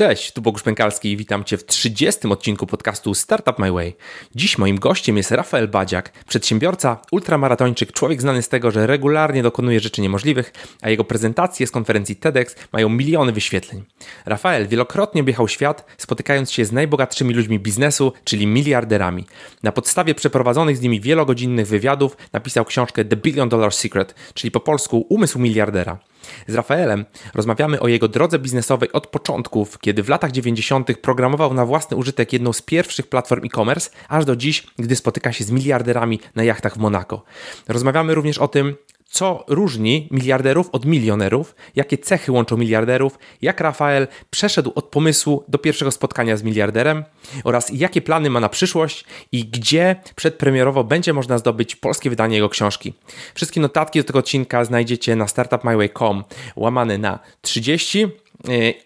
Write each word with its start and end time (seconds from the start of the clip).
Cześć, 0.00 0.32
tu 0.32 0.42
Bogusz 0.42 0.62
Pękalski 0.62 1.12
i 1.12 1.16
witam 1.16 1.44
Cię 1.44 1.56
w 1.56 1.66
30. 1.66 2.28
odcinku 2.28 2.66
podcastu 2.66 3.14
Startup 3.14 3.58
My 3.58 3.72
Way. 3.72 3.96
Dziś 4.34 4.58
moim 4.58 4.78
gościem 4.78 5.16
jest 5.16 5.30
Rafael 5.30 5.68
Badziak, 5.68 6.12
przedsiębiorca, 6.28 7.02
ultramaratończyk, 7.12 7.92
człowiek 7.92 8.20
znany 8.20 8.42
z 8.42 8.48
tego, 8.48 8.70
że 8.70 8.86
regularnie 8.86 9.42
dokonuje 9.42 9.80
rzeczy 9.80 10.02
niemożliwych, 10.02 10.52
a 10.82 10.90
jego 10.90 11.04
prezentacje 11.04 11.66
z 11.66 11.70
konferencji 11.70 12.16
TEDx 12.16 12.56
mają 12.72 12.88
miliony 12.88 13.32
wyświetleń. 13.32 13.84
Rafael 14.26 14.68
wielokrotnie 14.68 15.20
objechał 15.20 15.48
świat, 15.48 15.86
spotykając 15.98 16.52
się 16.52 16.64
z 16.64 16.72
najbogatszymi 16.72 17.34
ludźmi 17.34 17.58
biznesu, 17.58 18.12
czyli 18.24 18.46
miliarderami. 18.46 19.26
Na 19.62 19.72
podstawie 19.72 20.14
przeprowadzonych 20.14 20.76
z 20.76 20.80
nimi 20.80 21.00
wielogodzinnych 21.00 21.66
wywiadów 21.66 22.16
napisał 22.32 22.64
książkę 22.64 23.04
The 23.04 23.16
Billion 23.16 23.48
Dollar 23.48 23.74
Secret, 23.74 24.14
czyli 24.34 24.50
po 24.50 24.60
polsku 24.60 25.06
Umysł 25.08 25.38
miliardera. 25.38 25.98
Z 26.46 26.54
Rafaelem 26.54 27.04
rozmawiamy 27.34 27.80
o 27.80 27.88
jego 27.88 28.08
drodze 28.08 28.38
biznesowej 28.38 28.92
od 28.92 29.06
początków, 29.06 29.78
kiedy 29.78 30.02
w 30.02 30.08
latach 30.08 30.32
90. 30.32 30.88
programował 31.02 31.54
na 31.54 31.66
własny 31.66 31.96
użytek 31.96 32.32
jedną 32.32 32.52
z 32.52 32.62
pierwszych 32.62 33.06
platform 33.06 33.44
e-commerce, 33.44 33.90
aż 34.08 34.24
do 34.24 34.36
dziś, 34.36 34.66
gdy 34.78 34.96
spotyka 34.96 35.32
się 35.32 35.44
z 35.44 35.50
miliarderami 35.50 36.20
na 36.34 36.44
jachtach 36.44 36.74
w 36.74 36.78
Monako. 36.78 37.22
Rozmawiamy 37.68 38.14
również 38.14 38.38
o 38.38 38.48
tym, 38.48 38.76
co 39.10 39.44
różni 39.48 40.08
miliarderów 40.10 40.68
od 40.72 40.84
milionerów, 40.84 41.54
jakie 41.76 41.98
cechy 41.98 42.32
łączą 42.32 42.56
miliarderów, 42.56 43.18
jak 43.42 43.60
Rafael 43.60 44.08
przeszedł 44.30 44.72
od 44.74 44.84
pomysłu 44.84 45.44
do 45.48 45.58
pierwszego 45.58 45.90
spotkania 45.90 46.36
z 46.36 46.42
miliarderem 46.42 47.04
oraz 47.44 47.70
jakie 47.72 48.02
plany 48.02 48.30
ma 48.30 48.40
na 48.40 48.48
przyszłość 48.48 49.04
i 49.32 49.44
gdzie 49.44 49.96
przedpremierowo 50.16 50.84
będzie 50.84 51.12
można 51.12 51.38
zdobyć 51.38 51.76
polskie 51.76 52.10
wydanie 52.10 52.36
jego 52.36 52.48
książki. 52.48 52.94
Wszystkie 53.34 53.60
notatki 53.60 53.98
do 53.98 54.04
tego 54.04 54.18
odcinka 54.18 54.64
znajdziecie 54.64 55.16
na 55.16 55.28
startupmyway.com 55.28 56.24
łamane 56.56 56.98
na 56.98 57.18
30 57.40 58.06
E, 58.06 58.29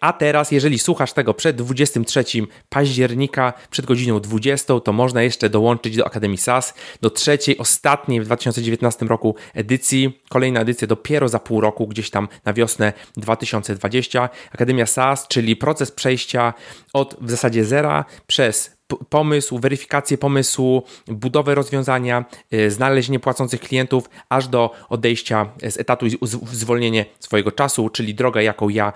a 0.00 0.12
teraz, 0.12 0.52
jeżeli 0.52 0.78
słuchasz 0.78 1.12
tego 1.12 1.34
przed 1.34 1.56
23 1.56 2.24
października, 2.68 3.52
przed 3.70 3.86
godziną 3.86 4.20
20, 4.20 4.80
to 4.80 4.92
można 4.92 5.22
jeszcze 5.22 5.50
dołączyć 5.50 5.97
do 5.97 6.06
Akademii 6.06 6.38
SAS, 6.38 6.74
do 7.00 7.10
trzeciej, 7.10 7.58
ostatniej 7.58 8.20
w 8.20 8.25
2019 8.25 9.06
roku 9.06 9.34
edycji. 9.55 10.20
Kolejna 10.28 10.60
edycja 10.60 10.86
dopiero 10.86 11.28
za 11.28 11.38
pół 11.38 11.60
roku, 11.60 11.86
gdzieś 11.86 12.10
tam 12.10 12.28
na 12.44 12.52
wiosnę 12.52 12.92
2020. 13.16 14.28
Akademia 14.52 14.86
SAS, 14.86 15.28
czyli 15.28 15.56
proces 15.56 15.91
przejścia 15.91 16.55
od 16.92 17.16
w 17.20 17.30
zasadzie 17.30 17.64
zera 17.64 18.05
przez 18.27 18.75
pomysł, 19.08 19.58
weryfikację 19.58 20.19
pomysłu, 20.19 20.82
budowę 21.06 21.55
rozwiązania, 21.55 22.25
e, 22.50 22.70
znalezienie 22.70 23.20
płacących 23.20 23.60
klientów, 23.60 24.10
aż 24.28 24.48
do 24.48 24.70
odejścia 24.88 25.52
z 25.70 25.80
etatu 25.80 26.06
i 26.06 26.19
zwolnienie 26.52 27.05
swojego 27.20 27.52
czasu, 27.52 27.88
czyli 27.88 28.14
droga, 28.14 28.42
jaką 28.42 28.69
ja 28.69 28.92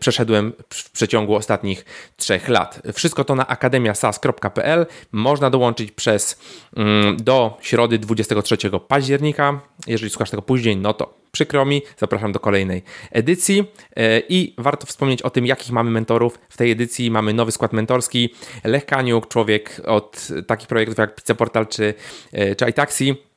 przeszedłem 0.00 0.52
w 0.70 0.90
przeciągu 0.90 1.34
ostatnich 1.34 1.84
trzech 2.16 2.48
lat. 2.48 2.82
Wszystko 2.94 3.24
to 3.24 3.34
na 3.34 3.46
akademiasas.pl. 3.46 4.86
Można 5.12 5.50
dołączyć 5.50 5.92
przez 5.92 6.40
mm, 6.76 7.16
do 7.16 7.58
środy 7.60 7.98
23 7.98 8.56
października. 8.88 9.60
Jeżeli 9.86 10.10
słuchasz 10.10 10.30
tego 10.30 10.42
później, 10.42 10.76
no 10.76 10.94
to 10.94 11.14
przykro 11.32 11.64
mi, 11.64 11.82
zapraszam 11.98 12.32
do 12.32 12.40
kolejnej 12.40 12.82
edycji 13.10 13.60
y, 13.60 14.22
i 14.28 14.54
warto 14.58 14.86
wspomnieć 14.86 15.22
o 15.22 15.30
tym, 15.30 15.46
jakich 15.46 15.72
mamy 15.72 15.90
mentorów. 15.90 16.38
W 16.48 16.56
tej 16.56 16.70
edycji 16.70 17.10
mamy 17.10 17.34
nowy 17.34 17.52
skład 17.52 17.72
mentorski, 17.72 18.34
Lech 18.64 18.86
Kaniuk, 18.86 19.28
człowiek 19.28 19.80
od 19.86 20.28
takich 20.46 20.68
projektów 20.68 20.98
jak 20.98 21.14
Pizza 21.14 21.34
Portal 21.34 21.66
czy, 21.66 21.94
y, 22.34 22.56
czy 22.56 22.70
iTaxi, 22.70 23.14
E, 23.14 23.31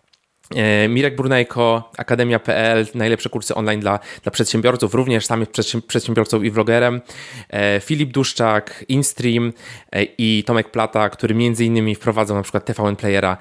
Mirek 0.90 1.16
Brunejko, 1.16 1.92
Akademia.pl, 1.98 2.86
najlepsze 2.96 3.30
kursy 3.30 3.56
online 3.56 3.82
dla, 3.82 4.00
dla 4.24 4.32
przedsiębiorców, 4.32 4.94
również 4.94 5.26
sam 5.26 5.40
jest 5.40 5.52
przedsiębiorcą 5.88 6.42
i 6.42 6.52
vlogerem. 6.52 7.02
E, 7.50 7.80
Filip 7.80 8.12
Duszczak, 8.12 8.86
InStream 8.88 9.54
e, 9.92 10.04
i 10.04 10.44
Tomek 10.44 10.72
Plata, 10.72 11.10
który 11.10 11.36
między 11.36 11.66
innymi 11.66 11.96
wprowadzał 11.96 12.38
na 12.38 12.44
przykład 12.44 12.66
TVN 12.66 12.96
Playera 12.96 13.38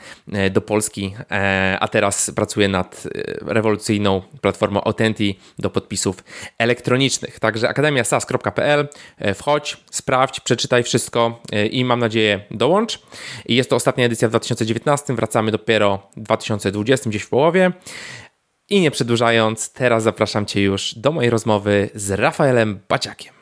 do 0.51 0.61
Polski, 0.61 1.15
a 1.81 1.89
teraz 1.89 2.31
pracuje 2.31 2.69
nad 2.69 3.03
rewolucyjną 3.41 4.23
platformą 4.41 4.85
Authenty 4.85 5.35
do 5.59 5.71
podpisów 5.71 6.25
elektronicznych. 6.59 7.41
Także 7.41 7.69
akademiasas.pl, 7.69 8.89
wchodź, 9.35 9.77
sprawdź, 9.91 10.41
przeczytaj 10.41 10.83
wszystko 10.83 11.41
i 11.71 11.85
mam 11.85 12.01
nadzieję 12.01 12.41
dołącz. 12.51 13.03
Jest 13.49 13.71
to 13.71 13.77
ostatnia 13.77 14.05
edycja 14.05 14.29
w 14.29 14.31
2019, 14.31 15.15
wracamy 15.15 15.51
dopiero 15.51 16.11
w 16.17 16.21
2020 16.21 16.94
20 16.95 17.11
gdzieś 17.11 17.23
w 17.23 17.29
połowie. 17.29 17.73
I 18.71 18.81
nie 18.81 18.91
przedłużając, 18.91 19.73
teraz 19.73 20.03
zapraszam 20.03 20.47
Cię 20.47 20.63
już 20.63 20.95
do 20.95 21.13
mojej 21.13 21.31
rozmowy 21.31 21.91
z 21.95 22.11
Rafaelem 22.11 22.81
Baciakiem. 22.89 23.35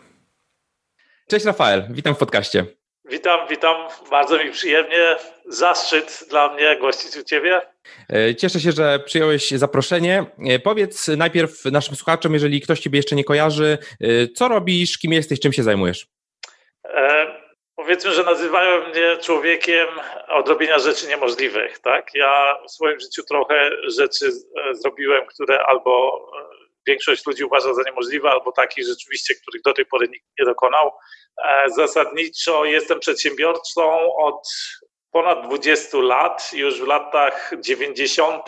Cześć 1.28 1.46
Rafael, 1.46 1.86
witam 1.90 2.14
w 2.14 2.18
podcaście. 2.18 2.66
Witam, 3.04 3.48
witam. 3.48 3.76
Bardzo 4.10 4.44
mi 4.44 4.50
przyjemnie. 4.50 5.16
Zaszczyt 5.48 6.24
dla 6.30 6.54
mnie 6.54 6.76
gościć 6.80 7.16
u 7.16 7.24
Ciebie. 7.24 7.60
E, 8.08 8.34
cieszę 8.34 8.60
się, 8.60 8.72
że 8.72 8.98
przyjąłeś 8.98 9.50
zaproszenie. 9.50 10.24
E, 10.48 10.58
powiedz 10.58 11.08
najpierw 11.08 11.64
naszym 11.64 11.96
słuchaczom, 11.96 12.34
jeżeli 12.34 12.60
ktoś 12.60 12.80
Ciebie 12.80 12.98
jeszcze 12.98 13.16
nie 13.16 13.24
kojarzy, 13.24 13.78
e, 14.00 14.28
co 14.28 14.48
robisz, 14.48 14.98
kim 14.98 15.12
jesteś, 15.12 15.40
czym 15.40 15.52
się 15.52 15.62
zajmujesz? 15.62 16.06
Powiedzmy, 17.82 18.12
że 18.12 18.22
nazywają 18.22 18.88
mnie 18.88 19.16
człowiekiem 19.16 19.88
odrobienia 20.28 20.78
rzeczy 20.78 21.08
niemożliwych. 21.08 21.78
Tak? 21.78 22.10
Ja 22.14 22.58
w 22.68 22.70
swoim 22.70 23.00
życiu 23.00 23.22
trochę 23.22 23.70
rzeczy 23.86 24.26
e, 24.26 24.74
zrobiłem, 24.74 25.26
które 25.26 25.64
albo 25.66 26.22
e, 26.40 26.66
większość 26.86 27.26
ludzi 27.26 27.44
uważa 27.44 27.74
za 27.74 27.82
niemożliwe, 27.82 28.30
albo 28.30 28.52
takich 28.52 28.86
rzeczywiście, 28.86 29.34
których 29.34 29.62
do 29.62 29.72
tej 29.72 29.86
pory 29.86 30.08
nikt 30.08 30.26
nie 30.38 30.44
dokonał. 30.44 30.92
E, 31.44 31.70
zasadniczo 31.70 32.64
jestem 32.64 33.00
przedsiębiorcą 33.00 34.14
od 34.16 34.48
ponad 35.10 35.46
20 35.46 35.98
lat. 35.98 36.50
Już 36.52 36.80
w 36.80 36.86
latach 36.86 37.50
90. 37.60 38.44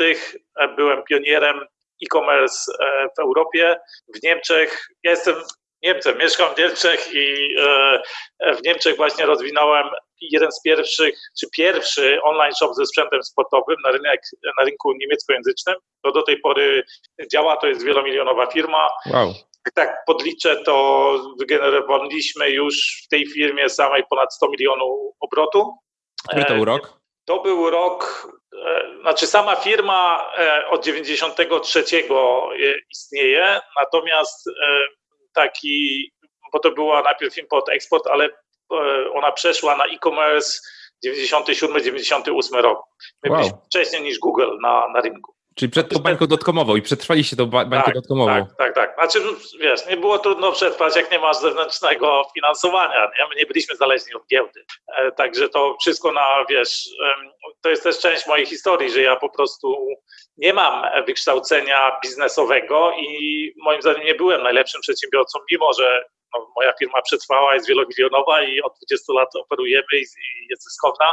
byłem 0.76 1.02
pionierem 1.02 1.60
e-commerce 2.04 2.72
w 3.16 3.20
Europie. 3.20 3.76
W 4.14 4.22
Niemczech 4.22 4.88
ja 5.02 5.10
jestem 5.10 5.34
Niemcem. 5.84 6.18
Mieszkam 6.18 6.54
w 6.54 6.58
Niemczech 6.58 7.14
i 7.14 7.54
e, 8.40 8.54
w 8.54 8.62
Niemczech 8.62 8.96
właśnie 8.96 9.26
rozwinąłem 9.26 9.86
jeden 10.20 10.52
z 10.52 10.62
pierwszych, 10.62 11.18
czy 11.40 11.46
pierwszy 11.56 12.22
online 12.22 12.52
shop 12.58 12.74
ze 12.74 12.86
sprzętem 12.86 13.22
sportowym 13.22 13.76
na, 13.84 13.90
rynek, 13.90 14.20
na 14.58 14.64
rynku 14.64 14.92
niemieckojęzycznym. 14.92 15.76
To 16.02 16.12
do 16.12 16.22
tej 16.22 16.40
pory 16.40 16.84
działa, 17.32 17.56
to 17.56 17.66
jest 17.66 17.84
wielomilionowa 17.84 18.46
firma. 18.46 18.88
Wow. 19.12 19.34
Tak 19.74 20.04
podliczę, 20.06 20.56
to 20.56 21.18
wygenerowaliśmy 21.38 22.50
już 22.50 23.02
w 23.04 23.08
tej 23.08 23.26
firmie 23.26 23.68
samej 23.68 24.04
ponad 24.10 24.34
100 24.34 24.48
milionów 24.48 25.14
obrotu. 25.20 25.74
Który 26.28 26.44
to 26.44 26.54
był 26.54 26.64
rok? 26.64 27.00
To 27.24 27.40
był 27.40 27.70
rok, 27.70 28.28
e, 28.66 29.00
znaczy 29.00 29.26
sama 29.26 29.56
firma 29.56 30.30
e, 30.38 30.66
od 30.66 30.84
93 30.84 31.84
istnieje, 32.90 33.60
natomiast 33.80 34.48
taki, 35.34 36.10
bo 36.52 36.58
to 36.58 36.70
była 36.70 37.02
najpierw 37.02 37.38
import-eksport, 37.38 38.06
ale 38.06 38.24
e, 38.24 38.30
ona 39.12 39.32
przeszła 39.32 39.76
na 39.76 39.84
e-commerce 39.84 40.60
97-98 41.06 42.60
rok. 42.60 42.82
My 43.22 43.30
wow. 43.30 43.38
byliśmy 43.38 43.58
wcześniej 43.66 44.02
niż 44.02 44.18
Google 44.18 44.58
na, 44.62 44.88
na 44.88 45.00
rynku. 45.00 45.34
Czyli 45.54 45.70
przed 45.70 45.88
tą 45.88 45.98
bańką 45.98 46.26
dotkomową 46.26 46.76
i 46.76 46.82
przetrwaliście 46.82 47.36
tą 47.36 47.46
bańkę 47.46 47.82
tak, 47.84 47.94
dotkomową. 47.94 48.32
Tak, 48.32 48.56
tak, 48.58 48.74
tak. 48.74 48.94
Znaczy, 48.94 49.18
wiesz, 49.60 49.86
nie 49.86 49.96
było 49.96 50.18
trudno 50.18 50.52
przetrwać, 50.52 50.96
jak 50.96 51.12
nie 51.12 51.18
masz 51.18 51.36
zewnętrznego 51.36 52.22
finansowania. 52.34 53.10
Nie? 53.18 53.28
My 53.28 53.34
nie 53.36 53.46
byliśmy 53.46 53.76
zależni 53.76 54.14
od 54.14 54.26
giełdy. 54.26 54.64
E, 54.96 55.12
także 55.12 55.48
to 55.48 55.76
wszystko 55.80 56.12
na, 56.12 56.44
wiesz, 56.50 56.88
to 57.60 57.70
jest 57.70 57.82
też 57.82 57.98
część 57.98 58.26
mojej 58.26 58.46
historii, 58.46 58.90
że 58.90 59.02
ja 59.02 59.16
po 59.16 59.28
prostu 59.28 59.86
nie 60.36 60.52
mam 60.52 61.04
wykształcenia 61.06 61.98
biznesowego 62.02 62.92
i 62.98 63.52
moim 63.56 63.82
zdaniem 63.82 64.04
nie 64.04 64.14
byłem 64.14 64.42
najlepszym 64.42 64.80
przedsiębiorcą, 64.80 65.38
mimo 65.50 65.72
że 65.72 66.04
no, 66.34 66.52
moja 66.56 66.72
firma 66.78 67.02
przetrwała, 67.02 67.54
jest 67.54 67.68
wielomilionowa 67.68 68.42
i 68.42 68.60
od 68.60 68.72
20 68.76 69.12
lat 69.12 69.28
operujemy 69.36 69.86
i, 69.92 70.02
i 70.02 70.46
jest 70.50 70.64
zyskowna, 70.64 71.12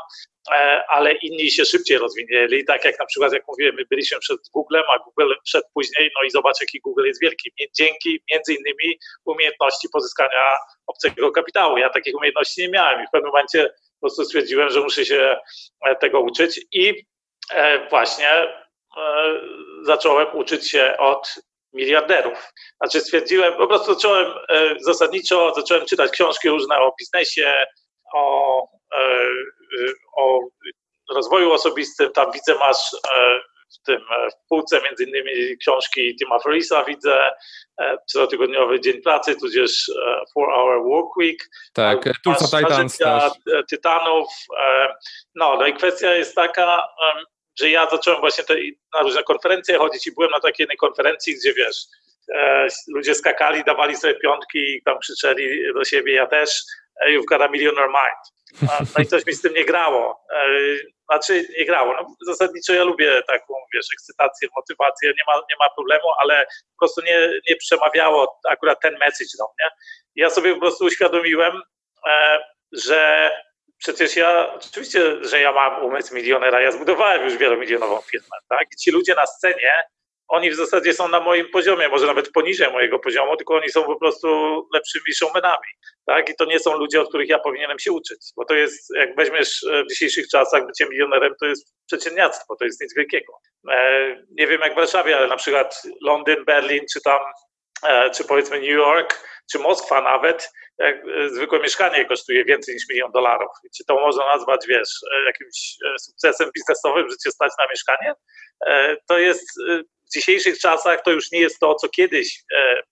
e, 0.52 0.84
ale 0.88 1.14
inni 1.14 1.52
się 1.52 1.66
szybciej 1.66 1.98
rozwinęli. 1.98 2.66
Tak 2.66 2.86
jak 2.86 3.00
na 3.00 3.06
przykład, 3.06 3.34
jak 3.34 3.48
mówiłem, 3.48 3.76
my 3.76 3.86
byliśmy 3.90 4.20
przed 4.20 4.38
Googlem, 4.54 4.84
a 4.88 5.00
Google 5.00 5.34
przed 5.44 5.64
później, 5.74 6.12
no 6.20 6.24
i 6.24 6.32
zobacz, 6.32 6.62
jaki 6.62 6.80
Google 6.80 7.06
jest 7.06 7.22
wielki. 7.22 7.52
Dzięki 7.78 8.24
między 8.32 8.54
innymi 8.54 9.00
umiejętności 9.26 9.90
pozyskania 9.94 10.56
obcego 10.88 11.32
kapitału. 11.32 11.78
Ja 11.78 11.90
takich 11.90 12.16
umiejętności 12.16 12.62
nie 12.62 12.70
miałem 12.70 13.04
i 13.04 13.08
w 13.08 13.12
pewnym 13.12 13.32
momencie 13.32 13.70
po 14.00 14.08
prostu 14.08 14.26
stwierdziłem, 14.26 14.70
że 14.70 14.80
muszę 14.80 15.06
się 15.06 15.38
e, 15.86 15.96
tego 15.96 16.22
uczyć 16.22 16.62
i 16.72 17.06
e, 17.52 17.90
właśnie 17.90 18.48
zacząłem 19.84 20.28
uczyć 20.36 20.70
się 20.70 20.98
od 20.98 21.36
miliarderów. 21.74 22.54
Znaczy 22.78 23.02
stwierdziłem, 23.02 23.54
po 23.54 23.68
prostu 23.68 23.94
zacząłem 23.94 24.34
e, 24.50 24.76
zasadniczo, 24.80 25.54
zacząłem 25.56 25.86
czytać 25.86 26.12
książki 26.12 26.50
różne 26.50 26.78
o 26.78 26.94
biznesie, 27.00 27.54
o, 28.14 28.68
e, 28.96 29.28
o 30.18 30.40
rozwoju 31.16 31.52
osobistym, 31.52 32.12
tam 32.12 32.32
widzę 32.32 32.56
masz 32.56 32.94
e, 32.94 33.40
w 33.80 33.84
tym 33.86 34.02
w 34.32 34.48
półce 34.50 34.82
między 34.84 35.04
innymi 35.04 35.58
książki 35.58 36.16
Tima 36.16 36.40
Ferrisa 36.40 36.84
widzę, 36.84 37.32
cotygodniowy 38.14 38.82
dzień 38.82 39.02
pracy, 39.02 39.36
tudzież 39.36 39.92
Four 40.34 40.54
Hour 40.54 40.84
Work 40.84 41.18
Week. 41.18 41.50
Tak, 41.74 42.08
of 42.26 42.38
Titans 42.50 42.98
też. 42.98 43.24
Tytanów. 43.70 44.28
No, 45.36 45.56
no 45.56 45.68
i 45.68 45.74
kwestia 45.74 46.16
jest 46.16 46.36
taka, 46.36 46.88
że 47.62 47.70
ja 47.70 47.88
zacząłem 47.90 48.20
właśnie 48.20 48.44
te, 48.44 48.56
na 48.94 49.02
różne 49.02 49.24
konferencje 49.24 49.78
chodzić 49.78 50.08
i 50.08 50.12
byłem 50.12 50.32
na 50.32 50.40
takiej 50.40 50.64
jednej 50.64 50.78
konferencji, 50.78 51.36
gdzie 51.36 51.54
wiesz, 51.54 51.86
e, 52.36 52.68
ludzie 52.88 53.16
skakali, 53.16 53.64
dawali 53.64 53.98
sobie 53.98 54.16
piątki 54.16 54.60
i 54.60 54.82
tam 54.86 55.00
krzyczeli 55.00 55.74
do 55.74 55.84
siebie, 55.84 56.14
ja 56.14 56.28
też, 56.28 56.62
e, 57.02 57.10
you've 57.10 57.26
got 57.30 57.42
a 57.42 57.48
millionaire 57.48 57.90
mind. 57.90 58.42
No 58.98 59.04
i 59.04 59.06
coś 59.06 59.26
mi 59.26 59.34
z 59.34 59.42
tym 59.42 59.54
nie 59.54 59.66
grało. 59.66 60.26
E, 60.34 60.48
znaczy 61.10 61.48
nie 61.58 61.66
grało. 61.66 61.94
No, 61.94 62.16
zasadniczo 62.26 62.74
ja 62.74 62.84
lubię 62.84 63.24
taką, 63.28 63.54
wiesz, 63.74 63.86
ekscytację, 63.94 64.48
motywację, 64.56 65.10
nie 65.10 65.24
ma, 65.28 65.36
nie 65.36 65.56
ma 65.60 65.70
problemu, 65.70 66.04
ale 66.20 66.46
po 66.46 66.80
prostu 66.80 67.02
nie, 67.02 67.30
nie 67.50 67.56
przemawiało 67.56 68.40
akurat 68.50 68.82
ten 68.82 68.94
message 68.94 69.38
do 69.38 69.44
mnie. 69.44 69.70
Ja 70.16 70.30
sobie 70.30 70.54
po 70.54 70.60
prostu 70.60 70.86
uświadomiłem, 70.86 71.62
że 72.72 73.32
przecież 73.82 74.16
ja, 74.16 74.54
oczywiście, 74.54 75.26
że 75.26 75.42
ja 75.42 75.52
mam 75.52 75.86
umysł 75.86 76.16
milionera, 76.16 76.62
ja 76.62 76.72
zbudowałem 76.72 77.24
już 77.24 77.38
wielomilionową 77.38 78.02
firmę, 78.02 78.38
tak? 78.50 78.68
I 78.74 78.76
ci 78.76 78.92
ludzie 78.92 79.16
na 79.16 79.26
scenie, 79.26 79.84
oni 80.28 80.52
w 80.52 80.56
zasadzie 80.56 80.94
są 80.94 81.08
na 81.08 81.20
moim 81.20 81.50
poziomie, 81.50 81.90
może 81.90 82.06
nawet 82.06 82.32
poniżej 82.32 82.72
mojego 82.72 83.00
poziomu, 83.00 83.38
tylko 83.38 83.56
oni 83.56 83.70
są 83.70 83.84
po 83.84 83.96
prostu 84.00 84.28
lepszymi 84.74 85.14
showmanami, 85.16 85.72
tak? 86.06 86.30
I 86.30 86.36
to 86.36 86.46
nie 86.46 86.60
są 86.60 86.78
ludzie, 86.78 87.02
od 87.02 87.10
których 87.10 87.30
ja 87.30 87.40
powinienem 87.40 87.80
się 87.80 87.92
uczyć, 87.92 88.20
bo 88.38 88.46
to 88.46 88.54
jest, 88.54 88.96
jak 88.96 89.16
weźmiesz 89.16 89.64
e, 89.64 89.84
w 89.84 89.88
dzisiejszych 89.88 90.28
czasach, 90.28 90.66
bycie 90.66 90.86
milionerem 90.86 91.34
to 91.40 91.46
jest 91.46 91.76
przeciętniactwo, 91.88 92.56
to 92.56 92.66
jest 92.66 92.82
nic 92.82 92.96
wielkiego. 92.96 93.34
E, 93.72 94.16
nie 94.40 94.48
wiem 94.48 94.62
jak 94.62 94.74
w 94.74 94.76
Warszawie, 94.76 95.18
ale 95.18 95.28
na 95.28 95.38
przykład 95.38 95.82
Londyn, 96.02 96.46
Berlin, 96.46 96.86
czy 96.94 97.02
tam, 97.02 97.20
e, 97.88 98.10
czy 98.10 98.24
powiedzmy 98.24 98.60
New 98.60 98.70
York, 98.70 99.28
czy 99.52 99.60
Moskwa 99.60 100.02
nawet, 100.02 100.52
jak 100.78 100.96
e, 100.96 101.30
zwykłe 101.30 101.60
mieszkanie 101.60 102.06
kosztuje 102.06 102.46
więcej 102.46 102.76
niż 102.76 102.90
milion 102.90 103.12
dolarów. 103.12 103.50
Czy 103.78 103.86
to 103.86 103.96
można 103.96 104.26
nazwać, 104.26 104.68
wiesz, 104.68 104.90
e, 105.12 105.26
jakimś 105.26 105.78
e, 105.86 106.00
sukcesem 106.00 106.50
biznesowym, 106.56 107.10
że 107.10 107.18
cię 107.18 107.32
stać 107.32 107.52
na 107.60 107.68
mieszkanie? 107.68 108.14
To 109.10 109.20
jest 109.20 109.62
w 110.08 110.14
dzisiejszych 110.14 110.60
czasach 110.60 111.02
to 111.02 111.12
już 111.12 111.32
nie 111.32 111.40
jest 111.40 111.60
to, 111.60 111.76
co 111.76 111.90
kiedyś 111.90 112.44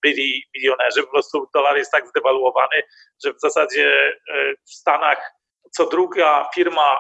byli 0.04 0.44
milionerzy. 0.56 1.04
Po 1.04 1.10
prostu 1.10 1.48
dolar 1.54 1.78
jest 1.78 1.92
tak 1.92 2.08
zdewaluowany, 2.08 2.84
że 3.26 3.34
w 3.34 3.40
zasadzie 3.40 4.14
w 4.68 4.72
Stanach 4.72 5.32
co 5.72 5.86
druga 5.86 6.50
firma, 6.56 6.98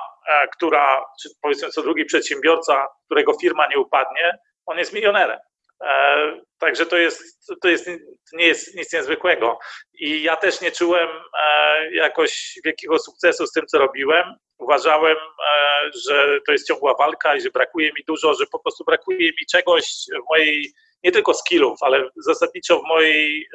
która, 0.53 1.06
czy 1.21 1.29
powiedzmy 1.41 1.69
co 1.69 1.81
drugi 1.81 2.06
przedsiębiorca, 2.06 2.88
którego 3.06 3.33
firma 3.41 3.67
nie 3.67 3.79
upadnie, 3.79 4.38
on 4.65 4.77
jest 4.77 4.94
milionerem. 4.94 5.39
E, 5.84 6.42
także 6.60 6.86
to 6.86 6.98
jest, 6.98 7.48
to 7.62 7.70
jest, 7.70 7.90
nie 8.34 8.48
jest 8.48 8.76
nic 8.76 8.94
niezwykłego. 8.94 9.60
I 9.94 10.24
ja 10.24 10.36
też 10.36 10.62
nie 10.62 10.72
czułem 10.72 11.10
e, 11.40 11.92
jakoś 11.92 12.60
wielkiego 12.66 13.00
sukcesu 13.00 13.48
z 13.48 13.52
tym, 13.52 13.66
co 13.68 13.78
robiłem. 13.78 14.36
Uważałem, 14.58 15.18
e, 15.18 15.90
że 16.06 16.40
to 16.46 16.52
jest 16.52 16.68
ciągła 16.68 16.96
walka 16.96 17.36
i 17.36 17.42
że 17.42 17.50
brakuje 17.50 17.88
mi 17.88 18.04
dużo, 18.08 18.34
że 18.34 18.46
po 18.52 18.60
prostu 18.60 18.84
brakuje 18.84 19.28
mi 19.28 19.46
czegoś 19.52 19.86
w 20.26 20.30
mojej, 20.30 20.74
nie 21.04 21.12
tylko 21.12 21.34
skillów, 21.34 21.78
ale 21.81 22.10
zasadniczo 22.16 22.80
w 22.80 22.88
mojej 22.88 23.48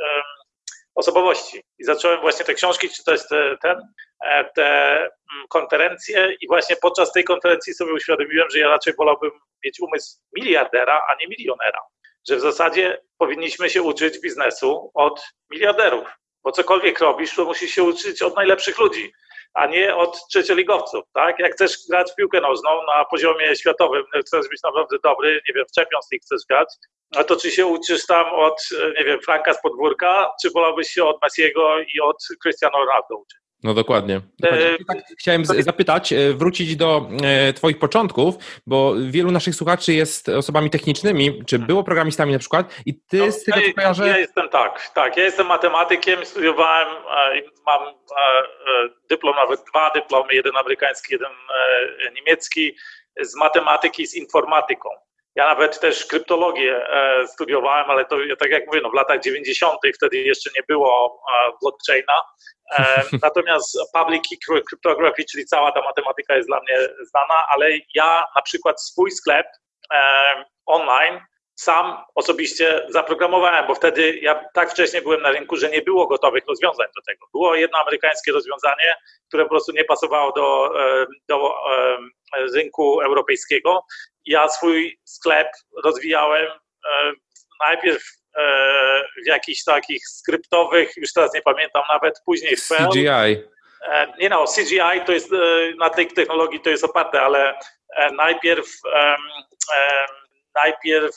osobowości. 0.95 1.63
I 1.79 1.85
zacząłem 1.85 2.21
właśnie 2.21 2.45
te 2.45 2.55
książki 2.55 2.89
czytać, 2.89 3.29
te, 3.29 3.57
ten, 3.63 3.81
te 4.55 4.97
mm, 4.97 5.49
konferencje 5.49 6.37
i 6.41 6.47
właśnie 6.47 6.77
podczas 6.77 7.13
tej 7.13 7.25
konferencji 7.25 7.75
sobie 7.75 7.93
uświadomiłem, 7.93 8.51
że 8.51 8.59
ja 8.59 8.69
raczej 8.69 8.95
wolałbym 8.99 9.31
mieć 9.65 9.81
umysł 9.81 10.19
miliardera, 10.37 11.01
a 11.11 11.15
nie 11.15 11.29
milionera 11.29 11.79
że 12.29 12.37
w 12.37 12.41
zasadzie 12.41 13.01
powinniśmy 13.19 13.71
się 13.71 13.83
uczyć 13.83 14.21
biznesu 14.21 14.91
od 14.95 15.25
miliarderów, 15.51 16.09
bo 16.45 16.53
cokolwiek 16.53 17.01
robisz, 17.01 17.35
to 17.35 17.45
musisz 17.45 17.71
się 17.71 17.83
uczyć 17.83 18.23
od 18.23 18.37
najlepszych 18.37 18.79
ludzi, 18.79 19.13
a 19.55 19.67
nie 19.67 19.97
od 19.97 20.29
trzecioligowców, 20.29 21.05
tak? 21.13 21.39
Jak 21.39 21.53
chcesz 21.53 21.77
grać 21.89 22.13
w 22.13 22.15
piłkę 22.15 22.41
nożną 22.41 22.71
na 22.97 23.05
poziomie 23.05 23.57
światowym, 23.57 24.05
chcesz 24.27 24.49
być 24.49 24.63
naprawdę 24.63 24.97
dobry, 25.05 25.41
nie 25.49 25.55
wiem, 25.55 25.65
w 25.73 25.75
Champions 25.77 26.07
League 26.13 26.23
chcesz 26.25 26.43
grać, 26.49 26.69
no 27.15 27.25
to 27.25 27.37
czy 27.37 27.51
się 27.51 27.67
uczysz 27.67 28.07
tam 28.07 28.27
od, 28.27 28.69
nie 28.99 29.05
wiem, 29.05 29.21
Franka 29.21 29.55
z 29.55 29.63
podwórka, 29.63 30.31
czy 30.43 30.51
wolałbyś 30.51 30.89
się 30.89 31.05
od 31.05 31.23
Messiego 31.23 31.79
i 31.95 32.01
od 32.01 32.17
Cristiano 32.43 32.79
Ronaldo 32.79 33.17
uczyć? 33.17 33.39
No 33.65 33.75
dokładnie. 33.75 34.21
dokładnie. 34.39 34.67
E, 34.67 34.85
tak 34.85 34.99
chciałem 35.19 35.45
zapytać, 35.45 36.13
e, 36.13 36.33
wrócić 36.33 36.77
do 36.77 37.09
e, 37.25 37.53
Twoich 37.53 37.79
początków, 37.79 38.35
bo 38.67 38.95
wielu 39.09 39.31
naszych 39.31 39.55
słuchaczy 39.55 39.93
jest 39.93 40.29
osobami 40.29 40.71
technicznymi, 40.71 41.45
czy 41.47 41.59
było 41.59 41.85
programistami 41.85 42.33
na 42.33 42.39
przykład 42.39 42.75
i 42.87 43.01
Ty 43.01 43.19
no, 43.19 43.33
z 43.33 43.45
tego 43.45 43.61
ja, 43.61 43.73
kojarzę... 43.73 44.09
Ja 44.09 44.19
jestem 44.19 44.49
tak, 44.49 44.91
tak. 44.95 45.17
Ja 45.17 45.25
jestem 45.25 45.47
matematykiem, 45.47 46.27
studiowałem, 46.27 46.89
mam 47.67 47.95
dyplom, 49.11 49.37
nawet 49.37 49.61
dwa 49.71 49.91
dyplomy, 49.91 50.35
jeden 50.35 50.57
amerykański, 50.57 51.13
jeden 51.13 51.33
niemiecki, 52.15 52.77
z 53.21 53.37
matematyki 53.37 54.07
z 54.07 54.15
informatyką. 54.15 54.89
Ja 55.37 55.47
nawet 55.47 55.81
też 55.81 56.07
kryptologię 56.07 56.87
studiowałem, 57.27 57.91
ale 57.91 58.05
to 58.05 58.17
tak 58.39 58.51
jak 58.51 58.67
mówię, 58.67 58.81
no 58.83 58.91
w 58.91 58.95
latach 58.95 59.21
90. 59.21 59.79
wtedy 59.95 60.17
jeszcze 60.17 60.51
nie 60.57 60.63
było 60.69 61.23
blockchaina, 61.63 62.23
Natomiast 63.23 63.79
public 63.93 64.23
key 64.29 64.63
cryptography, 64.69 65.25
czyli 65.25 65.47
cała 65.47 65.73
ta 65.73 65.83
matematyka 65.83 66.37
jest 66.37 66.49
dla 66.49 66.61
mnie 66.61 66.79
znana, 67.11 67.47
ale 67.49 67.71
ja 67.95 68.25
na 68.37 68.43
przykład 68.43 68.83
swój 68.83 69.11
sklep 69.11 69.47
online 70.67 71.21
sam 71.57 71.97
osobiście 72.15 72.87
zaprogramowałem, 72.89 73.67
bo 73.67 73.75
wtedy 73.75 74.19
ja 74.19 74.45
tak 74.55 74.71
wcześnie 74.71 75.03
byłem 75.03 75.23
na 75.23 75.31
rynku, 75.31 75.57
że 75.57 75.71
nie 75.71 75.83
było 75.83 76.07
gotowych 76.07 76.45
rozwiązań 76.49 76.87
do 76.97 77.03
tego. 77.03 77.27
Było 77.33 77.55
jedno 77.55 77.79
amerykańskie 77.79 78.33
rozwiązanie, 78.33 78.97
które 79.29 79.45
po 79.45 79.51
prostu 79.51 79.73
nie 79.73 79.85
pasowało 79.85 80.33
do, 80.33 80.75
do 81.29 81.55
rynku 82.55 83.01
europejskiego. 83.01 83.85
Ja 84.27 84.49
swój 84.49 84.99
sklep 85.05 85.49
rozwijałem 85.85 86.47
najpierw 87.61 88.03
w 89.25 89.27
jakichś 89.27 89.65
takich 89.65 90.09
skryptowych, 90.09 90.97
już 90.97 91.13
teraz 91.13 91.35
nie 91.35 91.43
pamiętam 91.43 91.83
nawet, 91.89 92.23
później 92.27 92.57
w 92.57 92.69
Perl. 92.69 92.91
CGI. 92.91 93.55
E, 93.85 94.13
nie 94.19 94.29
no, 94.29 94.45
CGI 94.45 95.05
to 95.07 95.13
jest, 95.13 95.33
e, 95.33 95.37
na 95.79 95.91
tej 95.91 96.07
technologii 96.07 96.61
to 96.61 96.71
jest 96.71 96.85
oparte, 96.85 97.23
ale 97.23 97.59
e, 97.97 98.13
najpierw, 98.13 98.67
najpierw 100.55 101.17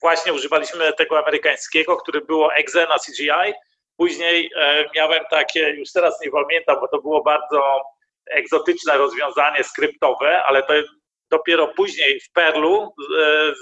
właśnie 0.00 0.32
używaliśmy 0.32 0.92
tego 0.92 1.18
amerykańskiego, 1.18 1.96
który 1.96 2.20
było 2.20 2.54
exe 2.54 2.86
na 2.86 2.98
CGI, 2.98 3.54
później 3.96 4.50
miałem 4.96 5.24
takie, 5.30 5.70
już 5.70 5.92
teraz 5.92 6.20
nie 6.20 6.30
pamiętam, 6.30 6.76
bo 6.80 6.88
to 6.88 6.98
było 7.00 7.22
bardzo 7.22 7.82
egzotyczne 8.30 8.98
rozwiązanie 8.98 9.64
skryptowe, 9.64 10.42
ale 10.42 10.62
to 10.62 10.74
dopiero 11.30 11.68
później 11.68 12.20
w 12.20 12.32
Perlu 12.32 12.94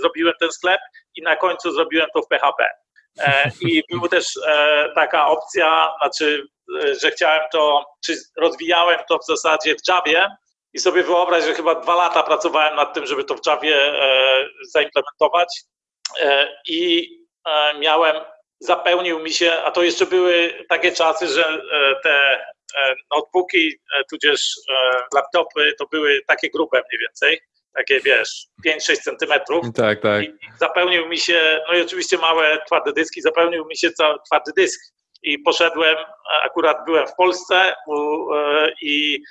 zrobiłem 0.01 0.35
ten 0.41 0.53
sklep 0.53 0.81
i 1.17 1.23
na 1.23 1.37
końcu 1.37 1.73
zrobiłem 1.73 2.09
to 2.15 2.23
w 2.23 2.29
PHP. 2.29 2.69
E, 3.19 3.51
I 3.61 3.83
była 3.91 4.09
też 4.09 4.27
e, 4.47 4.89
taka 4.95 5.27
opcja, 5.27 5.95
znaczy, 6.01 6.47
e, 6.83 6.95
że 6.95 7.11
chciałem 7.11 7.41
to, 7.53 7.85
czy 8.05 8.15
rozwijałem 8.37 8.99
to 9.09 9.19
w 9.19 9.27
zasadzie 9.27 9.75
w 9.75 9.89
Javie 9.89 10.29
i 10.73 10.79
sobie 10.79 11.03
wyobraź, 11.03 11.45
że 11.45 11.55
chyba 11.55 11.75
dwa 11.75 11.95
lata 11.95 12.23
pracowałem 12.23 12.77
nad 12.77 12.95
tym, 12.95 13.07
żeby 13.07 13.25
to 13.25 13.35
w 13.35 13.47
Javie 13.47 13.93
zaimplementować 14.73 15.63
i 16.69 17.09
miałem, 17.79 18.17
zapełnił 18.61 19.19
mi 19.19 19.33
się, 19.33 19.53
a 19.53 19.71
to 19.71 19.83
jeszcze 19.83 20.07
były 20.07 20.65
takie 20.69 20.93
czasy, 20.93 21.29
że 21.29 21.63
te 22.03 22.47
notebooki, 23.11 23.73
tudzież 24.11 24.55
laptopy 25.15 25.75
to 25.79 25.87
były 25.87 26.21
takie 26.27 26.51
grube 26.51 26.83
mniej 26.91 27.01
więcej 27.01 27.41
takie 27.75 28.01
wiesz, 28.01 28.47
5-6 28.67 28.97
centymetrów. 28.97 29.67
Tak, 29.75 30.01
tak. 30.01 30.25
I 30.25 30.33
zapełnił 30.61 31.09
mi 31.09 31.19
się, 31.19 31.61
no 31.69 31.75
i 31.75 31.83
oczywiście 31.83 32.19
małe 32.19 32.59
twarde 32.67 32.93
dyski, 32.93 33.23
zapełnił 33.23 33.67
mi 33.67 33.77
się 33.77 33.91
cały 33.91 34.19
twardy 34.27 34.53
dysk. 34.57 34.81
I 35.23 35.39
poszedłem, 35.39 35.97
akurat 36.45 36.77
byłem 36.87 37.07
w 37.07 37.15
Polsce 37.15 37.57
e, 37.57 37.75
i 38.83 39.23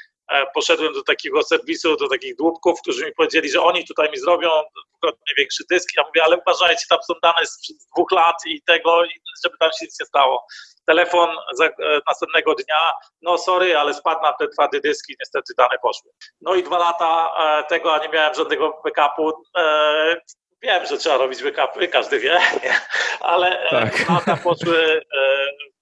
poszedłem 0.54 0.94
do 0.94 1.04
takiego 1.04 1.44
serwisu, 1.44 1.96
do 1.96 2.10
takich 2.10 2.36
dłubków, 2.36 2.82
którzy 2.82 3.06
mi 3.06 3.12
powiedzieli, 3.14 3.50
że 3.50 3.62
oni 3.62 3.86
tutaj 3.86 4.12
mi 4.12 4.18
zrobią 4.18 4.50
dwukrotnie 4.92 5.34
większy 5.38 5.64
dysk. 5.70 5.90
Ja 5.98 6.04
mówię, 6.08 6.24
ale 6.24 6.38
uważajcie, 6.38 6.86
tam 6.90 7.00
są 7.08 7.14
dane 7.24 7.46
sprzed 7.46 7.78
dwóch 7.96 8.12
lat 8.12 8.36
i 8.46 8.62
tego, 8.62 9.04
żeby 9.44 9.58
tam 9.58 9.70
się 9.70 9.86
nic 9.86 10.00
nie 10.00 10.06
stało 10.06 10.46
telefon 10.86 11.30
e, 11.30 11.70
następnego 12.08 12.56
dnia, 12.56 12.92
no 13.22 13.38
sorry, 13.38 13.78
ale 13.78 13.94
spadł 13.94 14.22
na 14.22 14.34
te 14.34 14.48
twarde 14.48 14.80
dyski, 14.80 15.16
niestety 15.20 15.54
dane 15.58 15.78
poszły. 15.82 16.12
No 16.42 16.56
i 16.56 16.64
dwa 16.64 16.78
lata 16.78 17.34
e, 17.40 17.64
tego, 17.64 17.94
a 17.94 17.98
nie 17.98 18.10
miałem 18.10 18.34
żadnego 18.34 18.82
backupu. 18.84 19.44
E, 19.58 20.16
wiem, 20.62 20.86
że 20.86 20.98
trzeba 20.98 21.18
robić 21.18 21.44
backupy, 21.44 21.88
każdy 21.88 22.20
wie, 22.20 22.40
nie? 22.64 22.74
ale 23.20 23.68
tak. 23.70 24.10
lata 24.10 24.38
poszły, 24.44 25.02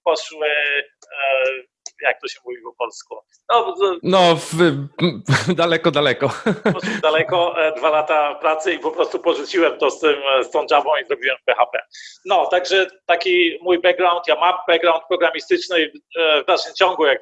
poszły 0.04 0.48
jak 2.02 2.20
to 2.20 2.28
się 2.28 2.40
mówi 2.44 2.56
po 2.62 2.72
polsku. 2.72 3.16
No, 3.48 3.74
no 4.02 4.36
w, 4.36 4.54
daleko, 5.62 5.90
daleko. 5.90 6.30
Daleko, 7.02 7.54
dwa 7.76 7.90
lata 7.90 8.34
pracy 8.34 8.72
i 8.72 8.78
po 8.78 8.90
prostu 8.90 9.18
porzuciłem 9.18 9.78
to 9.78 9.90
z, 9.90 10.00
tym, 10.00 10.16
z 10.42 10.50
tą 10.50 10.66
Javą 10.70 10.90
i 10.96 11.06
zrobiłem 11.06 11.36
PHP. 11.44 11.78
No, 12.24 12.46
także 12.46 12.86
taki 13.06 13.58
mój 13.62 13.78
background, 13.78 14.28
ja 14.28 14.34
mam 14.34 14.54
background 14.68 15.02
programistyczny 15.08 15.92
w 16.42 16.46
dalszym 16.46 16.74
ciągu, 16.74 17.06
jak 17.06 17.20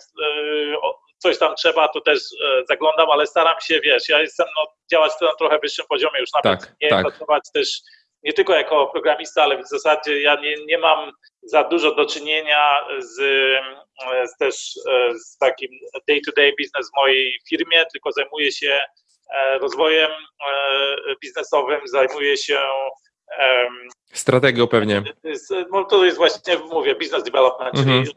coś 1.18 1.38
tam 1.38 1.54
trzeba, 1.54 1.88
to 1.88 2.00
też 2.00 2.18
zaglądam, 2.68 3.10
ale 3.10 3.26
staram 3.26 3.60
się, 3.60 3.80
wiesz, 3.80 4.08
ja 4.08 4.20
jestem, 4.20 4.46
no, 4.56 4.66
działać 4.90 5.12
na 5.20 5.34
trochę 5.34 5.58
wyższym 5.58 5.84
poziomie, 5.88 6.20
już 6.20 6.30
nawet 6.32 6.60
tak, 6.60 6.74
nie 6.80 6.88
tak. 6.88 7.06
pracować 7.06 7.42
też 7.54 7.80
nie 8.22 8.32
tylko 8.32 8.54
jako 8.54 8.86
programista, 8.86 9.42
ale 9.42 9.62
w 9.62 9.68
zasadzie 9.68 10.20
ja 10.20 10.34
nie, 10.34 10.64
nie 10.64 10.78
mam 10.78 11.12
za 11.42 11.64
dużo 11.64 11.94
do 11.94 12.06
czynienia 12.06 12.86
z 12.98 13.20
też 14.38 14.56
z 15.26 15.38
takim 15.38 15.70
day-to-day 16.08 16.52
biznes 16.58 16.90
w 16.90 16.96
mojej 16.96 17.38
firmie, 17.48 17.84
tylko 17.92 18.12
zajmuję 18.12 18.52
się 18.52 18.80
e, 19.34 19.58
rozwojem 19.58 20.10
e, 20.10 21.14
biznesowym, 21.22 21.80
zajmuję 21.84 22.36
się 22.36 22.60
Strategią 24.12 24.66
pewnie. 24.66 25.02
No 25.70 25.84
to 25.84 26.04
jest 26.04 26.16
właśnie, 26.16 26.58
mówię, 26.58 26.94
business 26.94 27.22
development, 27.22 27.78
mhm. 27.78 28.04
czyli 28.04 28.14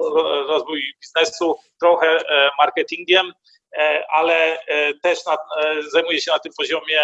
rozwój 0.48 0.84
biznesu, 1.02 1.56
trochę 1.80 2.08
e, 2.08 2.50
marketingiem, 2.58 3.34
ale 4.10 4.60
też 5.04 5.26
na, 5.26 5.38
zajmuję 5.92 6.22
się 6.22 6.32
na 6.32 6.40
tym 6.40 6.52
poziomie 6.58 7.04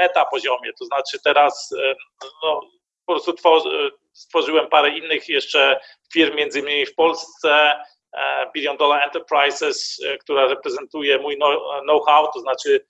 meta 0.00 0.24
poziomie, 0.24 0.72
to 0.78 0.84
znaczy 0.84 1.18
teraz 1.24 1.74
e, 1.78 1.94
no, 2.42 2.60
po 3.06 3.12
prostu 3.12 3.32
tworzy, 3.32 3.90
stworzyłem 4.12 4.68
parę 4.68 4.88
innych 4.88 5.28
jeszcze 5.28 5.80
firm, 6.12 6.36
między 6.36 6.60
innymi 6.60 6.86
w 6.86 6.94
Polsce, 6.94 7.82
e, 8.12 8.50
Billion 8.54 8.76
Dollar 8.76 9.04
Enterprises, 9.04 10.00
e, 10.06 10.18
która 10.18 10.46
reprezentuje 10.46 11.18
mój 11.18 11.38
know-how, 11.82 12.32
to 12.32 12.40
znaczy 12.40 12.86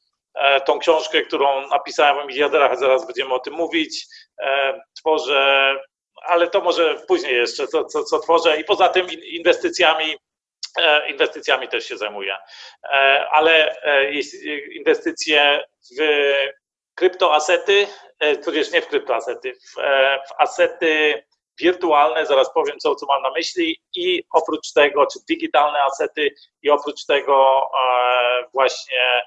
tą 0.66 0.78
książkę, 0.78 1.22
którą 1.22 1.68
napisałem 1.68 2.18
o 2.18 2.26
miliarderach, 2.26 2.78
zaraz 2.78 3.06
będziemy 3.06 3.34
o 3.34 3.38
tym 3.38 3.54
mówić. 3.54 4.06
Tworzę, 4.98 5.74
ale 6.26 6.50
to 6.50 6.60
może 6.60 6.94
później 7.08 7.34
jeszcze, 7.34 7.66
co, 7.66 7.84
co, 7.84 8.04
co 8.04 8.18
tworzę. 8.18 8.60
I 8.60 8.64
poza 8.64 8.88
tym 8.88 9.06
inwestycjami, 9.10 10.16
inwestycjami 11.08 11.68
też 11.68 11.88
się 11.88 11.96
zajmuję. 11.96 12.36
Ale 13.30 13.76
inwestycje 14.72 15.64
w 15.98 16.02
kryptoasety, 16.94 17.86
e, 17.86 18.09
tudzież 18.44 18.72
nie 18.72 18.82
w 18.82 18.88
kryptoasety, 18.88 19.54
w, 19.54 19.78
e, 19.78 20.18
w 20.28 20.40
asety 20.40 21.22
wirtualne, 21.60 22.26
zaraz 22.26 22.52
powiem 22.54 22.78
co, 22.78 22.94
co 22.94 23.06
mam 23.06 23.22
na 23.22 23.30
myśli 23.30 23.80
i 23.94 24.24
oprócz 24.32 24.72
tego, 24.72 25.06
czy 25.06 25.18
digitalne 25.28 25.82
asety 25.82 26.34
i 26.62 26.70
oprócz 26.70 27.04
tego 27.06 27.66
e, 27.84 28.44
właśnie 28.52 29.22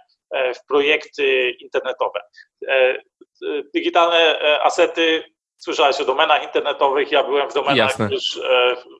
w 0.55 0.65
projekty 0.67 1.51
internetowe. 1.51 2.21
Digitalne 3.73 4.39
asety, 4.61 5.23
słyszałeś 5.57 6.01
o 6.01 6.05
domenach 6.05 6.43
internetowych, 6.43 7.11
ja 7.11 7.23
byłem 7.23 7.49
w 7.49 7.53
domenach 7.53 7.77
Jasne. 7.77 8.09
już 8.11 8.39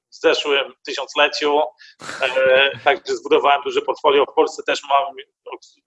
w 0.09 0.15
zeszłym 0.15 0.73
tysiącleciu, 0.85 1.62
także 2.83 3.15
zbudowałem 3.15 3.62
duże 3.62 3.81
portfolio. 3.81 4.25
W 4.25 4.33
Polsce 4.33 4.63
też 4.63 4.81
mam, 4.89 5.15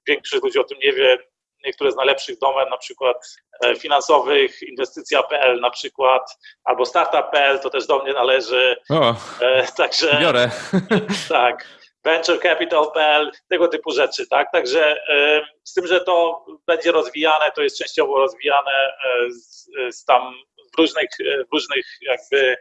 większość 0.07 0.43
ludzi 0.43 0.59
o 0.59 0.65
tym 0.65 0.79
nie 0.79 0.93
wie, 0.93 1.19
niektóre 1.65 1.93
z 1.93 1.97
najlepszych 1.97 2.39
domen, 2.39 2.69
na 2.69 2.77
przykład 2.77 3.37
e, 3.65 3.77
finansowych, 3.77 4.63
inwestycja.pl 4.63 5.61
na 5.61 5.71
przykład, 5.71 6.39
albo 6.65 6.87
startup.pl, 6.87 7.61
to 7.61 7.71
też 7.71 7.87
do 7.87 8.03
mnie 8.03 8.13
należy. 8.13 8.77
O, 8.91 9.15
e, 9.41 9.67
także 9.77 10.19
biorę. 10.21 10.51
Tak, 11.29 11.67
venturecapital.pl, 12.05 13.33
tego 13.49 13.69
typu 13.69 13.93
rzeczy, 13.93 14.27
tak? 14.29 14.53
Także 14.53 14.97
e, 15.09 15.47
z 15.65 15.75
tym, 15.75 15.87
że 15.87 16.01
to 16.01 16.45
będzie 16.67 16.93
rozwijane, 16.93 17.53
to 17.53 17.63
jest 17.63 17.79
częściowo 17.79 18.19
rozwijane 18.19 18.93
z, 19.29 19.67
z 19.91 20.05
tam 20.05 20.35
w 20.75 20.79
różnych, 20.79 21.09
w 21.21 21.53
różnych 21.53 21.87
jakby 22.01 22.57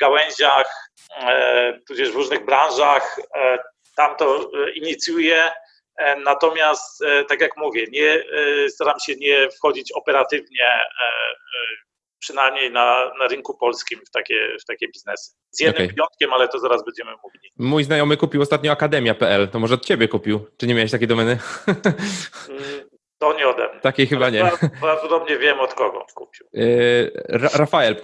gałęziach, 0.00 0.90
tudzież 1.88 2.10
w 2.10 2.14
różnych 2.14 2.44
branżach, 2.44 3.20
tam 3.96 4.16
to 4.16 4.50
inicjuje 4.74 5.50
natomiast, 6.24 7.02
e, 7.04 7.24
tak 7.24 7.40
jak 7.40 7.56
mówię, 7.56 7.86
nie, 7.92 8.10
e, 8.10 8.68
staram 8.68 9.00
się 9.00 9.14
nie 9.16 9.48
wchodzić 9.50 9.92
operatywnie, 9.92 10.80
przynajmniej 12.18 12.72
na, 12.72 13.12
na 13.18 13.28
rynku 13.28 13.58
polskim, 13.58 14.00
w 14.06 14.10
takie, 14.10 14.56
w 14.62 14.64
takie 14.64 14.88
biznesy. 14.88 15.32
Z 15.50 15.60
jednym 15.60 15.84
okay. 15.84 15.94
wyjątkiem, 15.94 16.32
ale 16.32 16.48
to 16.48 16.58
zaraz 16.58 16.84
będziemy 16.84 17.10
mówili. 17.24 17.52
Mój 17.58 17.84
znajomy 17.84 18.16
kupił 18.16 18.42
ostatnio 18.42 18.72
akademia.pl, 18.72 19.48
to 19.48 19.58
może 19.58 19.74
od 19.74 19.84
ciebie 19.84 20.08
kupił? 20.08 20.46
Czy 20.56 20.66
nie 20.66 20.74
miałeś 20.74 20.90
takiej 20.90 21.08
domeny? 21.08 21.38
Mm, 22.48 22.62
to 23.18 23.38
nie 23.38 23.48
ode 23.48 23.68
mnie. 23.68 23.80
Takiej 23.80 24.06
chyba 24.06 24.30
nie. 24.30 24.50
Prawdopodobnie 24.80 25.38
wiem 25.38 25.60
od 25.60 25.74
kogo 25.74 26.06
kupił. 26.14 26.46
Rafael, 27.54 27.96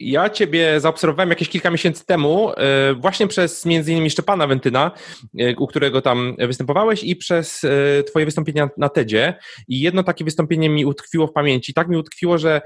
ja 0.00 0.30
Ciebie 0.30 0.80
zaobserwowałem 0.80 1.30
jakieś 1.30 1.48
kilka 1.48 1.70
miesięcy 1.70 2.06
temu, 2.06 2.52
e, 2.56 2.94
właśnie 2.94 3.26
przez 3.26 3.66
między 3.66 3.92
innymi 3.92 4.10
Szczepana 4.10 4.46
Wentyna, 4.46 4.90
e, 5.38 5.56
u 5.56 5.66
którego 5.66 6.02
tam 6.02 6.36
występowałeś 6.38 7.04
i 7.04 7.16
przez 7.16 7.64
e, 7.64 8.02
Twoje 8.02 8.24
wystąpienia 8.24 8.68
na 8.76 8.88
TEDzie. 8.88 9.34
I 9.68 9.80
jedno 9.80 10.02
takie 10.02 10.24
wystąpienie 10.24 10.68
mi 10.70 10.84
utkwiło 10.84 11.26
w 11.26 11.32
pamięci. 11.32 11.74
Tak 11.74 11.88
mi 11.88 11.96
utkwiło, 11.96 12.38
że 12.38 12.60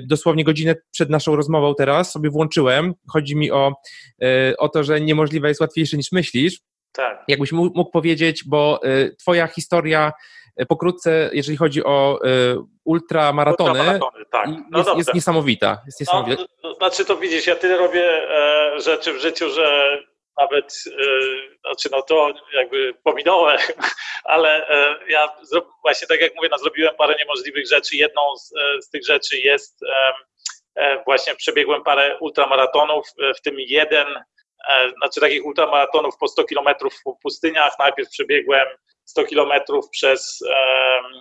dosłownie 0.00 0.44
godzinę 0.44 0.74
przed 0.90 1.10
naszą 1.10 1.36
rozmową 1.36 1.74
teraz 1.74 2.12
sobie 2.12 2.30
włączyłem. 2.30 2.94
Chodzi 3.08 3.36
mi 3.36 3.50
o, 3.50 3.72
o 4.58 4.68
to, 4.68 4.84
że 4.84 5.00
niemożliwe 5.00 5.48
jest 5.48 5.60
łatwiejsze 5.60 5.96
niż 5.96 6.12
myślisz. 6.12 6.60
Tak. 6.92 7.24
Jakbyś 7.28 7.52
mógł 7.52 7.90
powiedzieć, 7.90 8.44
bo 8.46 8.80
Twoja 9.18 9.46
historia 9.46 10.12
pokrótce, 10.68 11.30
jeżeli 11.32 11.56
chodzi 11.56 11.84
o 11.84 12.20
ultramaratony, 12.84 13.70
ultramaratony 13.70 14.24
tak. 14.30 14.48
no 14.70 14.78
jest, 14.78 14.96
jest, 14.96 15.14
niesamowita. 15.14 15.82
Jest 15.86 16.00
niesamowita. 16.00 16.42
No, 16.42 16.48
znaczy 16.76 17.04
to 17.04 17.16
widzisz, 17.16 17.46
ja 17.46 17.56
tyle 17.56 17.76
robię 17.76 18.30
e, 18.30 18.80
rzeczy 18.80 19.12
w 19.12 19.20
życiu, 19.20 19.50
że 19.50 19.98
nawet, 20.40 20.84
e, 20.86 21.58
znaczy 21.60 21.88
no 21.92 22.02
to 22.02 22.34
jakby 22.52 22.94
pominąłem, 23.04 23.58
ale 24.24 24.68
e, 24.68 24.96
ja 25.08 25.28
właśnie 25.82 26.08
tak 26.08 26.20
jak 26.20 26.34
mówię, 26.36 26.48
no, 26.50 26.58
zrobiłem 26.58 26.94
parę 26.96 27.16
niemożliwych 27.18 27.66
rzeczy. 27.68 27.96
Jedną 27.96 28.36
z, 28.36 28.52
e, 28.56 28.82
z 28.82 28.90
tych 28.90 29.06
rzeczy 29.06 29.38
jest 29.38 29.80
e, 30.76 31.02
właśnie 31.04 31.34
przebiegłem 31.34 31.82
parę 31.84 32.18
ultramaratonów, 32.20 33.06
e, 33.22 33.34
w 33.34 33.40
tym 33.40 33.54
jeden, 33.58 34.06
znaczy 34.96 35.20
takich 35.20 35.44
ultramaratonów 35.44 36.14
po 36.20 36.28
100 36.28 36.44
kilometrów 36.44 36.94
w 36.94 37.22
pustyniach. 37.22 37.78
Najpierw 37.78 38.08
przebiegłem 38.10 38.66
100 39.06 39.24
kilometrów 39.24 39.90
przez 39.90 40.38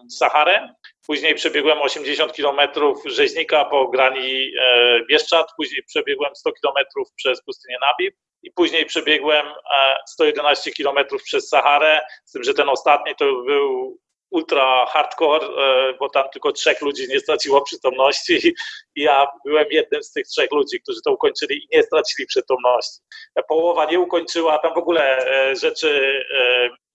Saharę, 0.09 0.69
Później 1.07 1.35
przebiegłem 1.35 1.81
80 1.81 2.33
km 2.33 2.59
rzeźnika 3.05 3.65
po 3.65 3.87
grani 3.87 4.51
e, 4.61 4.99
Bieszczad, 5.09 5.47
później 5.57 5.83
przebiegłem 5.83 6.35
100 6.35 6.51
km 6.51 6.85
przez 7.15 7.43
pustynię 7.43 7.77
Nabib. 7.81 8.15
I 8.43 8.51
później 8.51 8.85
przebiegłem 8.85 9.45
111 10.07 10.71
e, 10.71 10.73
km 10.83 11.07
przez 11.23 11.49
Saharę, 11.49 12.01
z 12.25 12.31
tym, 12.31 12.43
że 12.43 12.53
ten 12.53 12.69
ostatni 12.69 13.15
to 13.15 13.25
był 13.25 13.99
ultra 14.31 14.85
hardcore, 14.85 15.47
e, 15.47 15.93
bo 15.99 16.09
tam 16.09 16.29
tylko 16.29 16.51
trzech 16.51 16.81
ludzi 16.81 17.07
nie 17.09 17.19
straciło 17.19 17.61
przytomności. 17.61 18.53
Ja 18.95 19.27
byłem 19.45 19.65
jednym 19.71 20.03
z 20.03 20.11
tych 20.11 20.27
trzech 20.27 20.51
ludzi, 20.51 20.81
którzy 20.81 20.99
to 21.05 21.13
ukończyli 21.13 21.57
i 21.57 21.67
nie 21.77 21.83
stracili 21.83 22.27
przytomności. 22.27 23.01
Połowa 23.47 23.85
nie 23.85 23.99
ukończyła, 23.99 24.59
tam 24.59 24.73
w 24.73 24.77
ogóle 24.77 25.25
rzeczy 25.61 26.21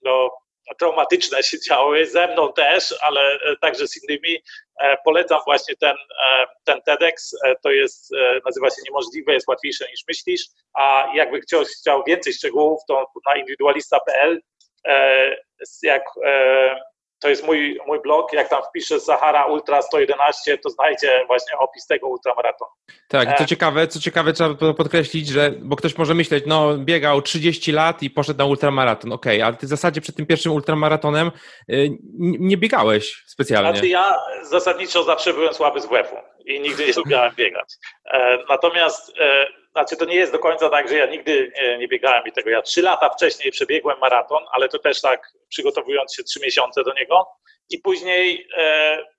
no, 0.02 0.30
traumatyczne 0.78 1.42
się 1.42 1.60
działy, 1.60 2.06
ze 2.06 2.28
mną 2.28 2.52
też, 2.52 2.94
ale 3.02 3.20
e, 3.20 3.56
także 3.60 3.88
z 3.88 4.02
innymi. 4.02 4.38
E, 4.80 4.96
polecam 5.04 5.40
właśnie 5.44 5.76
ten, 5.76 5.96
e, 5.96 6.46
ten 6.64 6.82
TEDx, 6.82 7.36
to 7.62 7.70
jest, 7.70 8.10
nazywa 8.44 8.70
się 8.70 8.82
Niemożliwe, 8.88 9.32
jest 9.32 9.48
łatwiejsze 9.48 9.86
niż 9.90 10.00
myślisz, 10.08 10.42
a 10.74 11.08
jakby 11.14 11.40
ktoś 11.40 11.68
chciał 11.68 12.04
więcej 12.06 12.32
szczegółów, 12.32 12.80
to 12.88 13.06
na 13.26 13.36
indywidualista.pl 13.36 14.40
jak 15.82 16.02
to 17.20 17.28
jest 17.28 17.46
mój, 17.46 17.78
mój 17.86 18.00
blog, 18.00 18.32
jak 18.32 18.48
tam 18.48 18.62
wpiszę 18.62 19.00
Sahara 19.00 19.46
Ultra 19.46 19.82
111, 19.82 20.58
to 20.58 20.70
znajdzie 20.70 21.24
właśnie 21.26 21.58
opis 21.58 21.86
tego 21.86 22.08
ultramaratonu. 22.08 22.70
Tak, 23.08 23.38
co 23.38 23.44
ciekawe, 23.44 23.88
co 23.88 24.00
ciekawe 24.00 24.32
trzeba 24.32 24.74
podkreślić, 24.74 25.28
że, 25.28 25.52
bo 25.58 25.76
ktoś 25.76 25.98
może 25.98 26.14
myśleć, 26.14 26.44
no 26.46 26.78
biegał 26.78 27.22
30 27.22 27.72
lat 27.72 28.02
i 28.02 28.10
poszedł 28.10 28.38
na 28.38 28.44
ultramaraton, 28.44 29.12
okej, 29.12 29.36
okay, 29.36 29.46
ale 29.46 29.56
ty 29.56 29.66
w 29.66 29.68
zasadzie 29.68 30.00
przed 30.00 30.16
tym 30.16 30.26
pierwszym 30.26 30.52
ultramaratonem 30.52 31.30
y, 31.70 31.90
nie 32.18 32.56
biegałeś 32.56 33.24
specjalnie. 33.26 33.72
Znaczy 33.72 33.88
ja 33.88 34.18
zasadniczo 34.42 35.02
zawsze 35.02 35.32
byłem 35.32 35.54
słaby 35.54 35.80
z 35.80 35.86
WF-u 35.86 36.16
i 36.44 36.60
nigdy 36.60 36.86
nie 36.86 36.92
lubiałem 37.04 37.34
biegać. 37.34 37.74
E, 38.12 38.38
natomiast 38.48 39.12
e, 39.20 39.46
znaczy 39.72 39.96
to 39.96 40.04
nie 40.04 40.16
jest 40.16 40.32
do 40.32 40.38
końca 40.38 40.70
tak, 40.70 40.88
że 40.88 40.96
ja 40.96 41.06
nigdy 41.06 41.52
nie, 41.78 41.88
biegałem 41.88 42.26
i 42.26 42.32
tego. 42.32 42.50
Ja 42.50 42.62
trzy 42.62 42.82
lata 42.82 43.10
wcześniej 43.10 43.52
przebiegłem 43.52 43.98
maraton, 43.98 44.44
ale 44.52 44.68
to 44.68 44.78
też 44.78 45.00
tak 45.00 45.32
przygotowując 45.48 46.14
się 46.14 46.24
trzy 46.24 46.40
miesiące 46.40 46.84
do 46.84 46.94
niego. 46.94 47.26
I 47.72 47.78
później, 47.78 48.48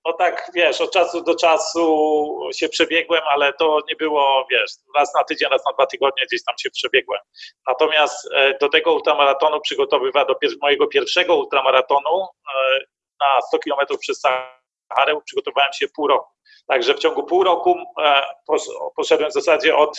no 0.06 0.14
tak, 0.14 0.52
wiesz, 0.56 0.82
od 0.82 0.92
czasu 0.92 1.24
do 1.24 1.36
czasu 1.36 2.50
się 2.54 2.70
przebiegłem, 2.70 3.22
ale 3.30 3.54
to 3.54 3.80
nie 3.90 3.96
było, 3.96 4.48
wiesz, 4.52 4.72
raz 4.96 5.16
na 5.16 5.24
tydzień, 5.24 5.50
raz 5.50 5.66
na 5.66 5.74
dwa 5.74 5.86
tygodnie 5.86 6.26
gdzieś 6.26 6.44
tam 6.44 6.56
się 6.58 6.70
przebiegłem. 6.70 7.20
Natomiast 7.68 8.30
do 8.62 8.70
tego 8.70 8.94
ultramaratonu 8.94 9.62
przygotowywałem 9.62 10.28
do 10.28 10.36
mojego 10.62 10.88
pierwszego 10.88 11.36
ultramaratonu 11.36 12.28
na 13.20 13.42
100 13.42 13.60
km 13.60 13.98
przez 14.00 14.22
Saharę 14.96 15.22
przygotowałem 15.26 15.74
się 15.74 15.88
pół 15.96 16.08
roku. 16.08 16.30
Także 16.68 16.94
w 16.94 17.00
ciągu 17.00 17.24
pół 17.24 17.44
roku 17.44 17.76
poszedłem 18.96 19.30
w 19.30 19.34
zasadzie 19.34 19.76
od 19.76 19.98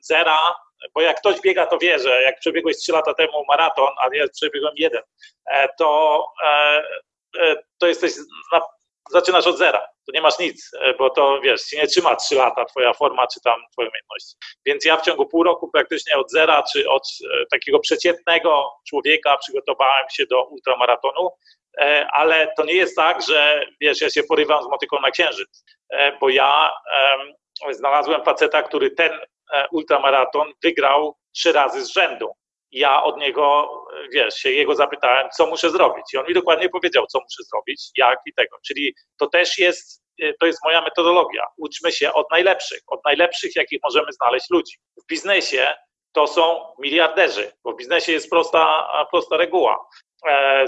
zera 0.00 0.38
bo 0.94 1.00
jak 1.00 1.20
ktoś 1.20 1.40
biega, 1.40 1.66
to 1.66 1.78
wie, 1.78 1.98
że 1.98 2.22
jak 2.22 2.40
przebiegłeś 2.40 2.76
trzy 2.76 2.92
lata 2.92 3.14
temu 3.14 3.44
maraton, 3.48 3.88
a 4.00 4.08
ja 4.12 4.24
przebiegłem 4.28 4.74
jeden, 4.76 5.02
e, 5.50 5.68
to, 5.78 6.26
e, 6.44 6.82
e, 7.38 7.56
to 7.78 7.86
jesteś, 7.86 8.12
na, 8.52 8.60
zaczynasz 9.10 9.46
od 9.46 9.58
zera, 9.58 9.78
to 9.78 10.12
nie 10.14 10.20
masz 10.20 10.38
nic, 10.38 10.70
bo 10.98 11.10
to 11.10 11.40
wiesz, 11.40 11.62
ci 11.62 11.76
nie 11.76 11.86
trzyma 11.86 12.16
trzy 12.16 12.34
lata 12.34 12.64
twoja 12.64 12.92
forma, 12.92 13.26
czy 13.26 13.40
tam 13.40 13.60
twoje 13.72 13.88
umiejętności. 13.88 14.36
Więc 14.66 14.84
ja 14.84 14.96
w 14.96 15.02
ciągu 15.02 15.26
pół 15.26 15.42
roku 15.42 15.70
praktycznie 15.70 16.16
od 16.16 16.30
zera, 16.30 16.62
czy 16.72 16.90
od 16.90 17.08
takiego 17.50 17.78
przeciętnego 17.78 18.72
człowieka 18.88 19.36
przygotowałem 19.36 20.06
się 20.10 20.26
do 20.26 20.44
ultramaratonu, 20.44 21.30
ale 22.12 22.52
to 22.56 22.64
nie 22.64 22.74
jest 22.74 22.96
tak, 22.96 23.22
że 23.22 23.66
wiesz, 23.80 24.00
ja 24.00 24.10
się 24.10 24.22
porywam 24.22 24.62
z 24.62 24.66
motyką 24.66 25.00
na 25.00 25.10
księżyc, 25.10 25.64
bo 26.20 26.28
ja 26.28 26.70
znalazłem 27.72 28.24
faceta, 28.24 28.62
który 28.62 28.90
ten 28.90 29.10
E, 29.52 29.68
ultramaraton 29.72 30.52
wygrał 30.62 31.16
trzy 31.34 31.52
razy 31.52 31.84
z 31.84 31.92
rzędu. 31.92 32.30
Ja 32.72 33.02
od 33.02 33.16
niego, 33.16 33.68
wiesz, 34.12 34.34
się 34.34 34.50
jego 34.50 34.74
zapytałem, 34.74 35.28
co 35.36 35.46
muszę 35.46 35.70
zrobić. 35.70 36.04
I 36.14 36.16
on 36.16 36.26
mi 36.26 36.34
dokładnie 36.34 36.68
powiedział, 36.68 37.06
co 37.06 37.18
muszę 37.18 37.42
zrobić, 37.50 37.90
jak 37.96 38.18
i 38.26 38.32
tego. 38.32 38.56
Czyli 38.66 38.94
to 39.18 39.26
też 39.26 39.58
jest, 39.58 40.02
e, 40.22 40.32
to 40.40 40.46
jest 40.46 40.64
moja 40.64 40.80
metodologia. 40.80 41.46
Uczmy 41.56 41.92
się 41.92 42.12
od 42.12 42.30
najlepszych, 42.30 42.80
od 42.86 43.04
najlepszych, 43.04 43.56
jakich 43.56 43.80
możemy 43.84 44.12
znaleźć 44.12 44.50
ludzi. 44.50 44.76
W 45.02 45.06
biznesie 45.06 45.74
to 46.12 46.26
są 46.26 46.74
miliarderzy, 46.78 47.52
bo 47.64 47.72
w 47.72 47.76
biznesie 47.76 48.12
jest 48.12 48.30
prosta, 48.30 48.88
prosta 49.10 49.36
reguła 49.36 49.74
e, 49.74 50.09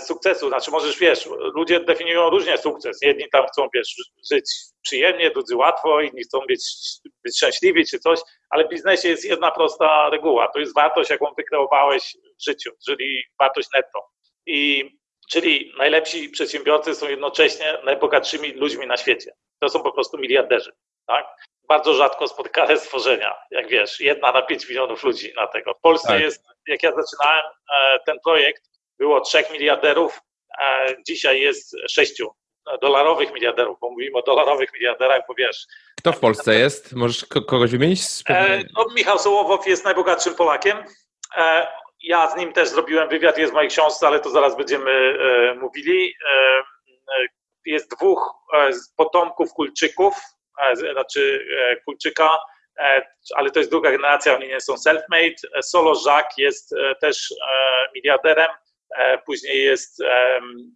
sukcesu. 0.00 0.48
Znaczy 0.48 0.70
możesz, 0.70 0.98
wiesz, 0.98 1.28
ludzie 1.54 1.80
definiują 1.80 2.30
różnie 2.30 2.58
sukces. 2.58 3.02
Jedni 3.02 3.24
tam 3.32 3.46
chcą, 3.46 3.68
wiesz, 3.74 3.94
żyć 4.32 4.50
przyjemnie, 4.82 5.30
drudzy 5.30 5.56
łatwo, 5.56 6.00
inni 6.00 6.22
chcą 6.22 6.40
być, 6.48 6.64
być 7.24 7.36
szczęśliwi 7.36 7.86
czy 7.86 7.98
coś, 7.98 8.20
ale 8.50 8.64
w 8.64 8.68
biznesie 8.68 9.08
jest 9.08 9.24
jedna 9.24 9.50
prosta 9.50 10.10
reguła. 10.10 10.48
To 10.48 10.58
jest 10.58 10.74
wartość, 10.74 11.10
jaką 11.10 11.34
wykreowałeś 11.36 12.16
w 12.40 12.44
życiu, 12.44 12.70
czyli 12.86 13.22
wartość 13.38 13.68
netto. 13.74 13.98
I 14.46 14.90
czyli 15.30 15.72
najlepsi 15.78 16.28
przedsiębiorcy 16.28 16.94
są 16.94 17.08
jednocześnie 17.08 17.78
najbogatszymi 17.84 18.52
ludźmi 18.52 18.86
na 18.86 18.96
świecie. 18.96 19.32
To 19.60 19.68
są 19.68 19.82
po 19.82 19.92
prostu 19.92 20.18
miliarderzy. 20.18 20.72
Tak? 21.06 21.26
Bardzo 21.68 21.94
rzadko 21.94 22.28
spotkane 22.28 22.76
stworzenia, 22.76 23.34
jak 23.50 23.68
wiesz, 23.68 24.00
jedna 24.00 24.32
na 24.32 24.42
pięć 24.42 24.68
milionów 24.68 25.04
ludzi 25.04 25.32
na 25.36 25.46
tego. 25.46 25.74
W 25.74 25.80
Polsce 25.80 26.08
tak. 26.08 26.20
jest, 26.20 26.44
jak 26.66 26.82
ja 26.82 26.90
zaczynałem 26.90 27.42
e, 27.74 27.98
ten 28.06 28.16
projekt, 28.24 28.62
było 29.02 29.20
trzech 29.20 29.50
miliarderów, 29.50 30.20
dzisiaj 31.06 31.40
jest 31.40 31.76
sześciu 31.88 32.28
dolarowych 32.80 33.32
miliarderów, 33.32 33.78
bo 33.80 33.90
mówimy 33.90 34.18
o 34.18 34.22
dolarowych 34.22 34.72
miliarderach, 34.74 35.20
bo 35.28 35.34
wiesz. 35.34 35.66
Kto 35.98 36.12
w 36.12 36.20
Polsce 36.20 36.54
jest? 36.54 36.92
Możesz 36.92 37.24
kogoś 37.24 37.70
wymienić? 37.70 38.00
E, 38.28 38.62
no, 38.76 38.86
Michał 38.94 39.18
Sołowow 39.18 39.66
jest 39.66 39.84
najbogatszym 39.84 40.34
Polakiem. 40.34 40.78
E, 41.36 41.66
ja 42.02 42.30
z 42.30 42.36
nim 42.36 42.52
też 42.52 42.68
zrobiłem 42.68 43.08
wywiad, 43.08 43.38
jest 43.38 43.52
w 43.52 43.54
mojej 43.54 43.70
książce, 43.70 44.06
ale 44.06 44.20
to 44.20 44.30
zaraz 44.30 44.56
będziemy 44.56 44.90
e, 44.90 45.54
mówili. 45.54 46.14
Jest 47.66 47.96
dwóch 47.96 48.34
potomków 48.96 49.52
Kulczyków, 49.52 50.14
znaczy 50.92 51.46
Kulczyka, 51.84 52.38
ale 53.34 53.50
to 53.50 53.58
jest 53.58 53.70
druga 53.70 53.90
generacja, 53.90 54.34
oni 54.34 54.48
nie 54.48 54.60
są 54.60 54.74
self-made. 54.74 55.62
Solo 55.62 55.94
Jacques 56.06 56.38
jest 56.38 56.74
też 57.00 57.34
miliarderem, 57.94 58.48
później 59.26 59.64
jest... 59.64 60.02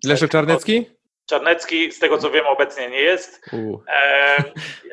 Leszek 0.04 0.30
Czarnecki? 0.30 0.96
Czarnecki, 1.26 1.92
z 1.92 1.98
tego 1.98 2.18
co 2.18 2.30
wiem, 2.30 2.46
obecnie 2.46 2.90
nie 2.90 3.00
jest, 3.00 3.40
e, 3.88 4.44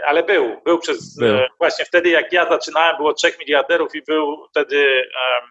ale 0.06 0.24
był. 0.24 0.62
Był 0.66 0.80
przez. 0.80 1.18
Był. 1.20 1.36
E, 1.36 1.48
właśnie 1.60 1.86
wtedy, 1.86 2.10
jak 2.10 2.34
ja 2.34 2.50
zaczynałem, 2.50 2.98
było 2.98 3.14
trzech 3.14 3.40
miliarderów 3.40 3.96
i 3.96 4.02
był 4.02 4.48
wtedy 4.50 5.04
e, 5.26 5.42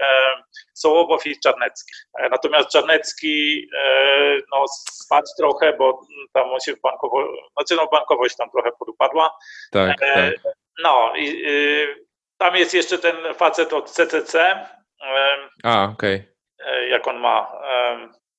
e, 0.00 0.42
Sołowow 0.74 1.26
i 1.26 1.40
Czarnecki. 1.40 1.92
E, 2.18 2.28
natomiast 2.28 2.68
Czarnecki 2.68 3.66
e, 3.78 4.38
no, 4.52 4.64
spadł 4.92 5.28
trochę, 5.38 5.72
bo 5.72 6.00
tam 6.32 6.50
on 6.50 6.60
się 6.60 6.72
w 6.72 6.80
bankowo, 6.80 7.28
znaczy 7.52 7.74
no, 7.74 7.86
bankowość 7.92 8.36
tam 8.36 8.50
trochę 8.50 8.70
podupadła. 8.78 9.38
Tak, 9.72 10.00
tak. 10.00 10.34
No 10.84 11.12
i 11.16 11.44
tam 12.38 12.56
jest 12.56 12.74
jeszcze 12.74 12.98
ten 12.98 13.16
facet 13.34 13.72
od 13.72 13.90
CCC. 13.90 14.66
A, 15.62 15.84
okej. 15.84 16.16
Okay. 16.16 16.30
Jak 16.90 17.08
on 17.08 17.18
ma? 17.18 17.52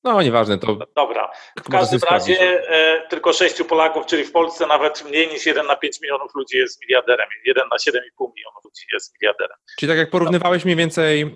No, 0.04 0.22
nieważne, 0.22 0.58
to. 0.58 0.78
Dobra. 0.96 1.32
W 1.66 1.70
każdym 1.70 2.00
razie 2.10 2.70
e, 2.70 3.08
tylko 3.08 3.34
sześciu 3.34 3.66
Polaków, 3.66 4.06
czyli 4.06 4.24
w 4.24 4.32
Polsce 4.32 4.68
nawet 4.68 5.06
mniej 5.06 5.28
niż 5.28 5.46
1 5.46 5.68
na 5.68 5.76
5 5.76 6.02
milionów 6.02 6.36
ludzi 6.36 6.58
jest 6.58 6.82
miliarderem. 6.82 7.28
1 7.46 7.64
na 7.72 7.78
7,5 7.78 7.92
milionów 8.36 8.64
ludzi 8.64 8.86
jest 8.94 9.14
miliarderem. 9.22 9.58
Czyli 9.80 9.90
tak 9.90 9.98
jak 9.98 10.10
porównywałeś 10.10 10.66
mniej 10.66 10.76
więcej 10.76 11.36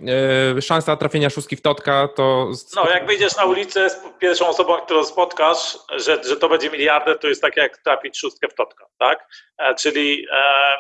e, 0.58 0.62
szansa 0.62 0.98
trafienia 0.98 1.30
szóstki 1.30 1.56
w 1.56 1.62
totka, 1.62 2.08
to. 2.15 2.52
No, 2.76 2.89
jak 2.89 3.08
wyjdziesz 3.08 3.36
na 3.36 3.45
ulicę 3.45 3.89
z 3.89 4.00
pierwszą 4.19 4.48
osobą, 4.48 4.78
którą 4.78 5.04
spotkasz, 5.04 5.78
że, 5.95 6.24
że 6.24 6.38
to 6.38 6.50
będzie 6.50 6.69
miliarder, 6.69 7.19
to 7.19 7.28
jest 7.28 7.41
tak 7.41 7.58
jak 7.58 7.78
trafić 7.78 8.19
szóstkę 8.19 8.48
w 8.48 8.54
totka, 8.54 8.86
tak? 9.00 9.28
E, 9.58 9.76
czyli. 9.76 10.28
E, 10.32 10.76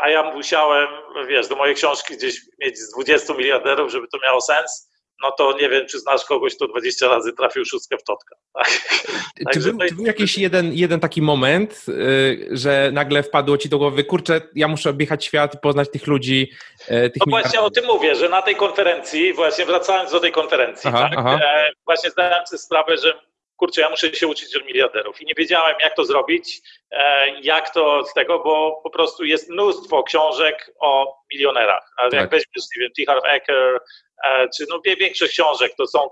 a 0.00 0.08
ja 0.08 0.22
musiałem, 0.22 0.88
wiesz, 1.28 1.48
do 1.48 1.56
mojej 1.56 1.74
książki 1.74 2.16
gdzieś 2.16 2.40
mieć 2.58 2.78
z 2.78 2.94
20 2.94 3.34
miliarderów, 3.34 3.90
żeby 3.90 4.08
to 4.08 4.18
miało 4.22 4.40
sens 4.40 4.93
no 5.24 5.32
to 5.32 5.58
nie 5.60 5.68
wiem, 5.68 5.86
czy 5.86 5.98
znasz 5.98 6.24
kogoś, 6.24 6.56
kto 6.56 6.68
20 6.68 7.08
razy 7.08 7.32
trafił 7.32 7.64
szóstkę 7.64 7.96
w 7.98 8.04
totka. 8.04 8.36
Tak? 9.44 9.52
Czy, 9.52 9.60
był, 9.60 9.78
czy 9.88 9.94
był 9.94 10.06
jakiś 10.06 10.38
jeden, 10.38 10.72
jeden 10.72 11.00
taki 11.00 11.22
moment, 11.22 11.84
yy, 11.88 12.48
że 12.50 12.90
nagle 12.92 13.22
wpadło 13.22 13.58
ci 13.58 13.68
do 13.68 13.78
głowy, 13.78 14.04
kurczę, 14.04 14.40
ja 14.54 14.68
muszę 14.68 14.90
objechać 14.90 15.24
świat, 15.24 15.60
poznać 15.60 15.90
tych 15.90 16.06
ludzi, 16.06 16.50
yy, 16.90 17.10
tych 17.10 17.22
No 17.26 17.30
właśnie 17.30 17.60
o 17.60 17.70
tym 17.70 17.86
mówię, 17.86 18.14
że 18.14 18.28
na 18.28 18.42
tej 18.42 18.56
konferencji, 18.56 19.32
właśnie 19.32 19.66
wracając 19.66 20.12
do 20.12 20.20
tej 20.20 20.32
konferencji, 20.32 20.90
aha, 20.94 21.08
tak, 21.10 21.18
aha. 21.18 21.38
E, 21.42 21.70
właśnie 21.86 22.10
zdałem 22.10 22.46
sobie 22.46 22.58
sprawę, 22.58 22.96
że 22.96 23.14
kurczę, 23.56 23.80
ja 23.80 23.90
muszę 23.90 24.14
się 24.14 24.26
uczyć 24.26 24.56
od 24.56 24.66
miliarderów 24.66 25.20
i 25.20 25.26
nie 25.26 25.34
wiedziałem, 25.36 25.74
jak 25.80 25.96
to 25.96 26.04
zrobić, 26.04 26.60
e, 26.90 27.28
jak 27.40 27.74
to 27.74 28.04
z 28.04 28.12
tego, 28.12 28.38
bo 28.38 28.80
po 28.82 28.90
prostu 28.90 29.24
jest 29.24 29.50
mnóstwo 29.50 30.02
książek 30.02 30.70
o 30.80 31.16
milionerach. 31.32 31.92
Ale 31.96 32.10
tak. 32.10 32.20
jak 32.20 32.30
weźmiesz, 32.30 32.64
nie 32.76 32.82
wiem, 32.82 32.90
T. 32.96 33.02
Harv 33.06 33.22
Eker, 33.24 33.80
czy 34.56 34.64
no 34.68 34.80
większość 34.98 35.32
książek 35.32 35.72
to 35.76 35.86
są 35.86 36.08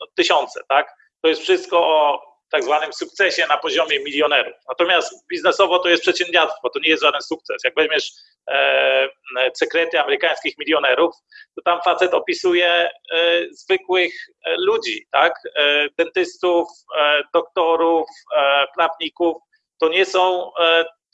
no, 0.00 0.06
tysiące, 0.14 0.60
tak? 0.68 0.92
To 1.22 1.28
jest 1.28 1.42
wszystko 1.42 1.78
o 1.78 2.22
tak 2.50 2.64
zwanym 2.64 2.92
sukcesie 2.92 3.46
na 3.46 3.56
poziomie 3.56 4.00
milionerów. 4.00 4.54
Natomiast 4.68 5.26
biznesowo 5.28 5.78
to 5.78 5.88
jest 5.88 6.02
przedsiębiorstwo, 6.02 6.70
to 6.70 6.78
nie 6.78 6.88
jest 6.88 7.02
żaden 7.02 7.22
sukces. 7.22 7.56
Jak 7.64 7.74
weźmiesz 7.74 8.12
e, 8.50 9.08
sekrety 9.54 10.00
amerykańskich 10.00 10.58
milionerów, 10.58 11.14
to 11.56 11.62
tam 11.62 11.80
facet 11.84 12.14
opisuje 12.14 12.68
e, 12.70 12.90
zwykłych 13.50 14.14
e, 14.44 14.54
ludzi, 14.58 15.06
tak? 15.12 15.34
E, 15.54 15.88
dentystów, 15.98 16.68
e, 16.98 17.22
doktorów, 17.34 18.08
e, 18.36 18.66
prawników. 18.76 19.36
To 19.80 19.88
nie 19.88 20.04
są 20.04 20.50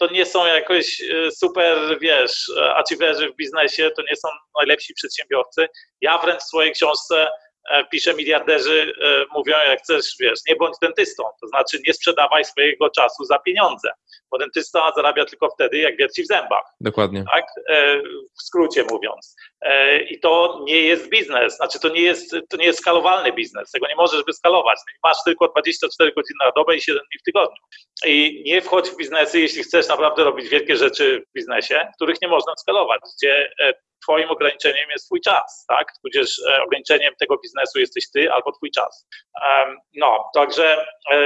to 0.06 0.12
nie 0.12 0.26
są 0.26 0.46
jakoś 0.46 1.02
super, 1.30 1.98
wiesz, 2.00 2.52
achieverzy 2.74 3.30
w 3.30 3.36
biznesie, 3.36 3.90
to 3.96 4.02
nie 4.10 4.16
są 4.16 4.28
najlepsi 4.58 4.94
przedsiębiorcy. 4.94 5.66
Ja 6.00 6.18
wręcz 6.18 6.40
w 6.40 6.46
swojej 6.46 6.72
książce 6.72 7.26
E, 7.26 7.28
pisze 7.90 8.14
miliarderzy, 8.14 8.94
e, 9.04 9.24
mówią, 9.34 9.56
jak 9.66 9.78
chcesz, 9.82 10.14
wiesz, 10.20 10.40
nie 10.48 10.56
bądź 10.56 10.76
dentystą, 10.82 11.22
to 11.40 11.46
znaczy 11.46 11.78
nie 11.86 11.94
sprzedawaj 11.94 12.44
swojego 12.44 12.90
czasu 12.90 13.24
za 13.24 13.38
pieniądze, 13.38 13.90
bo 14.30 14.38
dentysta 14.38 14.92
zarabia 14.96 15.24
tylko 15.24 15.48
wtedy, 15.50 15.78
jak 15.78 15.96
wierci 15.96 16.22
w 16.22 16.26
zębach. 16.26 16.64
Dokładnie. 16.80 17.24
Tak, 17.34 17.44
e, 17.68 18.02
w 18.38 18.42
skrócie 18.42 18.84
mówiąc. 18.90 19.36
I 20.10 20.20
to 20.20 20.60
nie 20.64 20.80
jest 20.80 21.08
biznes, 21.08 21.56
znaczy 21.56 21.80
to 21.80 21.88
nie 21.88 22.00
jest, 22.00 22.36
to 22.48 22.56
nie 22.56 22.64
jest 22.64 22.78
skalowalny 22.78 23.32
biznes, 23.32 23.70
tego 23.70 23.86
nie 23.86 23.96
możesz 23.96 24.24
wyskalować. 24.24 24.78
Masz 25.04 25.16
tylko 25.24 25.48
24 25.48 26.12
godziny 26.12 26.38
na 26.44 26.52
dobę 26.56 26.76
i 26.76 26.80
7 26.80 26.98
dni 26.98 27.18
w 27.20 27.22
tygodniu. 27.22 27.62
I 28.06 28.42
nie 28.46 28.62
wchodź 28.62 28.90
w 28.90 28.96
biznesy, 28.96 29.40
jeśli 29.40 29.62
chcesz 29.62 29.88
naprawdę 29.88 30.24
robić 30.24 30.48
wielkie 30.48 30.76
rzeczy 30.76 31.22
w 31.30 31.34
biznesie, 31.38 31.88
których 31.96 32.16
nie 32.22 32.28
można 32.28 32.52
skalować, 32.56 33.00
gdzie 33.18 33.50
Twoim 34.02 34.30
ograniczeniem 34.30 34.90
jest 34.90 35.06
Twój 35.06 35.20
czas, 35.20 35.64
tak? 35.68 35.92
Tudzież 36.02 36.38
e, 36.48 36.62
ograniczeniem 36.62 37.14
tego 37.18 37.38
biznesu 37.38 37.80
jesteś 37.80 38.10
Ty 38.10 38.32
albo 38.32 38.52
Twój 38.52 38.70
czas. 38.70 39.08
No, 39.94 40.30
także 40.34 40.86
e, 41.10 41.16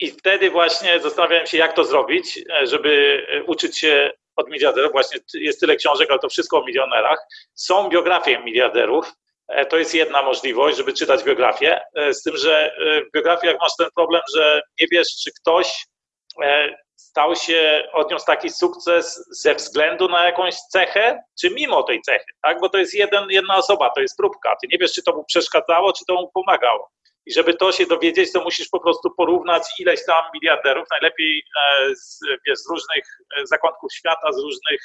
i 0.00 0.10
wtedy 0.10 0.50
właśnie 0.50 1.00
zastanawiałem 1.00 1.46
się, 1.46 1.58
jak 1.58 1.72
to 1.72 1.84
zrobić, 1.84 2.38
e, 2.50 2.66
żeby 2.66 3.22
uczyć 3.46 3.78
się 3.78 4.12
od 4.36 4.50
miliarderów. 4.50 4.92
Właśnie 4.92 5.20
jest 5.34 5.60
tyle 5.60 5.76
książek, 5.76 6.10
ale 6.10 6.18
to 6.18 6.28
wszystko 6.28 6.58
o 6.58 6.64
milionerach. 6.64 7.18
Są 7.54 7.88
biografie 7.88 8.38
miliarderów. 8.38 9.12
To 9.68 9.78
jest 9.78 9.94
jedna 9.94 10.22
możliwość, 10.22 10.76
żeby 10.76 10.92
czytać 10.92 11.24
biografię, 11.24 11.80
z 12.10 12.22
tym, 12.22 12.36
że 12.36 12.76
w 13.08 13.12
biografiach 13.14 13.56
masz 13.60 13.72
ten 13.78 13.88
problem, 13.96 14.22
że 14.36 14.62
nie 14.80 14.86
wiesz, 14.92 15.08
czy 15.24 15.30
ktoś 15.40 15.84
stał 16.96 17.36
się, 17.36 17.88
odniósł 17.92 18.26
taki 18.26 18.50
sukces 18.50 19.26
ze 19.42 19.54
względu 19.54 20.08
na 20.08 20.26
jakąś 20.26 20.54
cechę, 20.54 21.22
czy 21.40 21.50
mimo 21.50 21.82
tej 21.82 22.02
cechy, 22.02 22.32
tak? 22.42 22.60
Bo 22.60 22.68
to 22.68 22.78
jest 22.78 22.94
jeden, 22.94 23.30
jedna 23.30 23.56
osoba, 23.56 23.90
to 23.90 24.00
jest 24.00 24.16
próbka. 24.16 24.56
Ty 24.62 24.68
nie 24.72 24.78
wiesz, 24.78 24.92
czy 24.92 25.02
to 25.02 25.16
mu 25.16 25.24
przeszkadzało, 25.24 25.92
czy 25.92 26.04
to 26.04 26.14
mu 26.14 26.30
pomagało. 26.34 26.90
I 27.26 27.32
żeby 27.32 27.54
to 27.54 27.72
się 27.72 27.86
dowiedzieć, 27.86 28.32
to 28.32 28.42
musisz 28.42 28.68
po 28.68 28.80
prostu 28.80 29.10
porównać 29.10 29.62
ileś 29.78 30.04
tam 30.06 30.24
miliarderów, 30.34 30.86
najlepiej 30.90 31.42
z, 31.94 32.20
wiesz, 32.46 32.58
z 32.58 32.70
różnych 32.70 33.04
zakątków 33.44 33.92
świata, 33.92 34.32
z 34.32 34.38
różnych 34.38 34.80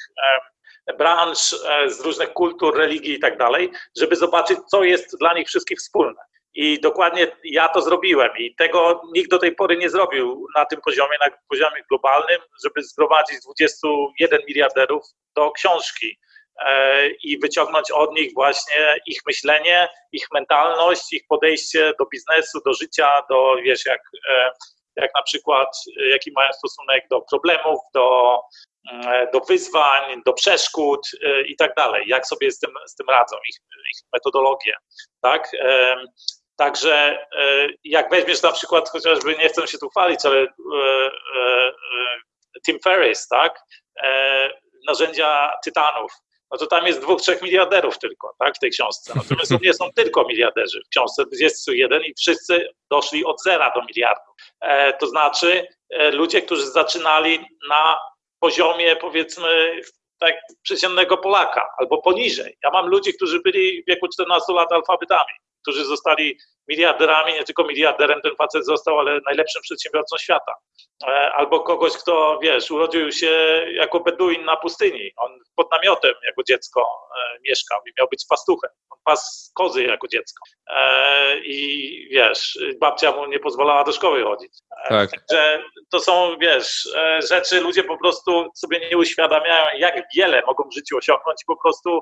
branż, 0.97 1.53
e, 1.53 1.89
z 1.89 2.01
różnych 2.01 2.33
kultur, 2.33 2.77
religii 2.77 3.13
i 3.13 3.19
tak 3.19 3.37
dalej, 3.37 3.71
żeby 3.97 4.15
zobaczyć, 4.15 4.59
co 4.67 4.83
jest 4.83 5.19
dla 5.19 5.33
nich 5.33 5.47
wszystkich 5.47 5.79
wspólne. 5.79 6.21
I 6.53 6.79
dokładnie 6.79 7.27
ja 7.43 7.67
to 7.67 7.81
zrobiłem 7.81 8.29
i 8.37 8.55
tego 8.55 9.01
nikt 9.13 9.29
do 9.29 9.37
tej 9.37 9.55
pory 9.55 9.77
nie 9.77 9.89
zrobił 9.89 10.47
na 10.55 10.65
tym 10.65 10.81
poziomie, 10.81 11.17
na 11.21 11.27
poziomie 11.49 11.83
globalnym, 11.89 12.41
żeby 12.65 12.83
zgromadzić 12.83 13.37
21 13.45 14.39
miliarderów 14.47 15.03
do 15.35 15.51
książki 15.51 16.19
e, 16.65 17.09
i 17.09 17.39
wyciągnąć 17.39 17.91
od 17.91 18.13
nich 18.13 18.33
właśnie 18.33 18.95
ich 19.05 19.19
myślenie, 19.27 19.89
ich 20.11 20.25
mentalność, 20.33 21.13
ich 21.13 21.23
podejście 21.29 21.93
do 21.99 22.05
biznesu, 22.05 22.59
do 22.65 22.73
życia, 22.73 23.21
do 23.29 23.55
wiesz, 23.63 23.85
jak, 23.85 24.01
e, 24.29 24.51
jak 24.95 25.11
na 25.15 25.21
przykład, 25.21 25.67
jaki 26.11 26.31
mają 26.31 26.53
stosunek 26.53 27.03
do 27.09 27.21
problemów, 27.21 27.79
do 27.93 28.39
E, 28.91 29.27
do 29.33 29.39
wyzwań, 29.39 30.21
do 30.25 30.33
przeszkód 30.33 31.09
i 31.47 31.55
tak 31.55 31.75
dalej, 31.75 32.03
jak 32.07 32.27
sobie 32.27 32.51
z 32.51 32.59
tym, 32.59 32.71
z 32.87 32.95
tym 32.95 33.09
radzą, 33.09 33.35
ich, 33.49 33.55
ich 33.91 34.01
metodologię, 34.13 34.73
tak? 35.21 35.51
Także 36.59 36.93
e, 37.39 37.67
jak 37.83 38.09
weźmiesz 38.09 38.41
na 38.41 38.51
przykład, 38.51 38.89
chociażby 38.89 39.35
nie 39.35 39.49
chcę 39.49 39.67
się 39.67 39.77
tu 39.77 39.89
chwalić, 39.89 40.25
ale 40.25 40.47
Tim 42.65 42.79
Ferriss, 42.79 43.27
tak? 43.27 43.59
Narzędzia 44.87 45.51
tytanów, 45.63 46.11
no 46.51 46.57
to 46.57 46.67
tam 46.67 46.87
jest 46.87 47.01
dwóch, 47.01 47.21
trzech 47.21 47.41
miliarderów 47.41 47.99
tylko, 47.99 48.33
tak, 48.39 48.55
w 48.55 48.59
tej 48.59 48.71
książce. 48.71 49.13
Natomiast 49.15 49.51
to 49.51 49.57
nie 49.61 49.73
są 49.73 49.91
tylko 49.95 50.23
miliarderzy. 50.23 50.81
W 50.85 50.89
książce 50.89 51.23
jest 51.31 51.67
jeden 51.67 52.03
i 52.03 52.13
wszyscy 52.13 52.67
doszli 52.91 53.25
od 53.25 53.43
zera 53.43 53.71
do 53.75 53.81
miliardów. 53.81 54.35
To 54.99 55.07
znaczy 55.07 55.67
ludzie, 56.11 56.41
którzy 56.41 56.71
zaczynali 56.71 57.45
na 57.69 57.99
poziomie 58.39 58.95
powiedzmy 58.95 59.81
tak 60.19 60.35
przeciętnego 60.63 61.17
Polaka 61.17 61.69
albo 61.77 62.01
poniżej. 62.01 62.57
Ja 62.63 62.69
mam 62.69 62.87
ludzi, 62.87 63.13
którzy 63.13 63.39
byli 63.39 63.83
w 63.83 63.85
wieku 63.87 64.07
14 64.07 64.53
lat 64.53 64.71
alfabetami, 64.71 65.33
którzy 65.69 65.85
zostali 65.85 66.37
miliarderami, 66.67 67.33
nie 67.33 67.43
tylko 67.43 67.63
miliarderem 67.63 68.21
ten 68.21 68.35
facet 68.35 68.65
został, 68.65 68.99
ale 68.99 69.19
najlepszym 69.25 69.61
przedsiębiorcą 69.61 70.17
świata. 70.17 70.53
E, 71.07 71.31
albo 71.31 71.59
kogoś, 71.59 71.93
kto, 71.93 72.39
wiesz, 72.41 72.71
urodził 72.71 73.11
się 73.11 73.31
jako 73.71 73.99
beduin 73.99 74.45
na 74.45 74.55
pustyni. 74.55 75.11
On 75.17 75.39
pod 75.55 75.71
namiotem 75.71 76.13
jako 76.25 76.43
dziecko 76.43 76.81
e, 76.81 77.39
mieszkał 77.49 77.79
i 77.85 77.91
miał 77.97 78.07
być 78.11 78.25
pastuchem. 78.29 78.69
On 78.89 78.99
pas 79.03 79.51
kozy 79.55 79.83
jako 79.83 80.07
dziecko. 80.07 80.43
E, 80.67 81.39
I 81.39 82.07
wiesz, 82.11 82.59
babcia 82.79 83.11
mu 83.11 83.25
nie 83.25 83.39
pozwalała 83.39 83.83
do 83.83 83.91
szkoły 83.91 84.23
chodzić. 84.23 84.51
Tak. 84.89 85.11
Także 85.11 85.63
to 85.91 85.99
są, 85.99 86.37
wiesz, 86.41 86.89
rzeczy, 87.29 87.61
ludzie 87.61 87.83
po 87.83 87.97
prostu 87.97 88.51
sobie 88.55 88.89
nie 88.89 88.97
uświadamiają, 88.97 89.65
jak 89.77 90.03
wiele 90.15 90.41
mogą 90.47 90.69
w 90.69 90.73
życiu 90.73 90.97
osiągnąć 90.97 91.41
i 91.41 91.45
po 91.45 91.61
prostu 91.61 92.01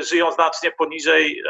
żyją 0.00 0.32
znacznie 0.32 0.70
poniżej 0.70 1.42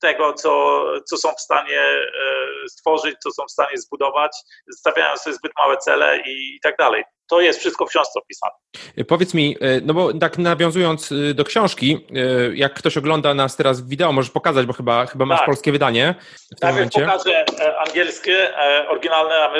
tego, 0.00 0.32
co, 0.32 0.82
co 1.04 1.16
są 1.16 1.32
w 1.32 1.40
stanie 1.40 1.80
e, 1.80 2.68
stworzyć, 2.68 3.16
co 3.22 3.30
są 3.30 3.46
w 3.46 3.50
stanie 3.50 3.78
zbudować, 3.78 4.36
stawiają 4.70 5.16
sobie 5.16 5.36
zbyt 5.36 5.52
małe 5.58 5.76
cele 5.76 6.18
i, 6.26 6.60
tak 6.62 6.76
dalej. 6.76 7.04
To 7.28 7.40
jest 7.40 7.60
wszystko 7.60 7.86
w 7.86 7.88
książce 7.88 8.20
opisane. 8.20 8.52
E, 8.96 9.04
powiedz 9.04 9.34
mi, 9.34 9.56
e, 9.60 9.80
no 9.80 9.94
bo 9.94 10.12
tak 10.14 10.38
nawiązując 10.38 11.12
do 11.34 11.44
książki, 11.44 12.06
jak 12.54 12.74
ktoś 12.74 12.96
ogląda 12.96 13.34
nas 13.34 13.56
teraz 13.56 13.88
wideo, 13.88 14.12
możesz 14.12 14.30
pokazać, 14.30 14.66
bo 14.66 14.72
chyba, 14.72 15.06
chyba 15.06 15.26
masz 15.26 15.38
tak. 15.38 15.46
polskie 15.46 15.72
wydanie 15.72 16.14
w 16.56 16.60
tym 16.60 16.70
momencie. 16.70 17.00
pokażę 17.00 17.44
angielskie, 17.86 18.52
oryginalne 18.88 19.50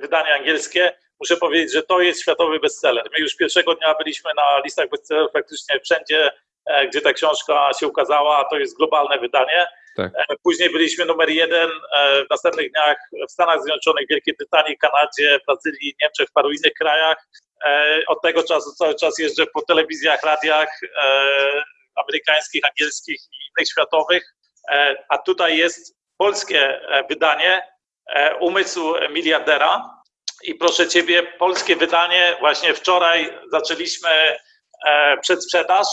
wydanie 0.00 0.34
angielskie. 0.34 0.92
Muszę 1.20 1.36
powiedzieć, 1.36 1.72
że 1.72 1.82
to 1.82 2.00
jest 2.00 2.22
światowy 2.22 2.60
bestseller. 2.60 3.04
My 3.12 3.18
już 3.18 3.36
pierwszego 3.36 3.74
dnia 3.74 3.94
byliśmy 3.94 4.30
na 4.36 4.60
listach 4.64 4.88
bestsellerów 4.90 5.32
praktycznie 5.32 5.80
wszędzie, 5.80 6.30
gdzie 6.88 7.00
ta 7.00 7.12
książka 7.12 7.70
się 7.80 7.86
ukazała. 7.86 8.44
To 8.50 8.58
jest 8.58 8.76
globalne 8.76 9.18
wydanie. 9.18 9.66
Tak. 9.96 10.12
E, 10.14 10.36
później 10.42 10.70
byliśmy 10.70 11.04
numer 11.04 11.30
jeden 11.30 11.70
e, 11.70 12.24
w 12.24 12.30
następnych 12.30 12.72
dniach 12.72 12.96
w 13.28 13.32
Stanach 13.32 13.62
Zjednoczonych, 13.62 14.08
Wielkiej 14.08 14.34
Brytanii, 14.34 14.78
Kanadzie, 14.78 15.38
Brazylii, 15.46 15.96
Niemczech, 16.02 16.28
w 16.28 16.32
paru 16.32 16.50
innych 16.50 16.74
krajach. 16.74 17.28
E, 17.64 18.00
od 18.06 18.22
tego 18.22 18.42
czasu 18.42 18.72
cały 18.72 18.94
czas 18.94 19.18
jeżdżę 19.18 19.46
po 19.46 19.62
telewizjach, 19.62 20.22
radiach 20.22 20.80
amerykańskich, 21.94 22.62
angielskich 22.64 23.20
i 23.20 23.36
innych 23.48 23.68
światowych. 23.68 24.34
A 25.08 25.18
tutaj 25.18 25.58
jest 25.58 25.96
polskie 26.18 26.80
wydanie 27.08 27.62
Umysł 28.40 28.94
miliardera. 29.10 29.90
I 30.42 30.54
proszę 30.54 30.88
Ciebie, 30.88 31.22
polskie 31.22 31.76
wydanie, 31.76 32.36
właśnie 32.40 32.74
wczoraj 32.74 33.38
zaczęliśmy 33.50 34.38
przedsprzedaż 35.20 35.86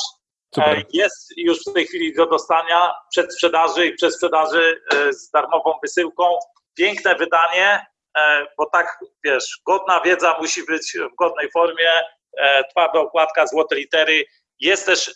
Super. 0.53 0.77
E, 0.77 0.83
jest 0.93 1.37
już 1.37 1.59
w 1.59 1.73
tej 1.73 1.85
chwili 1.87 2.13
do 2.13 2.25
dostania 2.25 2.93
przed 3.11 3.33
sprzedaży 3.33 3.87
i 3.87 3.93
przed 3.93 4.15
sprzedaży 4.15 4.81
e, 4.93 5.13
z 5.13 5.29
darmową 5.29 5.73
wysyłką. 5.81 6.39
Piękne 6.75 7.15
wydanie, 7.15 7.85
e, 8.17 8.45
bo 8.57 8.65
tak, 8.65 8.99
wiesz, 9.23 9.59
godna 9.65 10.01
wiedza 10.01 10.35
musi 10.41 10.65
być 10.65 10.97
w 11.13 11.15
godnej 11.15 11.51
formie, 11.51 11.91
twarda 12.71 12.99
okładka, 12.99 13.47
złote 13.47 13.75
litery. 13.75 14.25
Jest 14.59 14.85
też 14.85 15.11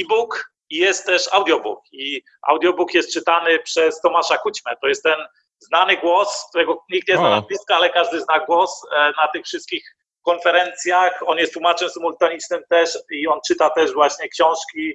e-book 0.00 0.52
i 0.70 0.76
jest 0.76 1.06
też 1.06 1.28
audiobook. 1.32 1.80
I 1.92 2.22
audiobook 2.48 2.94
jest 2.94 3.12
czytany 3.12 3.58
przez 3.58 4.00
Tomasza 4.00 4.38
Kućmę. 4.38 4.76
To 4.80 4.88
jest 4.88 5.02
ten 5.02 5.18
znany 5.58 5.96
głos, 5.96 6.46
którego 6.48 6.84
nikt 6.90 7.08
nie 7.08 7.16
zna 7.16 7.30
nazwiska, 7.30 7.76
ale 7.76 7.90
każdy 7.90 8.20
zna 8.20 8.38
głos 8.38 8.82
na 8.92 9.28
tych 9.28 9.44
wszystkich 9.44 9.97
konferencjach. 10.28 11.22
On 11.26 11.38
jest 11.38 11.52
tłumaczem 11.52 11.88
symultanicznym 11.88 12.62
też 12.70 12.98
i 13.10 13.28
on 13.28 13.38
czyta 13.48 13.70
też 13.70 13.92
właśnie 13.92 14.28
książki 14.28 14.94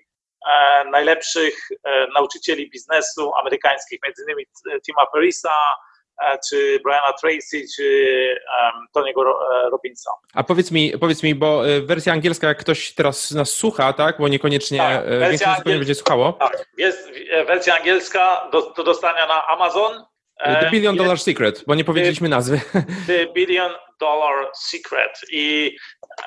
e, 0.51 0.85
najlepszych 0.85 1.55
e, 1.83 2.07
nauczycieli 2.15 2.69
biznesu 2.69 3.31
amerykańskich, 3.35 3.99
między 4.03 4.23
innymi 4.23 4.45
Tima 4.85 5.05
Ferrisa, 5.13 5.57
e, 6.21 6.37
czy 6.49 6.79
Briana 6.83 7.13
Tracy, 7.21 7.65
czy 7.75 7.85
um, 8.63 8.87
Tony'ego 8.95 9.23
Robinsa. 9.71 10.11
A 10.33 10.43
powiedz 10.43 10.71
mi, 10.71 10.97
powiedz 10.99 11.23
mi, 11.23 11.35
bo 11.35 11.61
wersja 11.81 12.13
angielska, 12.13 12.47
jak 12.47 12.57
ktoś 12.57 12.93
teraz 12.93 13.31
nas 13.31 13.49
słucha, 13.49 13.93
tak, 13.93 14.17
bo 14.19 14.27
niekoniecznie 14.27 14.77
tak, 14.77 15.09
większość 15.19 15.57
angiel... 15.57 15.77
będzie 15.77 15.95
słuchało. 15.95 16.33
Tak, 16.33 16.65
jest 16.77 17.11
wersja 17.47 17.75
angielska 17.75 18.49
do, 18.51 18.71
do 18.71 18.83
dostania 18.83 19.27
na 19.27 19.47
Amazon, 19.47 20.05
The 20.43 20.69
Billion 20.71 20.95
Dollar 20.95 21.19
Secret, 21.19 21.63
bo 21.67 21.75
nie 21.75 21.83
powiedzieliśmy 21.83 22.29
nazwy. 22.29 22.61
The 23.07 23.25
Billion 23.33 23.71
Dollar 23.99 24.51
Secret. 24.53 25.21
I 25.31 25.77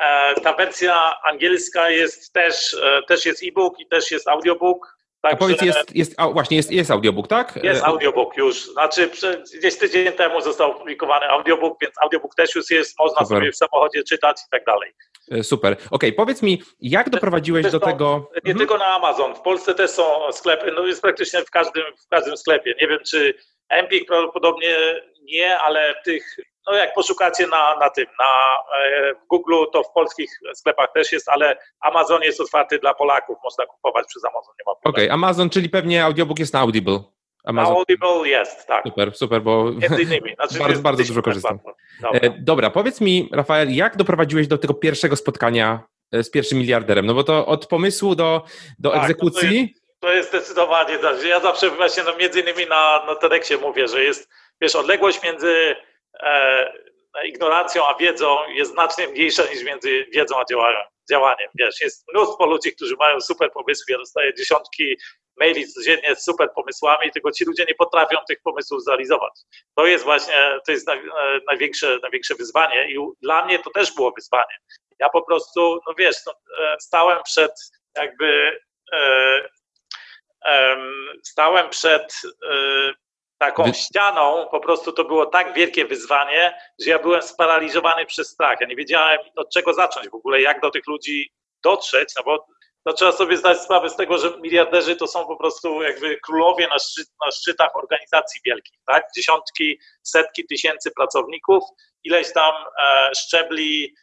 e, 0.01 0.41
ta 0.41 0.53
wersja 0.53 1.15
angielska 1.23 1.91
jest 1.91 2.33
też, 2.33 2.75
e, 2.75 3.03
też 3.09 3.27
jest 3.27 3.43
e-book 3.43 3.81
i 3.81 3.87
też 3.87 4.11
jest 4.11 4.29
audiobook. 4.29 4.97
Także, 5.23 5.37
A 5.37 5.39
powiedz, 5.39 5.63
jest, 5.63 5.97
jest, 5.97 6.15
a 6.17 6.29
właśnie, 6.29 6.57
jest, 6.57 6.73
jest 6.73 6.91
audiobook, 6.91 7.29
tak? 7.29 7.59
Jest 7.63 7.85
audiobook 7.85 8.37
już. 8.37 8.65
Znaczy, 8.65 9.11
gdzieś 9.59 9.79
tydzień 9.79 10.13
temu 10.13 10.41
został 10.41 10.71
opublikowany 10.71 11.27
audiobook, 11.27 11.79
więc 11.81 11.95
audiobook 12.03 12.35
też 12.35 12.55
już 12.55 12.71
jest, 12.71 12.99
można 12.99 13.19
Super. 13.19 13.39
sobie 13.39 13.53
w 13.53 13.57
samochodzie 13.57 14.03
czytać 14.03 14.37
i 14.47 14.51
tak 14.51 14.65
dalej. 14.65 14.93
E, 15.31 15.43
super. 15.43 15.73
Okej, 15.73 15.89
okay, 15.91 16.13
powiedz 16.13 16.43
mi, 16.43 16.63
jak 16.81 17.11
doprowadziłeś 17.11 17.71
do 17.71 17.81
tego. 17.81 18.31
Nie 18.35 18.39
mhm. 18.39 18.59
tylko 18.59 18.79
na 18.79 18.87
Amazon. 18.87 19.35
W 19.35 19.41
Polsce 19.41 19.75
też 19.75 19.91
są 19.91 20.33
sklepy, 20.33 20.73
no 20.77 20.87
jest 20.87 21.03
praktycznie 21.03 21.41
w 21.41 21.51
każdym, 21.51 21.85
w 22.07 22.09
każdym 22.09 22.37
sklepie. 22.37 22.75
Nie 22.81 22.89
wiem, 22.89 22.99
czy 23.07 23.35
Empik 23.69 24.07
prawdopodobnie 24.07 24.77
nie, 25.23 25.59
ale 25.59 25.95
tych 26.05 26.37
no 26.67 26.75
jak 26.75 26.95
poszukacie 26.95 27.47
na, 27.47 27.77
na 27.79 27.91
tym, 27.91 28.07
na 28.19 28.59
e, 28.79 29.15
w 29.15 29.27
Google, 29.29 29.65
to 29.73 29.83
w 29.83 29.93
polskich 29.93 30.31
sklepach 30.55 30.93
też 30.95 31.13
jest, 31.13 31.29
ale 31.29 31.59
Amazon 31.81 32.23
jest 32.23 32.41
otwarty 32.41 32.79
dla 32.79 32.95
Polaków, 32.95 33.37
można 33.45 33.67
kupować 33.67 34.07
przez 34.09 34.25
Amazon, 34.25 34.55
nie 34.59 34.65
ma 34.67 34.75
problemu. 34.75 34.95
Okej, 34.95 35.05
okay, 35.05 35.15
Amazon, 35.15 35.51
czyli 35.51 35.69
pewnie 35.69 36.05
audiobook 36.05 36.39
jest 36.39 36.55
na 36.55 36.61
Audible. 36.61 37.01
Amazon. 37.45 37.73
Na 37.73 37.79
Audible 37.79 38.29
jest, 38.29 38.67
tak. 38.67 38.85
Super, 38.85 39.17
super, 39.17 39.43
bo 39.43 39.65
Między 39.65 40.03
innymi. 40.03 40.35
Znaczy, 40.35 40.59
bardzo, 40.65 40.83
bardzo 40.83 41.05
dużo 41.05 41.23
korzystam. 41.23 41.59
Dobra. 42.03 42.21
E, 42.21 42.31
dobra, 42.39 42.71
powiedz 42.71 43.01
mi, 43.01 43.29
Rafael, 43.33 43.75
jak 43.75 43.97
doprowadziłeś 43.97 44.49
do 44.49 44.59
tego 44.59 44.75
pierwszego 44.75 45.17
spotkania 45.17 45.81
e, 46.13 46.23
z 46.23 46.31
pierwszym 46.31 46.59
miliarderem? 46.59 47.07
No 47.07 47.15
bo 47.15 47.25
to 47.25 47.47
od 47.47 47.67
pomysłu 47.67 48.15
do, 48.15 48.43
do 48.79 48.91
tak, 48.91 49.03
egzekucji... 49.03 49.49
To 49.49 49.55
jest, 49.55 49.86
to 50.01 50.13
jest 50.13 50.29
zdecydowanie 50.29 50.99
tak. 50.99 51.25
Ja 51.25 51.41
zawsze 51.41 51.71
właśnie 51.71 52.03
no, 52.03 52.17
między 52.17 52.41
innymi 52.41 52.67
na, 52.67 53.05
na 53.07 53.15
TEDxie 53.15 53.59
mówię, 53.59 53.89
że 53.89 54.05
jest, 54.05 54.29
wiesz, 54.61 54.77
odległość 54.77 55.23
między 55.23 55.77
e, 56.21 56.73
ignorancją 57.25 57.87
a 57.87 57.95
wiedzą 57.95 58.49
jest 58.49 58.71
znacznie 58.71 59.09
mniejsza 59.09 59.43
niż 59.53 59.65
między 59.65 60.07
wiedzą 60.13 60.37
a 60.41 60.45
działaniem. 61.11 61.49
Wiesz, 61.55 61.81
jest 61.81 62.05
mnóstwo 62.15 62.47
ludzi, 62.47 62.73
którzy 62.73 62.97
mają 62.97 63.21
super 63.21 63.53
pomysły, 63.53 63.85
ja 63.89 63.99
dostaję 63.99 64.35
dziesiątki 64.35 64.97
maili 65.37 65.69
codziennie 65.69 66.17
z 66.17 66.25
super 66.25 66.49
pomysłami, 66.55 67.11
tylko 67.13 67.33
ci 67.33 67.45
ludzie 67.45 67.65
nie 67.69 67.75
potrafią 67.75 68.17
tych 68.29 68.43
pomysłów 68.43 68.85
zrealizować. 68.85 69.33
To 69.75 69.87
jest 69.87 70.05
właśnie, 70.05 70.59
to 70.67 70.73
jest 70.73 70.89
największe, 71.47 71.99
największe 72.03 72.35
wyzwanie 72.35 72.91
i 72.91 72.97
dla 73.23 73.45
mnie 73.45 73.59
to 73.59 73.71
też 73.71 73.95
było 73.95 74.13
wyzwanie. 74.17 74.57
Ja 74.99 75.09
po 75.09 75.23
prostu, 75.23 75.81
no 75.87 75.95
wiesz, 75.99 76.17
no, 76.27 76.33
stałem 76.79 77.19
przed 77.25 77.53
jakby 77.97 78.59
stałem 81.25 81.71
przed 81.71 82.23
taką 83.39 83.65
Wy... 83.65 83.75
ścianą, 83.75 84.49
po 84.51 84.61
prostu 84.61 84.93
to 84.93 85.05
było 85.05 85.27
tak 85.27 85.55
wielkie 85.55 85.85
wyzwanie, 85.85 86.59
że 86.81 86.91
ja 86.91 86.99
byłem 86.99 87.23
sparaliżowany 87.23 88.07
przez 88.07 88.29
strach. 88.29 88.61
Ja 88.61 88.67
nie 88.67 88.77
wiedziałem 88.77 89.19
od 89.37 89.53
czego 89.53 89.75
zacząć 89.75 90.09
w 90.09 90.15
ogóle, 90.15 90.41
jak 90.41 90.61
do 90.61 90.71
tych 90.71 90.87
ludzi 90.87 91.33
dotrzeć, 91.65 92.09
no 92.17 92.23
bo 92.23 92.47
no 92.87 92.93
trzeba 92.93 93.13
sobie 93.13 93.37
zdać 93.37 93.61
sprawę 93.61 93.91
z 93.91 93.97
tego, 93.97 94.19
że 94.19 94.39
miliarderzy 94.41 94.97
to 94.97 95.07
są 95.07 95.27
po 95.27 95.37
prostu 95.37 95.83
jakby 95.83 96.17
królowie 96.17 96.69
na, 96.69 96.79
szczyt, 96.79 97.09
na 97.25 97.31
szczytach 97.31 97.77
organizacji 97.77 98.41
wielkich, 98.45 98.79
tak? 98.87 99.05
Dziesiątki, 99.17 99.79
setki 100.03 100.47
tysięcy 100.47 100.91
pracowników, 100.91 101.65
ileś 102.05 102.33
tam 102.33 102.55
e, 102.55 103.11
szczebli 103.15 103.95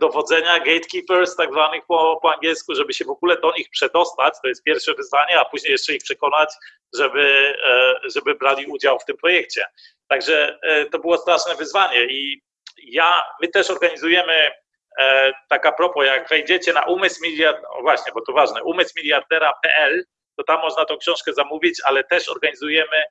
dowodzenia, 0.00 0.58
gatekeepers, 0.58 1.36
tak 1.36 1.52
zwanych 1.52 1.86
po, 1.86 2.18
po 2.22 2.34
angielsku, 2.34 2.74
żeby 2.74 2.92
się 2.92 3.04
w 3.04 3.10
ogóle 3.10 3.36
do 3.40 3.52
nich 3.52 3.70
przedostać, 3.70 4.34
to 4.42 4.48
jest 4.48 4.64
pierwsze 4.64 4.94
wyzwanie, 4.94 5.40
a 5.40 5.44
później 5.44 5.72
jeszcze 5.72 5.94
ich 5.94 6.02
przekonać, 6.02 6.50
żeby, 6.98 7.54
e, 7.64 8.10
żeby 8.14 8.34
brali 8.34 8.66
udział 8.66 8.98
w 8.98 9.04
tym 9.04 9.16
projekcie. 9.16 9.64
Także 10.08 10.58
e, 10.62 10.84
to 10.84 10.98
było 10.98 11.18
straszne 11.18 11.54
wyzwanie 11.54 12.04
i 12.04 12.42
ja, 12.82 13.22
my 13.42 13.48
też 13.48 13.70
organizujemy 13.70 14.50
tak 15.48 15.66
a 15.66 15.72
propos, 15.72 16.06
jak 16.06 16.28
wejdziecie 16.28 16.72
na 16.72 16.82
umysł 16.82 17.22
miliardera, 17.22 17.68
właśnie, 17.80 18.12
bo 18.12 18.20
to 18.20 18.32
ważne, 18.32 18.62
umysłmiliardera.pl, 18.62 20.04
to 20.36 20.44
tam 20.44 20.60
można 20.60 20.84
tą 20.84 20.98
książkę 20.98 21.32
zamówić, 21.32 21.80
ale 21.84 22.04
też 22.04 22.28
organizujemy 22.28 23.02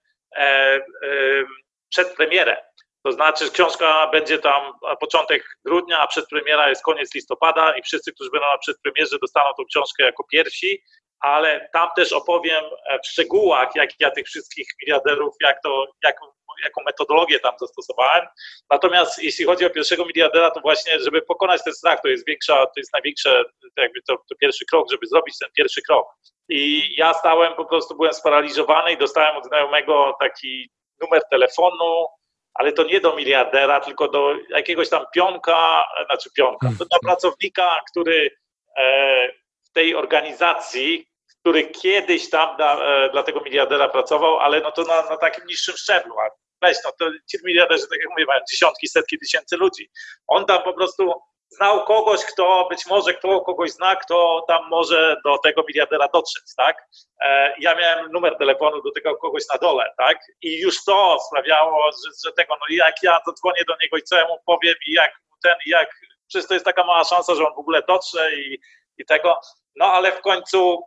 przedpremierę 1.89 2.57
to 3.03 3.11
znaczy, 3.11 3.51
książka 3.51 4.07
będzie 4.07 4.39
tam 4.39 4.73
początek 4.99 5.43
grudnia, 5.65 5.99
a 5.99 6.07
przedpremiera 6.07 6.69
jest 6.69 6.83
koniec 6.83 7.13
listopada 7.13 7.77
i 7.77 7.81
wszyscy, 7.81 8.13
którzy 8.13 8.29
będą 8.31 8.47
na 8.47 8.57
przedpremierze, 8.57 9.17
dostaną 9.21 9.49
tą 9.57 9.65
książkę 9.65 10.03
jako 10.03 10.23
pierwsi, 10.31 10.83
ale 11.19 11.69
tam 11.73 11.89
też 11.95 12.13
opowiem 12.13 12.63
w 13.03 13.07
szczegółach, 13.07 13.75
jak 13.75 13.89
ja 13.99 14.11
tych 14.11 14.25
wszystkich 14.25 14.67
miliarderów, 14.81 15.35
jak 15.41 15.61
to, 15.63 15.85
jaką, 16.03 16.25
jaką 16.63 16.83
metodologię 16.83 17.39
tam 17.39 17.53
zastosowałem. 17.59 18.27
Natomiast 18.69 19.23
jeśli 19.23 19.45
chodzi 19.45 19.65
o 19.65 19.69
pierwszego 19.69 20.05
miliardera, 20.05 20.51
to 20.51 20.59
właśnie, 20.59 20.99
żeby 20.99 21.21
pokonać 21.21 21.63
ten 21.63 21.73
strach, 21.73 22.01
to 22.01 22.07
jest 22.07 22.27
większa, 22.27 22.65
to 22.65 22.73
jest 22.77 22.93
największe, 22.93 23.43
to 23.75 23.81
jakby 23.81 24.01
to, 24.07 24.17
to 24.29 24.35
pierwszy 24.35 24.65
krok, 24.65 24.91
żeby 24.91 25.07
zrobić 25.07 25.37
ten 25.37 25.49
pierwszy 25.57 25.81
krok. 25.81 26.07
I 26.49 26.93
ja 26.97 27.13
stałem, 27.13 27.53
po 27.53 27.65
prostu 27.65 27.95
byłem 27.95 28.13
sparaliżowany 28.13 28.91
i 28.91 28.97
dostałem 28.97 29.37
od 29.37 29.45
znajomego 29.45 30.17
taki 30.19 30.69
numer 31.01 31.21
telefonu, 31.31 32.05
ale 32.53 32.71
to 32.71 32.83
nie 32.83 32.99
do 32.99 33.15
miliardera, 33.15 33.79
tylko 33.79 34.07
do 34.07 34.35
jakiegoś 34.49 34.89
tam 34.89 35.05
pionka, 35.13 35.87
znaczy 36.05 36.29
pionka, 36.35 36.67
do 36.67 36.85
hmm. 36.85 36.99
pracownika, 37.03 37.81
który 37.91 38.31
e, 38.77 39.27
w 39.63 39.71
tej 39.71 39.95
organizacji, 39.95 41.05
który 41.39 41.63
kiedyś 41.63 42.29
tam 42.29 42.55
dla, 42.57 42.85
e, 42.85 43.09
dla 43.09 43.23
tego 43.23 43.41
miliardera 43.41 43.89
pracował, 43.89 44.39
ale 44.39 44.61
no 44.61 44.71
to 44.71 44.83
na, 44.83 45.09
na 45.09 45.17
takim 45.17 45.45
niższym 45.45 45.77
szczeblu. 45.77 46.15
Weź, 46.61 46.77
no 46.85 46.91
to 46.99 47.11
ci 47.31 47.37
miliarderzy, 47.45 47.87
tak 47.89 47.99
jak 47.99 48.09
mówię, 48.09 48.25
mają 48.25 48.39
dziesiątki, 48.51 48.87
setki 48.87 49.19
tysięcy 49.19 49.57
ludzi. 49.57 49.89
On 50.27 50.45
tam 50.45 50.63
po 50.63 50.73
prostu 50.73 51.13
znał 51.49 51.85
kogoś, 51.85 52.25
kto 52.25 52.67
być 52.69 52.85
może 52.85 53.13
kto 53.13 53.41
kogoś 53.41 53.71
zna, 53.71 53.95
kto 53.95 54.45
tam 54.47 54.69
może 54.69 55.17
do 55.25 55.37
tego 55.37 55.63
miliardera 55.67 56.07
dotrzeć, 56.13 56.43
tak? 56.57 56.85
E, 57.21 57.53
ja 57.59 57.75
miałem 57.75 58.11
numer 58.11 58.37
telefonu 58.37 58.81
do 58.81 58.91
tego 58.91 59.17
kogoś 59.17 59.43
na 59.53 59.57
dole, 59.57 59.93
tak? 59.97 60.17
I 60.41 60.59
już 60.59 60.83
to 60.83 61.17
sprawiało, 61.27 61.91
że, 61.91 62.11
że 62.25 62.33
tego, 62.33 62.55
no 62.59 62.75
jak 62.75 62.95
ja 63.03 63.19
zadzwonię 63.25 63.63
do 63.67 63.75
niego 63.83 63.97
i 63.97 64.03
co 64.03 64.15
ja 64.17 64.27
mu 64.27 64.37
powiem 64.45 64.75
i 64.87 64.93
jak 64.93 65.11
ten, 65.43 65.55
jak, 65.65 65.89
przecież 66.27 66.47
to 66.47 66.53
jest 66.53 66.65
taka 66.65 66.83
mała 66.83 67.03
szansa, 67.03 67.35
że 67.35 67.47
on 67.47 67.55
w 67.55 67.59
ogóle 67.59 67.83
dotrze 67.87 68.35
i, 68.35 68.59
i 68.97 69.05
tego, 69.05 69.39
no 69.75 69.85
ale 69.85 70.11
w 70.11 70.21
końcu 70.21 70.83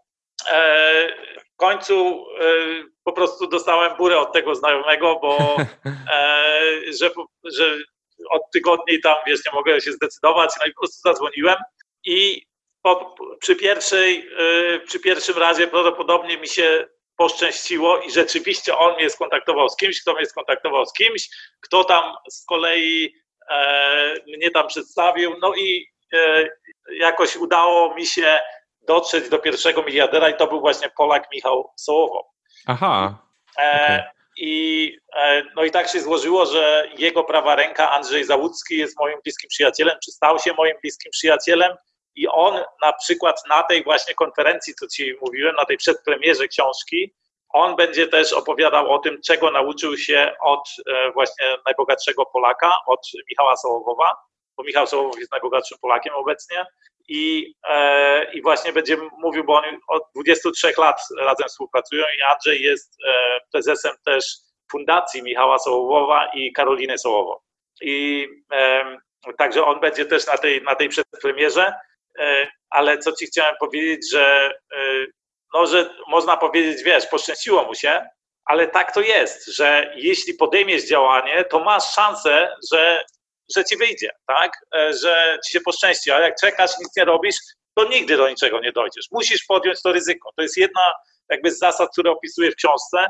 e, 0.51 1.09
w 1.55 1.57
końcu 1.57 2.27
e, 2.41 2.45
po 3.05 3.13
prostu 3.13 3.47
dostałem 3.47 3.97
burę 3.97 4.19
od 4.19 4.33
tego 4.33 4.55
znajomego, 4.55 5.19
bo 5.23 5.57
że, 7.01 7.11
że 7.45 7.65
od 8.31 8.43
tygodni 8.53 9.01
tam, 9.01 9.17
wiesz, 9.27 9.45
nie 9.47 9.53
mogę 9.53 9.81
się 9.81 9.93
zdecydować, 9.93 10.51
no 10.61 10.67
i 10.67 10.73
po 10.73 10.81
prostu 10.81 11.09
zadzwoniłem 11.09 11.57
i 12.05 12.47
po, 12.83 13.17
przy, 13.41 13.57
pierwszej, 13.57 14.29
yy, 14.39 14.81
przy 14.81 15.01
pierwszym 15.01 15.39
razie 15.39 15.67
prawdopodobnie 15.67 16.39
mi 16.39 16.49
się 16.49 16.87
poszczęściło 17.17 17.99
i 17.99 18.11
rzeczywiście 18.11 18.77
on 18.77 18.95
mnie 18.95 19.11
skontaktował 19.11 19.69
z 19.69 19.77
kimś, 19.77 20.03
kto 20.03 20.15
mnie 20.15 20.27
skontaktował 20.27 20.87
z 20.87 20.93
kimś, 20.93 21.29
kto 21.61 21.85
tam 21.85 22.15
z 22.31 22.45
kolei 22.45 23.15
e, 23.51 24.15
mnie 24.37 24.51
tam 24.51 24.69
przedstawił, 24.69 25.35
no 25.43 25.55
i 25.55 25.87
e, 26.13 26.49
jakoś 26.93 27.37
udało 27.37 27.95
mi 27.95 28.07
się 28.07 28.41
dotrzeć 28.87 29.29
do 29.29 29.39
pierwszego 29.39 29.83
miliardera 29.83 30.29
i 30.29 30.37
to 30.37 30.47
był 30.47 30.61
właśnie 30.61 30.91
Polak 30.97 31.29
Michał 31.33 31.71
Sołowo. 31.77 32.31
Aha. 32.67 33.19
E, 33.59 33.85
okay. 33.85 34.22
I, 34.45 34.99
e, 35.17 35.43
no 35.57 35.65
i 35.65 35.71
tak 35.71 35.89
się 35.89 36.01
złożyło, 36.01 36.47
że 36.47 36.89
jego 36.99 37.25
prawa 37.25 37.57
ręka, 37.57 37.91
Andrzej 37.91 38.25
Załucki, 38.25 38.77
jest 38.77 38.99
moim 38.99 39.19
bliskim 39.25 39.49
przyjacielem, 39.49 39.99
czy 40.05 40.13
stał 40.13 40.39
się 40.39 40.53
moim 40.53 40.75
bliskim 40.83 41.11
przyjacielem. 41.11 41.77
I 42.15 42.29
on 42.29 42.65
na 42.83 42.93
przykład 42.93 43.43
na 43.49 43.63
tej 43.63 43.85
właśnie 43.85 44.15
konferencji, 44.15 44.75
co 44.75 44.87
Ci 44.89 45.15
mówiłem, 45.21 45.57
na 45.57 45.65
tej 45.65 45.77
przedpremierze 45.77 46.49
książki, 46.49 47.15
on 47.49 47.77
będzie 47.77 48.09
też 48.09 48.33
opowiadał 48.33 48.93
o 48.93 48.99
tym, 48.99 49.21
czego 49.27 49.51
nauczył 49.51 49.97
się 49.97 50.35
od 50.41 50.69
e, 50.87 51.13
właśnie 51.13 51.57
najbogatszego 51.67 52.27
Polaka, 52.27 52.73
od 52.87 53.01
Michała 53.31 53.57
Sołowowa, 53.57 54.17
bo 54.57 54.65
Michał 54.65 54.87
Sołowow 54.87 55.19
jest 55.19 55.33
najbogatszym 55.33 55.79
Polakiem 55.81 56.15
obecnie 56.15 56.67
i, 57.09 57.55
e, 57.69 58.33
i 58.33 58.43
właśnie 58.43 58.73
będzie 58.73 58.97
mówił, 59.19 59.45
bo 59.45 59.55
oni 59.55 59.79
od 59.89 60.03
23 60.15 60.73
lat 60.79 61.01
razem 61.19 61.49
współpracują 61.49 62.05
i 62.19 62.23
Andrzej 62.23 62.63
jest 62.63 62.97
e, 63.09 63.41
prezesem 63.53 63.93
też 64.05 64.37
Fundacji 64.71 65.23
Michała 65.23 65.59
Sołowowa 65.59 66.31
i 66.35 66.53
Karoliny 66.53 66.99
Sołowo. 66.99 67.43
I 67.81 68.29
e, 68.53 68.97
także 69.39 69.65
on 69.65 69.81
będzie 69.81 70.07
też 70.07 70.27
na 70.27 70.39
tej, 70.39 70.63
na 70.63 70.75
tej 70.75 70.89
przedpremierze, 70.89 71.73
ale 72.71 72.99
co 72.99 73.13
ci 73.13 73.27
chciałem 73.27 73.55
powiedzieć, 73.61 74.11
że 74.11 74.55
no, 75.55 75.67
że 75.67 75.95
można 76.09 76.37
powiedzieć, 76.37 76.83
wiesz, 76.83 77.07
poszczęściło 77.07 77.65
mu 77.65 77.75
się, 77.75 78.07
ale 78.45 78.67
tak 78.69 78.95
to 78.95 79.01
jest, 79.01 79.47
że 79.47 79.95
jeśli 79.97 80.35
podejmiesz 80.35 80.89
działanie, 80.89 81.45
to 81.45 81.61
masz 81.61 81.95
szansę, 81.95 82.57
że 82.73 83.05
że 83.57 83.65
ci 83.65 83.77
wyjdzie, 83.77 84.11
tak? 84.27 84.53
E, 84.75 84.93
że 84.93 85.39
ci 85.47 85.53
się 85.53 85.61
poszczęści, 85.61 86.11
a 86.11 86.21
jak 86.21 86.35
czekasz, 86.41 86.71
nic 86.79 86.97
nie 86.97 87.05
robisz, 87.05 87.37
to 87.75 87.89
nigdy 87.89 88.17
do 88.17 88.29
niczego 88.29 88.61
nie 88.61 88.73
dojdziesz. 88.73 89.07
Musisz 89.11 89.45
podjąć 89.45 89.83
to 89.83 89.93
ryzyko. 89.93 90.31
To 90.37 90.43
jest 90.43 90.57
jedna 90.57 90.93
jakby 91.31 91.51
z 91.51 91.59
zasad, 91.59 91.91
które 91.93 92.11
opisuję 92.11 92.51
w 92.51 92.57
książce, 92.57 93.07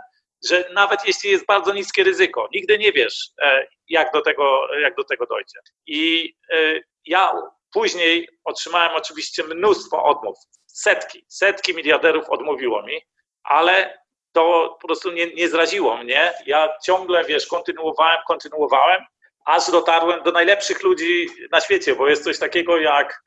że 0.49 0.65
nawet 0.75 1.07
jeśli 1.07 1.31
jest 1.31 1.47
bardzo 1.47 1.75
niskie 1.75 2.05
ryzyko, 2.05 2.49
nigdy 2.55 2.79
nie 2.79 2.93
wiesz, 2.93 3.29
e, 3.43 3.67
jak 3.89 4.13
do 4.13 4.23
tego, 4.23 4.75
jak 4.81 4.97
do 4.97 5.05
tego 5.05 5.27
dojdzie. 5.27 5.59
I 5.87 6.35
e, 6.51 6.81
ja 7.07 7.33
później 7.73 8.29
otrzymałem 8.45 8.95
oczywiście 8.95 9.45
mnóstwo 9.45 10.05
odmów, 10.05 10.39
setki, 10.67 11.25
setki 11.29 11.75
miliarderów 11.75 12.31
odmówiło 12.31 12.83
mi, 12.83 13.01
ale 13.45 14.03
to 14.33 14.77
po 14.81 14.87
prostu 14.87 15.13
nie, 15.13 15.35
nie 15.35 15.49
zraziło 15.49 15.97
mnie. 15.97 16.33
Ja 16.47 16.75
ciągle, 16.85 17.25
wiesz, 17.25 17.47
kontynuowałem, 17.47 18.19
kontynuowałem 18.27 19.05
aż 19.47 19.71
dotarłem 19.71 20.23
do 20.23 20.33
najlepszych 20.33 20.83
ludzi 20.83 21.27
na 21.53 21.61
świecie, 21.61 21.95
bo 21.97 22.09
jest 22.09 22.25
coś 22.25 22.39
takiego 22.39 22.79
jak 22.79 23.23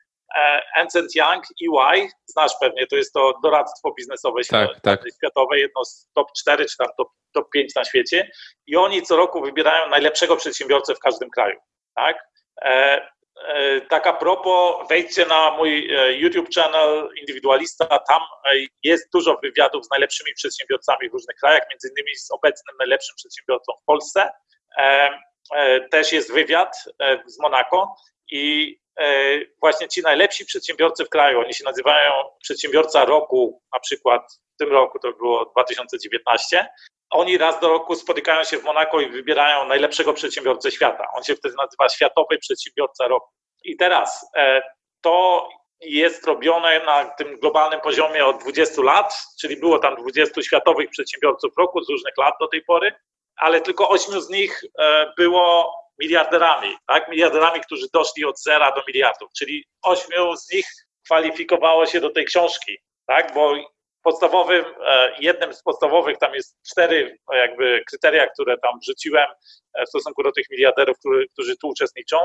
Ernst 0.76 1.16
Young, 1.16 1.44
EY, 1.62 2.08
znasz 2.26 2.52
pewnie, 2.60 2.86
to 2.86 2.96
jest 2.96 3.12
to 3.12 3.38
doradztwo 3.42 3.94
biznesowe 3.94 4.40
tak, 4.50 4.80
tak. 4.80 5.00
światowe, 5.16 5.58
jedno 5.58 5.84
z 5.84 6.08
top 6.14 6.28
4 6.38 6.66
czy 6.66 6.76
tam 6.76 6.88
top, 6.96 7.08
top 7.32 7.50
5 7.50 7.74
na 7.74 7.84
świecie 7.84 8.30
i 8.66 8.76
oni 8.76 9.02
co 9.02 9.16
roku 9.16 9.42
wybierają 9.42 9.90
najlepszego 9.90 10.36
przedsiębiorcę 10.36 10.94
w 10.94 10.98
każdym 10.98 11.30
kraju, 11.30 11.58
tak? 11.96 12.16
E, 12.62 13.08
e, 13.44 13.80
tak 13.80 14.06
a 14.06 14.12
propos, 14.12 14.88
wejdźcie 14.88 15.26
na 15.26 15.50
mój 15.50 15.94
e, 15.94 16.12
YouTube 16.12 16.48
channel 16.54 17.10
Indywidualista, 17.20 17.86
tam 17.86 18.22
e, 18.22 18.50
jest 18.82 19.12
dużo 19.12 19.38
wywiadów 19.42 19.86
z 19.86 19.90
najlepszymi 19.90 20.34
przedsiębiorcami 20.34 21.10
w 21.10 21.12
różnych 21.12 21.36
krajach, 21.36 21.62
między 21.70 21.88
innymi 21.88 22.16
z 22.16 22.30
obecnym 22.30 22.76
najlepszym 22.78 23.16
przedsiębiorcą 23.16 23.72
w 23.82 23.84
Polsce. 23.84 24.30
E, 24.78 25.10
też 25.90 26.12
jest 26.12 26.32
wywiad 26.32 26.84
e, 27.00 27.22
z 27.26 27.38
Monako 27.38 27.96
i 28.30 28.76
e, 28.98 29.38
właśnie 29.60 29.88
ci 29.88 30.02
najlepsi 30.02 30.46
przedsiębiorcy 30.46 31.04
w 31.04 31.08
kraju, 31.08 31.40
oni 31.40 31.54
się 31.54 31.64
nazywają 31.64 32.12
przedsiębiorca 32.42 33.04
roku, 33.04 33.62
na 33.74 33.80
przykład 33.80 34.22
w 34.54 34.58
tym 34.58 34.72
roku 34.72 34.98
to 34.98 35.12
było 35.12 35.44
2019, 35.44 36.66
oni 37.10 37.38
raz 37.38 37.60
do 37.60 37.68
roku 37.68 37.94
spotykają 37.94 38.44
się 38.44 38.58
w 38.58 38.64
Monako 38.64 39.00
i 39.00 39.10
wybierają 39.10 39.68
najlepszego 39.68 40.12
przedsiębiorcę 40.12 40.70
świata. 40.70 41.04
On 41.16 41.24
się 41.24 41.34
wtedy 41.34 41.54
nazywa 41.58 41.88
Światowy 41.88 42.38
Przedsiębiorca 42.38 43.08
Roku. 43.08 43.28
I 43.64 43.76
teraz 43.76 44.30
to 45.00 45.48
jest 45.80 46.26
robione 46.26 46.84
na 46.84 47.04
tym 47.04 47.38
globalnym 47.40 47.80
poziomie 47.80 48.26
od 48.26 48.40
20 48.40 48.82
lat, 48.82 49.14
czyli 49.40 49.56
było 49.56 49.78
tam 49.78 49.96
20 49.96 50.42
światowych 50.42 50.90
przedsiębiorców 50.90 51.52
roku 51.58 51.84
z 51.84 51.88
różnych 51.88 52.14
lat 52.18 52.34
do 52.40 52.48
tej 52.48 52.62
pory, 52.62 52.92
ale 53.36 53.60
tylko 53.60 53.88
8 53.88 54.20
z 54.20 54.28
nich 54.28 54.62
e, 54.78 55.12
było 55.16 55.74
miliarderami, 55.98 56.76
tak? 56.86 57.08
Miliarderami, 57.08 57.60
którzy 57.60 57.86
doszli 57.92 58.24
od 58.24 58.40
zera 58.40 58.72
do 58.72 58.82
miliardów, 58.88 59.28
czyli 59.38 59.64
8 59.82 60.36
z 60.36 60.52
nich 60.52 60.66
kwalifikowało 61.04 61.86
się 61.86 62.00
do 62.00 62.10
tej 62.10 62.24
książki, 62.24 62.78
tak? 63.06 63.34
Bo 63.34 63.54
podstawowym, 64.02 64.64
e, 64.84 65.12
jednym 65.20 65.54
z 65.54 65.62
podstawowych, 65.62 66.18
tam 66.18 66.34
jest 66.34 66.56
cztery 66.70 67.18
jakby 67.32 67.84
kryteria, 67.88 68.26
które 68.26 68.58
tam 68.58 68.78
wrzuciłem 68.80 69.26
e, 69.74 69.86
w 69.86 69.88
stosunku 69.88 70.22
do 70.22 70.32
tych 70.32 70.50
miliarderów, 70.50 70.98
którzy, 70.98 71.26
którzy 71.32 71.56
tu 71.56 71.68
uczestniczą, 71.68 72.16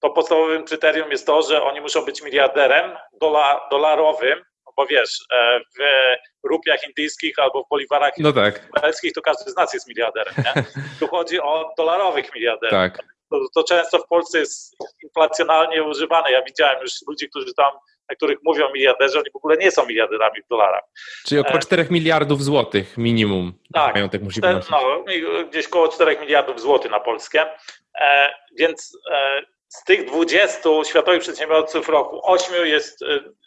to 0.00 0.10
podstawowym 0.10 0.64
kryterium 0.64 1.10
jest 1.10 1.26
to, 1.26 1.42
że 1.42 1.62
oni 1.62 1.80
muszą 1.80 2.04
być 2.04 2.22
miliarderem 2.22 2.96
dola, 3.20 3.68
dolarowym, 3.70 4.44
bo 4.76 4.86
wiesz, 4.86 5.18
e, 5.32 5.60
w 5.60 6.48
rupiach 6.48 6.88
indyjskich 6.88 7.38
albo 7.38 7.64
w 7.64 7.68
boliwarach 7.68 8.12
no 8.18 8.32
tak. 8.32 8.68
to 9.14 9.22
każdy 9.22 9.50
z 9.50 9.56
nas 9.56 9.74
jest 9.74 9.88
miliarderem. 9.88 10.34
Nie? 10.38 10.64
Tu 11.00 11.06
chodzi 11.06 11.40
o 11.40 11.74
dolarowych 11.78 12.34
miliarderów. 12.34 12.70
Tak. 12.70 12.98
To, 13.30 13.40
to, 13.54 13.64
często 13.64 13.98
w 13.98 14.06
Polsce 14.06 14.38
jest 14.38 14.76
inflacjonalnie 15.02 15.82
używane. 15.82 16.32
Ja 16.32 16.42
widziałem 16.42 16.82
już 16.82 16.92
ludzi, 17.08 17.28
którzy 17.28 17.54
tam, 17.54 17.72
na 18.10 18.16
których 18.16 18.38
mówią 18.44 18.72
miliarderzy, 18.74 19.18
oni 19.18 19.30
w 19.32 19.36
ogóle 19.36 19.56
nie 19.56 19.70
są 19.70 19.86
miliarderami 19.86 20.42
w 20.42 20.48
dolarach. 20.48 20.82
Czyli 21.24 21.40
około 21.40 21.58
4 21.58 21.82
e... 21.82 21.86
miliardów 21.90 22.44
złotych 22.44 22.98
minimum 22.98 23.52
tak, 23.74 23.94
mają 23.94 24.08
tak 24.08 24.22
możliwości. 24.22 24.72
No, 24.72 25.04
gdzieś 25.50 25.66
około 25.66 25.88
4 25.88 26.18
miliardów 26.20 26.60
złotych 26.60 26.90
na 26.90 27.00
Polskę. 27.00 27.46
E, 28.00 28.34
więc 28.58 28.98
e, 29.10 29.42
z 29.72 29.84
tych 29.84 30.06
20 30.06 30.58
światowych 30.84 31.20
przedsiębiorców 31.20 31.88
roku, 31.88 32.20
8 32.22 32.66
jest 32.66 33.02
e, 33.02 33.06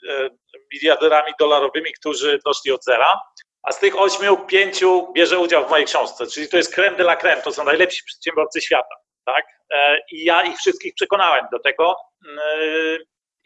e, 0.09 0.29
miliarderami 0.73 1.33
dolarowymi, 1.39 1.93
którzy 1.93 2.39
doszli 2.45 2.71
od 2.71 2.83
zera, 2.83 3.21
a 3.63 3.71
z 3.71 3.79
tych 3.79 3.99
8 3.99 4.37
5 4.47 4.83
bierze 5.13 5.39
udział 5.39 5.67
w 5.67 5.69
mojej 5.69 5.85
książce, 5.85 6.27
czyli 6.27 6.49
to 6.49 6.57
jest 6.57 6.75
creme 6.75 6.97
de 6.97 7.03
la 7.03 7.15
creme, 7.15 7.41
to 7.41 7.51
są 7.51 7.63
najlepsi 7.63 8.03
przedsiębiorcy 8.05 8.61
świata. 8.61 8.95
Tak? 9.25 9.45
E, 9.73 9.97
I 10.11 10.23
ja 10.23 10.43
ich 10.43 10.57
wszystkich 10.57 10.93
przekonałem 10.93 11.45
do 11.51 11.59
tego. 11.59 11.95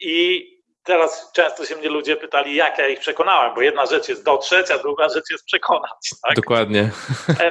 I 0.00 0.46
teraz 0.84 1.32
często 1.32 1.66
się 1.66 1.76
mnie 1.76 1.88
ludzie 1.88 2.16
pytali, 2.16 2.54
jak 2.54 2.78
ja 2.78 2.88
ich 2.88 3.00
przekonałem, 3.00 3.54
bo 3.54 3.62
jedna 3.62 3.86
rzecz 3.86 4.08
jest 4.08 4.24
dotrzeć, 4.24 4.70
a 4.70 4.78
druga 4.78 5.08
rzecz 5.08 5.30
jest 5.30 5.44
przekonać. 5.44 6.10
Tak? 6.22 6.36
Dokładnie. 6.36 6.90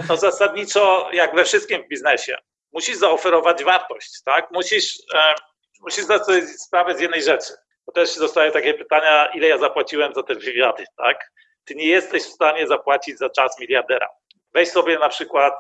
No 0.10 0.18
zasadniczo, 0.18 1.10
jak 1.14 1.36
we 1.36 1.46
wszystkim 1.46 1.84
w 1.84 1.88
biznesie, 1.88 2.38
musisz 2.72 2.98
zaoferować 2.98 3.64
wartość, 3.64 4.22
tak? 4.26 4.52
Musisz, 4.52 4.94
e, 5.16 5.36
musisz 5.80 6.04
zdać 6.04 6.26
sobie 6.26 6.48
sprawę 6.48 6.96
z 6.96 7.00
jednej 7.00 7.24
rzeczy. 7.24 7.54
Bo 7.86 7.94
też 7.94 8.18
dostaję 8.18 8.52
takie 8.52 8.74
pytania, 8.74 9.32
ile 9.34 9.48
ja 9.48 9.58
zapłaciłem 9.58 10.14
za 10.14 10.24
te 10.24 10.36
wywiady, 10.36 10.86
tak? 10.98 11.32
Ty 11.66 11.76
nie 11.76 11.88
jesteś 11.88 12.24
w 12.24 12.34
stanie 12.34 12.68
zapłacić 12.68 13.18
za 13.18 13.30
czas 13.30 13.60
miliardera. 13.60 14.08
Weź 14.54 14.70
sobie 14.70 15.00
na 15.00 15.10
przykład 15.10 15.54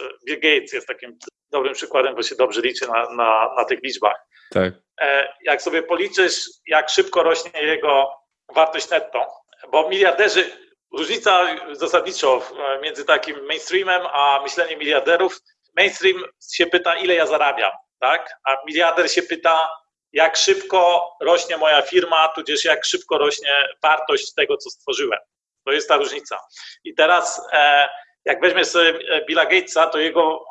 e, 0.00 0.02
Bill 0.26 0.40
Gates 0.40 0.72
jest 0.72 0.86
takim 0.86 1.18
dobrym 1.50 1.74
przykładem, 1.74 2.14
bo 2.14 2.22
się 2.22 2.34
dobrze 2.34 2.60
liczy 2.60 2.86
na, 2.86 3.10
na, 3.10 3.54
na 3.56 3.64
tych 3.64 3.82
liczbach. 3.82 4.16
Tak. 4.50 4.74
E, 5.00 5.34
jak 5.42 5.62
sobie 5.62 5.82
policzysz, 5.82 6.44
jak 6.66 6.90
szybko 6.90 7.22
rośnie 7.22 7.62
jego 7.62 8.10
wartość 8.54 8.90
netto, 8.90 9.26
bo 9.72 9.88
miliarderzy, 9.88 10.50
różnica 10.92 11.46
zasadniczo 11.72 12.42
e, 12.58 12.80
między 12.80 13.04
takim 13.04 13.46
mainstreamem 13.46 14.02
a 14.12 14.40
myśleniem 14.42 14.78
miliarderów 14.78 15.40
mainstream 15.76 16.24
się 16.52 16.66
pyta, 16.66 16.96
ile 16.96 17.14
ja 17.14 17.26
zarabiam, 17.26 17.72
tak? 17.98 18.30
A 18.44 18.56
miliarder 18.66 19.10
się 19.10 19.22
pyta, 19.22 19.70
jak 20.12 20.36
szybko 20.36 21.10
rośnie 21.20 21.56
moja 21.56 21.82
firma, 21.82 22.28
tudzież 22.28 22.64
jak 22.64 22.84
szybko 22.84 23.18
rośnie 23.18 23.68
wartość 23.82 24.34
tego, 24.34 24.56
co 24.56 24.70
stworzyłem. 24.70 25.18
To 25.64 25.72
jest 25.72 25.88
ta 25.88 25.96
różnica. 25.96 26.38
I 26.84 26.94
teraz, 26.94 27.48
e, 27.52 27.88
jak 28.24 28.40
weźmie 28.40 28.64
sobie 28.64 28.98
e, 29.08 29.24
Billa 29.24 29.46
Gatesa, 29.46 29.86
to 29.86 29.98
jego 29.98 30.44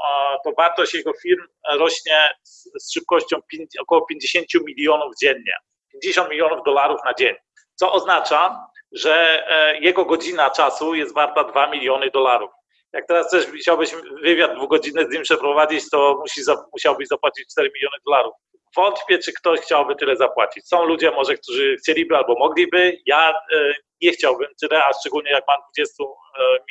to 0.43 0.51
wartość 0.57 0.93
jego 0.93 1.13
firm 1.21 1.47
rośnie 1.69 2.31
z 2.75 2.93
szybkością 2.93 3.37
około 3.79 4.05
50 4.05 4.47
milionów 4.65 5.13
dziennie. 5.21 5.53
50 5.91 6.29
milionów 6.29 6.65
dolarów 6.65 6.99
na 7.05 7.13
dzień. 7.13 7.35
Co 7.75 7.91
oznacza, 7.91 8.67
że 8.91 9.45
e, 9.47 9.79
jego 9.79 10.05
godzina 10.05 10.49
czasu 10.49 10.95
jest 10.95 11.13
warta 11.13 11.43
2 11.43 11.67
miliony 11.67 12.11
dolarów 12.11 12.51
jak 12.95 13.07
teraz 13.07 13.29
też 13.29 13.45
chciałbyś 13.61 13.91
wywiad 14.21 14.55
dwugodzinny 14.55 15.05
z 15.05 15.13
nim 15.13 15.23
przeprowadzić, 15.23 15.89
to 15.89 16.17
musi, 16.21 16.41
musiałbyś 16.73 17.07
zapłacić 17.07 17.49
4 17.51 17.71
miliony 17.75 17.97
dolarów. 18.05 18.33
Wątpię, 18.75 19.17
czy 19.17 19.33
ktoś 19.33 19.59
chciałby 19.59 19.95
tyle 19.95 20.15
zapłacić. 20.15 20.67
Są 20.67 20.85
ludzie 20.85 21.11
może, 21.11 21.37
którzy 21.37 21.77
chcieliby 21.77 22.17
albo 22.17 22.35
mogliby. 22.39 22.97
Ja 23.05 23.29
e, 23.29 23.73
nie 24.01 24.11
chciałbym 24.11 24.47
tyle, 24.61 24.83
a 24.83 24.91
szczególnie 24.99 25.31
jak 25.31 25.43
mam 25.47 25.57
20 25.77 26.03
e, 26.03 26.07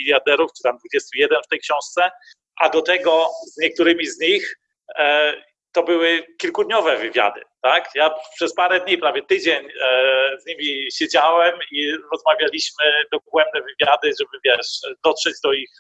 miliarderów, 0.01 0.51
czy 0.57 0.63
tam 0.63 0.79
21 0.79 1.43
w 1.45 1.49
tej 1.49 1.61
książce, 1.61 2.11
a 2.61 2.69
do 2.69 2.83
tego 2.83 3.31
z 3.47 3.57
niektórymi 3.57 4.07
z 4.07 4.21
nich 4.21 4.57
e, 4.99 5.35
to 5.75 5.83
były 5.83 6.23
kilkudniowe 6.39 6.97
wywiady. 6.97 7.41
Tak? 7.63 7.89
Ja 7.95 8.15
przez 8.35 8.55
parę 8.55 8.81
dni, 8.81 8.99
prawie 8.99 9.23
tydzień 9.23 9.67
e, 9.67 10.39
z 10.39 10.47
nimi 10.47 10.93
siedziałem 10.93 11.55
i 11.73 11.93
rozmawialiśmy 12.13 12.85
dogłębne 13.13 13.61
wywiady, 13.61 14.13
żeby 14.21 14.39
wiesz, 14.45 14.81
dotrzeć 15.05 15.35
do 15.45 15.53
ich, 15.53 15.71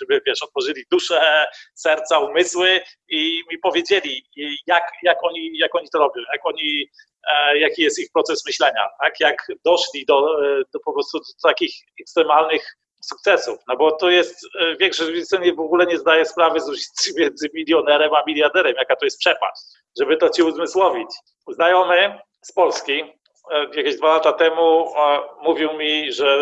żeby 0.00 0.20
wiesz, 0.26 0.42
otworzyli 0.42 0.84
duszę, 0.90 1.46
serca, 1.74 2.18
umysły 2.18 2.80
i 3.08 3.42
mi 3.50 3.58
powiedzieli, 3.58 4.22
jak, 4.66 4.84
jak, 5.02 5.24
oni, 5.24 5.58
jak 5.58 5.74
oni 5.74 5.88
to 5.92 5.98
robią, 5.98 6.22
jak 6.32 6.46
oni, 6.46 6.90
e, 7.28 7.58
jaki 7.58 7.82
jest 7.82 7.98
ich 7.98 8.08
proces 8.12 8.46
myślenia, 8.46 8.88
tak? 9.02 9.14
jak 9.20 9.46
doszli 9.64 10.06
do, 10.06 10.44
e, 10.44 10.62
do 10.72 10.80
po 10.84 10.92
prostu 10.92 11.18
do 11.18 11.48
takich 11.48 11.74
ekstremalnych 12.00 12.76
sukcesów, 13.00 13.58
no 13.68 13.76
bo 13.76 13.92
to 13.92 14.10
jest, 14.10 14.46
e, 14.60 14.76
większość 14.76 15.10
ludzi 15.32 15.54
w 15.54 15.60
ogóle 15.60 15.86
nie 15.86 15.98
zdaje 15.98 16.26
sprawy 16.26 16.60
z 16.60 16.68
różnicy 16.68 17.12
między 17.16 17.50
milionerem 17.54 18.14
a 18.14 18.22
miliarderem, 18.26 18.74
jaka 18.76 18.96
to 18.96 19.04
jest 19.04 19.18
przepaść, 19.18 19.62
żeby 19.98 20.16
to 20.16 20.30
ci 20.30 20.42
uzmysłowić. 20.42 21.08
Znajomy 21.48 22.18
z 22.42 22.52
Polski 22.52 23.02
e, 23.50 23.64
jakieś 23.74 23.96
dwa 23.96 24.08
lata 24.08 24.32
temu 24.32 24.94
e, 24.96 25.20
mówił 25.42 25.72
mi, 25.72 26.12
że 26.12 26.38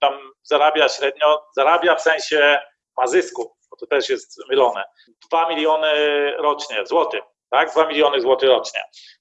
tam 0.00 0.12
zarabia 0.42 0.88
średnio, 0.88 1.42
zarabia 1.56 1.94
w 1.94 2.02
sensie 2.02 2.60
ma 2.96 3.06
zysku, 3.06 3.52
bo 3.70 3.76
to 3.76 3.86
też 3.86 4.08
jest 4.08 4.48
mylone, 4.48 4.84
2 5.28 5.48
miliony 5.48 5.90
rocznie, 6.36 6.86
złotych, 6.86 7.22
tak, 7.50 7.72
2 7.72 7.86
miliony 7.86 8.20
złotych 8.20 8.48
rocznie. 8.48 8.80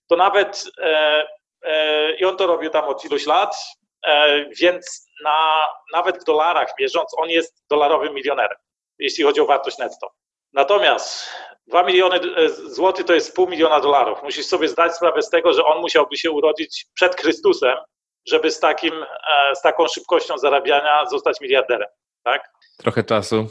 To 0.10 0.16
nawet, 0.16 0.64
e, 0.82 1.28
e, 1.64 2.12
i 2.16 2.26
on 2.26 2.38
to 2.38 2.48
robił 2.48 2.70
tam 2.70 2.86
od 2.86 3.06
iluś 3.06 3.26
lat, 3.26 3.56
e, 4.06 4.46
więc 4.50 5.08
na, 5.24 5.68
nawet 5.94 6.22
w 6.22 6.24
dolarach 6.24 6.74
mierząc, 6.80 7.14
on 7.18 7.30
jest 7.30 7.64
dolarowym 7.70 8.14
milionerem, 8.14 8.58
jeśli 9.00 9.24
chodzi 9.24 9.42
o 9.42 9.46
wartość 9.46 9.78
netto. 9.78 10.12
Natomiast 10.54 11.30
2 11.68 11.84
miliony 11.84 12.20
e, 12.36 12.50
złotych 12.50 13.06
to 13.06 13.14
jest 13.14 13.36
pół 13.36 13.48
miliona 13.48 13.80
dolarów. 13.80 14.24
Musisz 14.24 14.46
sobie 14.46 14.68
zdać 14.68 14.96
sprawę 14.96 15.22
z 15.22 15.30
tego, 15.30 15.54
że 15.54 15.66
on 15.66 15.82
musiałby 15.82 16.18
się 16.18 16.32
urodzić 16.32 16.86
przed 16.94 17.22
Chrystusem, 17.22 17.78
żeby 18.28 18.52
z, 18.52 18.60
takim, 18.60 18.94
e, 19.04 19.56
z 19.56 19.62
taką 19.62 19.88
szybkością 19.88 20.38
zarabiania 20.38 21.06
zostać 21.06 21.42
miliarderem. 21.42 21.90
Tak? 22.24 22.52
Trochę 22.78 23.04
czasu. 23.04 23.48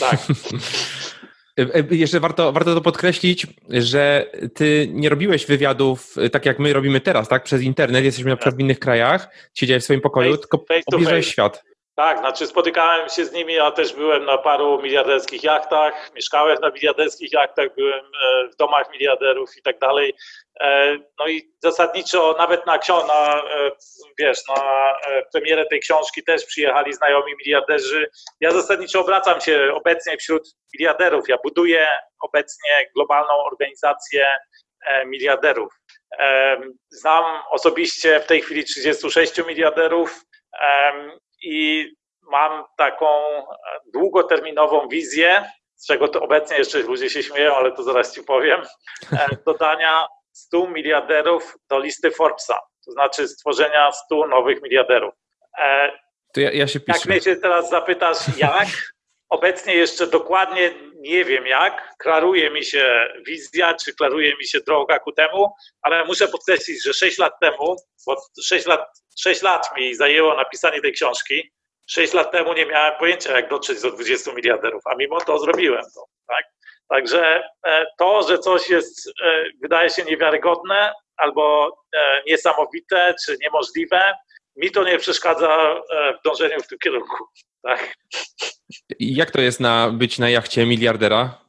Tak. 0.00 0.18
E, 1.58 1.62
e, 1.62 1.84
jeszcze 1.90 2.20
warto, 2.20 2.52
warto 2.52 2.74
to 2.74 2.80
podkreślić, 2.80 3.46
że 3.68 4.30
ty 4.54 4.88
nie 4.90 5.08
robiłeś 5.08 5.46
wywiadów 5.46 6.14
e, 6.18 6.30
tak 6.30 6.46
jak 6.46 6.58
my 6.58 6.72
robimy 6.72 7.00
teraz, 7.00 7.28
tak? 7.28 7.42
Przez 7.42 7.62
internet, 7.62 8.04
jesteśmy 8.04 8.30
na 8.30 8.36
przykład 8.36 8.56
w 8.56 8.60
innych 8.60 8.78
krajach, 8.78 9.28
siedziałeś 9.54 9.82
w 9.82 9.84
swoim 9.84 10.00
pokoju, 10.00 10.30
face, 10.30 10.42
tylko 10.42 10.98
face 11.04 11.22
świat. 11.22 11.64
Tak, 11.94 12.18
znaczy 12.18 12.46
spotykałem 12.46 13.08
się 13.08 13.24
z 13.24 13.32
nimi, 13.32 13.54
ja 13.54 13.70
też 13.70 13.92
byłem 13.94 14.24
na 14.24 14.38
paru 14.38 14.82
miliarderskich 14.82 15.44
jachtach, 15.44 16.10
mieszkałem 16.14 16.58
na 16.60 16.70
miliarderskich 16.70 17.32
jachtach, 17.32 17.68
byłem 17.76 18.04
w 18.52 18.56
domach 18.56 18.92
miliarderów 18.92 19.56
i 19.58 19.62
tak 19.62 19.78
dalej. 19.78 20.14
E, 20.60 20.96
no 21.18 21.28
i 21.28 21.52
zasadniczo 21.62 22.34
nawet 22.38 22.66
na, 22.66 22.78
na, 23.08 23.42
e, 23.50 23.70
wiesz, 24.18 24.38
na 24.48 24.62
e, 25.06 25.22
premierę 25.32 25.66
tej 25.66 25.80
książki 25.80 26.22
też 26.24 26.44
przyjechali 26.44 26.92
znajomi 26.92 27.32
miliarderzy. 27.44 28.10
Ja 28.40 28.50
zasadniczo 28.50 29.00
obracam 29.00 29.40
się 29.40 29.72
obecnie 29.74 30.16
wśród 30.16 30.56
miliarderów. 30.74 31.28
Ja 31.28 31.36
buduję 31.44 31.88
obecnie 32.20 32.70
globalną 32.96 33.44
organizację 33.44 34.26
miliarderów. 35.06 35.72
Znam 36.90 37.24
osobiście 37.50 38.20
w 38.20 38.26
tej 38.26 38.42
chwili 38.42 38.64
36 38.64 39.46
miliarderów 39.46 40.24
i 41.42 41.86
mam 42.22 42.64
taką 42.76 43.06
długoterminową 43.92 44.88
wizję, 44.88 45.50
z 45.76 45.86
czego 45.86 46.08
to 46.08 46.22
obecnie 46.22 46.58
jeszcze 46.58 46.78
ludzie 46.78 47.10
się 47.10 47.22
śmieją, 47.22 47.54
ale 47.54 47.72
to 47.72 47.82
zaraz 47.82 48.14
ci 48.14 48.22
powiem, 48.22 48.62
dodania 49.46 50.06
100 50.32 50.66
miliarderów 50.66 51.56
do 51.70 51.78
listy 51.78 52.10
Forbesa, 52.10 52.60
to 52.84 52.92
znaczy 52.92 53.28
stworzenia 53.28 53.92
100 53.92 54.26
nowych 54.26 54.62
miliarderów. 54.62 55.14
E, 55.58 55.92
to 56.32 56.40
ja, 56.40 56.52
ja 56.52 56.66
się 56.66 56.80
piszę. 56.80 56.98
Jak 56.98 57.08
mnie 57.08 57.20
się 57.20 57.36
teraz 57.36 57.70
zapytasz, 57.70 58.18
jak, 58.38 58.68
obecnie 59.28 59.74
jeszcze 59.74 60.06
dokładnie 60.06 60.70
nie 61.02 61.24
wiem 61.24 61.46
jak, 61.46 61.94
klaruje 61.98 62.50
mi 62.50 62.64
się 62.64 63.08
wizja, 63.26 63.74
czy 63.74 63.94
klaruje 63.94 64.36
mi 64.36 64.46
się 64.46 64.60
droga 64.60 64.98
ku 64.98 65.12
temu, 65.12 65.52
ale 65.82 66.04
muszę 66.04 66.28
podkreślić, 66.28 66.84
że 66.84 66.94
6 66.94 67.18
lat 67.18 67.32
temu, 67.40 67.76
bo 68.06 68.16
6 68.44 68.66
lat, 68.66 68.80
6 69.18 69.42
lat 69.42 69.76
mi 69.76 69.94
zajęło 69.94 70.34
napisanie 70.34 70.80
tej 70.80 70.92
książki, 70.92 71.52
6 71.86 72.12
lat 72.12 72.32
temu 72.32 72.52
nie 72.52 72.66
miałem 72.66 72.98
pojęcia, 72.98 73.36
jak 73.36 73.50
dotrzeć 73.50 73.82
do 73.82 73.90
20 73.90 74.32
miliarderów, 74.32 74.82
a 74.86 74.94
mimo 74.94 75.20
to 75.20 75.38
zrobiłem 75.38 75.84
to. 75.94 76.04
Tak? 76.26 76.44
Także 76.88 77.42
e, 77.66 77.86
to, 77.98 78.28
że 78.28 78.38
coś 78.38 78.70
jest, 78.70 79.08
e, 79.08 79.44
wydaje 79.62 79.90
się 79.90 80.04
niewiarygodne 80.04 80.92
albo 81.16 81.76
e, 81.96 82.22
niesamowite 82.26 83.14
czy 83.26 83.36
niemożliwe, 83.42 84.02
mi 84.56 84.70
to 84.70 84.84
nie 84.84 84.98
przeszkadza 84.98 85.80
w 86.20 86.28
dążeniu 86.28 86.60
w 86.60 86.68
tym 86.68 86.78
kierunku. 86.78 87.24
Tak? 87.62 87.94
Jak 89.00 89.30
to 89.30 89.40
jest 89.40 89.60
na, 89.60 89.90
być 89.90 90.18
na 90.18 90.30
jachcie 90.30 90.66
miliardera? 90.66 91.41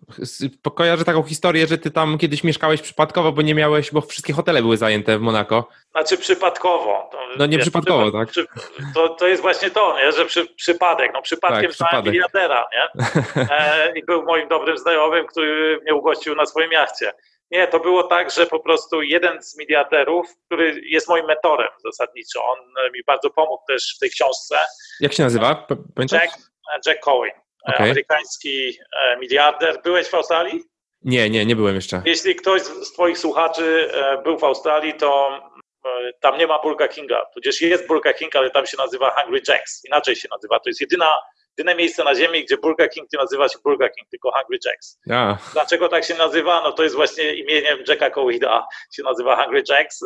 Kojarzę 0.76 1.06
taką 1.06 1.24
historię, 1.24 1.68
że 1.68 1.78
ty 1.78 1.92
tam 1.92 2.18
kiedyś 2.18 2.44
mieszkałeś 2.44 2.82
przypadkowo, 2.82 3.32
bo 3.32 3.42
nie 3.42 3.56
miałeś, 3.56 3.92
bo 3.92 4.02
wszystkie 4.02 4.34
hotele 4.34 4.62
były 4.62 4.78
zajęte 4.78 5.18
w 5.18 5.22
Monako. 5.22 5.68
Znaczy 5.92 6.18
przypadkowo. 6.18 7.10
To, 7.12 7.18
no 7.38 7.46
nie 7.46 7.58
wiesz, 7.58 7.66
przypadkowo, 7.66 8.12
tak? 8.12 8.30
Przy, 8.30 8.46
to, 8.96 9.10
to 9.10 9.28
jest 9.28 9.42
właśnie 9.42 9.72
to, 9.72 9.98
nie? 9.98 10.12
że 10.12 10.26
przy, 10.26 10.46
przypadek, 10.46 11.12
no 11.14 11.22
przypadkiem 11.22 11.62
tak, 11.62 11.72
przypadek. 11.72 12.14
miliardera, 12.14 12.68
nie? 12.74 13.04
E, 13.52 13.92
I 13.96 14.06
był 14.06 14.24
moim 14.24 14.48
dobrym 14.48 14.78
znajomym, 14.78 15.28
który 15.28 15.80
mnie 15.82 15.96
ugościł 15.96 16.36
na 16.36 16.46
swoim 16.46 16.72
jachcie. 16.72 17.14
Nie, 17.52 17.68
to 17.68 17.80
było 17.80 18.04
tak, 18.04 18.32
że 18.32 18.46
po 18.46 18.60
prostu 18.60 19.02
jeden 19.02 19.44
z 19.44 19.58
miliarderów, 19.58 20.28
który 20.46 20.82
jest 20.86 21.10
moim 21.10 21.26
mentorem 21.26 21.70
zasadniczo, 21.86 22.46
on 22.48 22.58
mi 22.94 23.00
bardzo 23.08 23.30
pomógł 23.30 23.64
też 23.68 23.96
w 23.96 24.00
tej 24.00 24.10
książce. 24.10 24.58
Jak 25.00 25.14
się 25.14 25.24
nazywa? 25.24 25.68
Pamiętasz? 25.96 26.22
Jack, 26.22 26.38
Jack 26.88 27.00
Cohen, 27.00 27.32
okay. 27.64 27.86
amerykański 27.86 28.78
e, 28.98 29.18
miliarder. 29.18 29.82
Byłeś 29.84 30.08
w 30.08 30.14
Australii? 30.14 30.64
Nie, 31.02 31.30
nie, 31.30 31.46
nie 31.46 31.56
byłem 31.56 31.76
jeszcze. 31.76 32.02
Jeśli 32.06 32.36
ktoś 32.36 32.62
z 32.62 32.94
Twoich 32.94 33.18
słuchaczy 33.18 33.90
e, 33.94 34.22
był 34.22 34.38
w 34.38 34.44
Australii, 34.44 34.94
to 34.94 35.40
e, 35.86 35.90
tam 36.22 36.38
nie 36.38 36.48
ma 36.48 36.60
Burger 36.60 36.90
Kinga. 36.90 37.26
Tudzież 37.34 37.62
jest 37.62 37.88
Burger 37.88 38.16
King, 38.16 38.36
ale 38.36 38.52
tam 38.52 38.66
się 38.66 38.78
nazywa 38.78 39.12
Hungry 39.12 39.42
Jacks. 39.48 39.86
Inaczej 39.86 40.16
się 40.16 40.28
nazywa. 40.32 40.60
To 40.60 40.70
jest 40.70 40.82
jedyna 40.82 41.10
jedyne 41.58 41.76
miejsce 41.76 42.04
na 42.04 42.16
ziemi, 42.16 42.46
gdzie 42.46 42.58
Burger 42.58 42.90
King 42.90 43.08
nie 43.14 43.20
nazywa 43.20 43.50
się 43.50 43.60
Burger 43.64 43.92
King, 43.92 44.10
tylko 44.10 44.32
Hungry 44.32 44.58
Jacks. 44.66 45.00
Yeah. 45.08 45.52
Dlaczego 45.54 45.90
tak 45.90 46.04
się 46.04 46.16
nazywa? 46.16 46.62
No 46.64 46.72
to 46.72 46.84
jest 46.84 46.96
właśnie 46.96 47.34
imieniem 47.34 47.80
Jacka 47.88 48.10
Cowida, 48.10 48.68
się 48.96 49.04
nazywa 49.04 49.44
Hungry 49.44 49.64
Jacks 49.70 50.00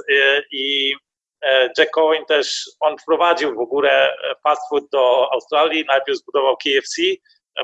i 0.51 0.95
e, 1.41 1.69
Jack 1.77 1.91
Cohen 1.91 2.25
też, 2.25 2.69
on 2.79 2.97
wprowadził 2.97 3.55
w 3.55 3.59
ogóle 3.59 4.17
fast 4.43 4.61
food 4.69 4.83
do 4.91 5.33
Australii, 5.33 5.85
najpierw 5.87 6.17
zbudował 6.17 6.57
KFC 6.57 7.01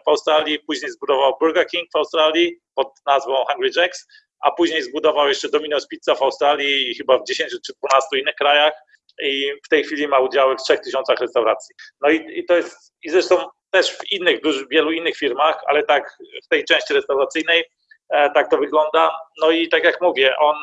w 0.05 0.09
Australii, 0.09 0.59
później 0.59 0.91
zbudował 0.91 1.37
Burger 1.39 1.67
King 1.67 1.89
w 1.93 1.97
Australii 1.97 2.55
pod 2.75 2.87
nazwą 3.05 3.35
Hungry 3.35 3.69
Jacks, 3.75 4.07
a 4.43 4.51
później 4.51 4.83
zbudował 4.83 5.27
jeszcze 5.27 5.47
Domino's 5.47 5.87
Pizza 5.89 6.15
w 6.15 6.21
Australii 6.21 6.91
i 6.91 6.95
chyba 6.95 7.17
w 7.17 7.23
10 7.23 7.51
czy 7.65 7.73
12 7.73 8.19
innych 8.19 8.35
krajach 8.35 8.73
i 9.21 9.51
w 9.65 9.69
tej 9.69 9.83
chwili 9.83 10.07
ma 10.07 10.19
udziały 10.19 10.55
w 10.55 10.63
3000 10.63 11.13
restauracji. 11.19 11.75
No 12.01 12.09
i, 12.09 12.39
i 12.39 12.45
to 12.45 12.55
jest, 12.55 12.93
i 13.03 13.09
zresztą 13.09 13.45
też 13.71 13.97
w 13.97 14.11
innych, 14.11 14.39
wielu 14.71 14.91
innych 14.91 15.17
firmach, 15.17 15.61
ale 15.67 15.83
tak 15.83 16.17
w 16.45 16.47
tej 16.47 16.65
części 16.65 16.93
restauracyjnej 16.93 17.63
e, 18.09 18.29
tak 18.31 18.49
to 18.49 18.57
wygląda. 18.57 19.11
No 19.41 19.51
i 19.51 19.69
tak 19.69 19.83
jak 19.83 20.01
mówię, 20.01 20.37
on 20.37 20.55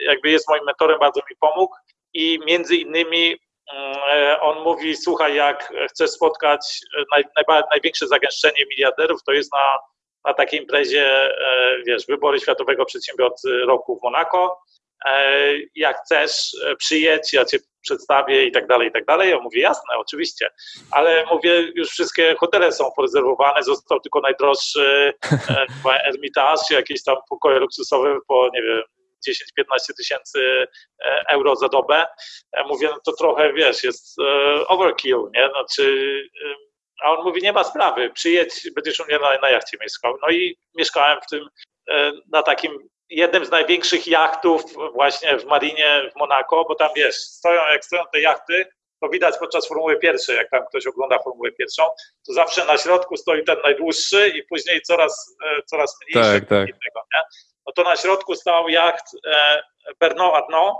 jakby 0.00 0.30
jest 0.30 0.48
moim 0.48 0.64
mentorem, 0.64 0.98
bardzo 0.98 1.20
mi 1.30 1.36
pomógł 1.40 1.74
i 2.14 2.38
między 2.46 2.76
innymi 2.76 3.36
on 4.40 4.62
mówi, 4.62 4.96
słuchaj, 4.96 5.34
jak 5.34 5.72
chcesz 5.90 6.10
spotkać 6.10 6.80
naj, 7.12 7.24
naj, 7.48 7.62
największe 7.70 8.06
zagęszczenie 8.06 8.64
miliarderów, 8.70 9.22
to 9.22 9.32
jest 9.32 9.52
na, 9.52 9.78
na 10.24 10.34
takiej 10.34 10.60
imprezie, 10.60 11.06
e, 11.06 11.82
wiesz, 11.86 12.06
wybory 12.06 12.40
Światowego 12.40 12.84
Przedsiębiorcy 12.84 13.60
Roku 13.66 13.98
w 13.98 14.02
Monako. 14.02 14.62
Jak 15.74 15.96
chcesz, 16.04 16.56
przyjedź, 16.78 17.32
ja 17.32 17.44
cię 17.44 17.58
przedstawię 17.82 18.44
i 18.44 18.52
tak 18.52 18.66
dalej, 18.66 18.88
i 18.88 18.92
tak 18.92 19.04
dalej. 19.04 19.30
Ja 19.30 19.38
mówię, 19.38 19.60
jasne, 19.60 19.96
oczywiście, 19.96 20.50
ale 20.90 21.24
mówię, 21.30 21.72
już 21.74 21.88
wszystkie 21.88 22.34
hotele 22.34 22.72
są 22.72 22.90
porezerwowane, 22.96 23.62
został 23.62 24.00
tylko 24.00 24.20
najdroższy 24.20 25.14
e, 25.50 25.66
Ermitage, 26.08 26.74
jakieś 26.74 27.04
tam 27.04 27.16
pokoje 27.28 27.58
luksusowe 27.58 28.18
po, 28.28 28.48
nie 28.54 28.62
wiem, 28.62 28.82
10-15 29.28 29.94
tysięcy 29.96 30.66
e, 31.04 31.24
euro 31.28 31.56
za 31.56 31.68
dobę. 31.68 32.06
Ja 32.56 32.64
mówię, 32.64 32.88
no 32.90 33.00
to 33.04 33.12
trochę, 33.12 33.52
wiesz, 33.52 33.84
jest 33.84 34.18
e, 34.18 34.24
overkill, 34.66 35.30
nie? 35.34 35.48
Znaczy, 35.48 36.14
a 37.02 37.12
on 37.12 37.24
mówi, 37.24 37.42
nie 37.42 37.52
ma 37.52 37.64
sprawy, 37.64 38.10
przyjedź, 38.10 38.70
będziesz 38.74 39.00
u 39.00 39.04
mnie 39.04 39.18
na, 39.18 39.38
na 39.38 39.50
jachcie 39.50 39.78
mieszkał. 39.80 40.18
No 40.22 40.30
i 40.30 40.56
mieszkałem 40.74 41.18
w 41.20 41.30
tym, 41.30 41.48
na 42.32 42.42
takim 42.42 42.78
jednym 43.10 43.44
z 43.44 43.50
największych 43.50 44.06
jachtów 44.06 44.62
właśnie 44.92 45.38
w 45.38 45.44
marinie 45.44 46.10
w 46.14 46.18
Monako, 46.18 46.64
bo 46.68 46.74
tam 46.74 46.90
wiesz, 46.96 47.14
stoją, 47.14 47.60
jak 47.72 47.84
stoją 47.84 48.02
te 48.12 48.20
jachty, 48.20 48.66
to 49.00 49.08
widać 49.08 49.38
podczas 49.38 49.68
Formuły 49.68 49.98
pierwszej, 49.98 50.36
jak 50.36 50.50
tam 50.50 50.66
ktoś 50.66 50.86
ogląda 50.86 51.18
Formułę 51.18 51.52
pierwszą, 51.52 51.82
to 52.26 52.32
zawsze 52.32 52.64
na 52.64 52.78
środku 52.78 53.16
stoi 53.16 53.44
ten 53.44 53.56
najdłuższy 53.64 54.28
i 54.28 54.42
później 54.42 54.82
coraz, 54.82 55.36
e, 55.44 55.62
coraz 55.62 55.96
mniejszy. 56.02 56.40
Tak, 56.40 56.48
tak. 56.48 56.66
Nie? 56.66 57.22
To 57.76 57.82
na 57.82 57.96
środku 57.96 58.34
stał 58.34 58.68
jacht 58.68 59.04
e, 59.26 59.62
Bernard 60.00 60.34
Arnault, 60.34 60.78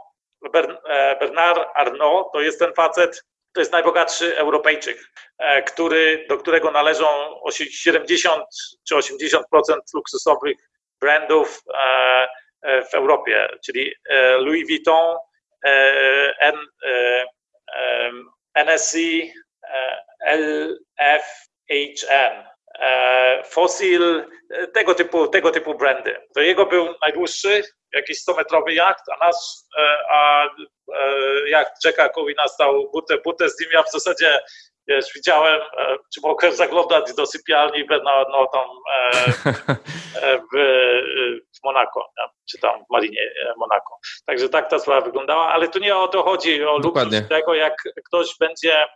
e, 0.54 1.16
Bernard 1.20 1.68
Arnault, 1.74 2.32
to 2.32 2.40
jest 2.40 2.58
ten 2.58 2.74
facet, 2.74 3.24
to 3.54 3.60
jest 3.60 3.72
najbogatszy 3.72 4.38
Europejczyk, 4.38 4.98
który, 5.66 6.26
do 6.28 6.36
którego 6.36 6.70
należą 6.70 7.06
70 7.50 8.44
czy 8.88 8.94
80% 8.94 9.40
luksusowych 9.94 10.56
brandów 11.00 11.62
e, 11.74 12.28
e, 12.62 12.82
w 12.84 12.94
Europie, 12.94 13.48
czyli 13.64 13.94
e, 14.10 14.38
Louis 14.38 14.68
Vuitton, 14.68 15.16
NSC, 18.54 18.98
LFHN, 20.26 21.30
Fossil, 23.44 24.24
tego 24.74 24.94
typu, 24.94 25.28
tego 25.28 25.50
typu 25.50 25.74
brandy. 25.74 26.16
To 26.34 26.40
jego 26.40 26.66
był 26.66 26.94
najdłuższy, 27.02 27.62
jakiś 27.92 28.18
100-metrowy 28.26 28.70
jacht, 28.70 29.04
a 29.08 29.26
nasz, 29.26 29.36
a 30.10 30.48
jacht 31.46 31.84
Jacka 31.84 32.08
Cowina 32.08 32.48
stał 32.48 32.90
butę, 32.90 33.18
butę 33.18 33.50
z 33.50 33.60
nim. 33.60 33.70
Ja 33.72 33.82
w 33.82 33.90
zasadzie 33.90 34.40
wiesz, 34.90 35.12
widziałem, 35.14 35.60
e, 35.60 35.96
czy 36.14 36.20
mogę 36.22 36.52
zaglądać 36.52 37.14
do 37.14 37.26
sypialni 37.26 37.84
no, 37.90 38.26
no 38.30 38.46
tam 38.52 38.68
e, 38.94 39.10
e, 40.22 40.38
w, 40.38 40.56
w 41.58 41.64
Monako, 41.64 42.12
czy 42.50 42.58
tam 42.58 42.84
w 42.84 42.90
Marinie 42.90 43.30
Monako. 43.56 43.98
Także 44.26 44.48
tak 44.48 44.70
ta 44.70 44.78
sprawa 44.78 45.00
wyglądała, 45.00 45.52
ale 45.52 45.68
tu 45.68 45.78
nie 45.78 45.96
o 45.96 46.08
to 46.08 46.22
chodzi, 46.22 46.64
o 46.64 46.78
luksus 46.78 47.28
tego, 47.28 47.54
jak 47.54 47.74
ktoś 48.06 48.38
będzie, 48.38 48.86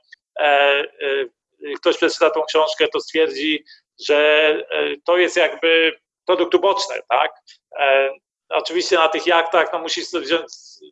ktoś 1.77 1.97
przeczyta 1.97 2.31
tą 2.31 2.43
książkę, 2.43 2.89
to 2.89 3.01
stwierdzi, 3.01 3.65
że 4.09 4.59
to 5.05 5.19
jest 5.19 5.37
jakby 5.37 5.93
produkt 6.27 6.55
uboczny, 6.55 6.95
tak? 7.09 7.33
Oczywiście 8.49 8.97
na 8.97 9.09
tych 9.09 9.27
jachtach, 9.27 9.73
no 9.73 9.79
musisz 9.79 10.07
sobie 10.07 10.25
wziąć, 10.25 10.45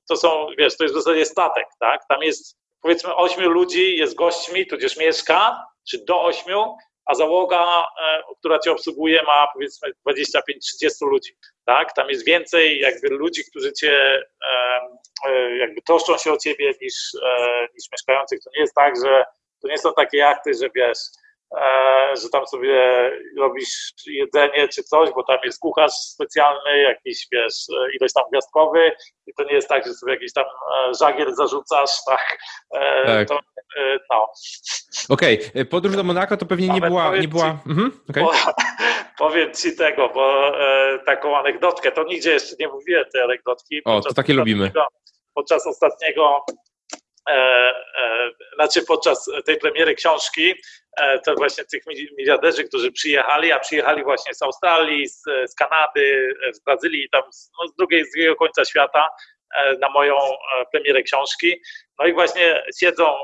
to 0.09 0.17
są, 0.17 0.47
wiesz, 0.59 0.77
to 0.77 0.85
jest 0.85 0.95
w 0.95 1.03
zasadzie 1.03 1.25
statek, 1.25 1.67
tak? 1.81 2.01
Tam 2.09 2.23
jest 2.23 2.57
powiedzmy 2.83 3.15
ośmiu 3.15 3.49
ludzi 3.49 3.97
jest 3.97 4.15
gośćmi, 4.15 4.67
tudzież 4.67 4.97
mieszka, 4.97 5.67
czy 5.89 6.05
do 6.05 6.23
ośmiu, 6.23 6.77
a 7.05 7.15
załoga, 7.15 7.85
e, 8.03 8.23
która 8.39 8.59
cię 8.59 8.73
obsługuje, 8.73 9.23
ma 9.23 9.49
powiedzmy 9.55 9.89
25-30 10.07 11.07
ludzi. 11.07 11.37
Tak? 11.65 11.93
Tam 11.93 12.09
jest 12.09 12.27
więcej 12.27 12.81
jakby 12.81 13.09
ludzi, 13.09 13.45
którzy 13.51 13.73
cię 13.73 14.23
e, 15.29 15.57
jakby 15.57 15.83
troszczą 15.83 16.19
się 16.19 16.33
o 16.33 16.37
ciebie 16.37 16.75
niż, 16.83 16.95
e, 17.23 17.67
niż 17.75 17.85
mieszkających. 17.93 18.41
To 18.45 18.51
nie 18.57 18.61
jest 18.61 18.75
tak, 18.75 18.95
że 19.05 19.25
to 19.63 19.69
nie 19.69 19.79
są 19.79 19.93
takie 19.97 20.19
jachty, 20.19 20.55
że 20.55 20.69
wiesz, 20.75 20.99
E, 21.61 22.17
że 22.23 22.29
tam 22.29 22.47
sobie 22.47 23.11
robisz 23.39 23.93
jedzenie 24.07 24.69
czy 24.69 24.83
coś, 24.83 25.11
bo 25.11 25.23
tam 25.23 25.39
jest 25.45 25.61
kucharz 25.61 25.93
specjalny, 25.93 26.79
jakiś, 26.79 27.27
wiesz, 27.33 27.55
ilość 28.01 28.15
tam 28.15 28.25
gwiazdkowy 28.33 28.93
i 29.27 29.35
to 29.35 29.45
nie 29.45 29.55
jest 29.55 29.69
tak, 29.69 29.87
że 29.87 29.95
sobie 29.95 30.13
jakiś 30.13 30.33
tam 30.33 30.45
e, 30.45 30.95
żagiel 31.01 31.35
zarzucasz, 31.35 31.91
tak, 32.11 32.39
e, 32.75 33.07
tak. 33.07 33.29
To, 33.29 33.39
no. 34.11 34.29
Okej, 35.09 35.49
okay. 35.49 35.65
podróż 35.65 35.97
do 35.97 36.03
Monako 36.03 36.37
to 36.37 36.47
pewnie 36.47 36.69
nie 36.69 36.81
była... 36.81 37.17
Nie 37.17 37.29
była... 37.29 37.59
Ci, 37.65 37.71
mhm. 37.71 38.01
okay. 38.11 38.25
powiem 39.19 39.55
ci 39.55 39.77
tego, 39.77 40.09
bo 40.09 40.59
e, 40.61 40.99
taką 40.99 41.37
anegdotkę, 41.37 41.93
to 41.93 42.05
nigdzie 42.05 42.31
jeszcze 42.31 42.57
nie 42.61 42.69
mówiłem 42.69 43.05
tej 43.13 43.23
anegdotki. 43.23 43.81
O, 43.85 44.01
to 44.01 44.15
takie 44.15 44.35
lubimy. 44.35 44.73
Podczas 45.35 45.67
ostatniego 45.67 46.45
E, 46.45 46.45
e, 46.45 46.72
znaczy 48.55 48.83
podczas 48.83 49.31
tej 49.47 49.57
premiery 49.59 49.95
książki, 49.95 50.55
e, 50.97 51.19
to 51.19 51.35
właśnie 51.35 51.65
tych 51.65 51.83
miliarderzy, 52.19 52.65
którzy 52.65 52.93
przyjechali, 52.93 53.53
a 53.53 53.59
przyjechali 53.59 54.05
właśnie 54.05 54.35
z 54.35 54.43
Australii, 54.43 55.09
z, 55.09 55.23
z 55.47 55.55
Kanady, 55.55 56.35
z 56.53 56.65
Brazylii, 56.65 57.09
tam 57.11 57.23
no, 57.61 57.69
z, 57.69 57.75
drugiej, 57.75 58.05
z 58.05 58.13
drugiego 58.13 58.37
końca 58.37 58.65
świata 58.65 59.09
na 59.81 59.89
moją 59.89 60.15
premierę 60.73 61.03
książki. 61.03 61.63
No 61.99 62.07
i 62.07 62.13
właśnie 62.13 62.63
siedzą, 62.81 63.15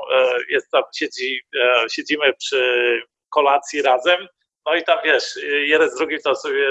jest 0.49 0.71
tam, 0.71 0.83
siedzi, 0.95 1.41
siedzimy 1.89 2.33
przy 2.33 3.01
kolacji 3.29 3.81
razem, 3.81 4.27
no 4.65 4.75
i 4.75 4.83
tam 4.83 4.97
wiesz, 5.03 5.39
jeden 5.43 5.89
z 5.89 5.95
drugim 5.95 6.19
to 6.23 6.35
sobie 6.35 6.65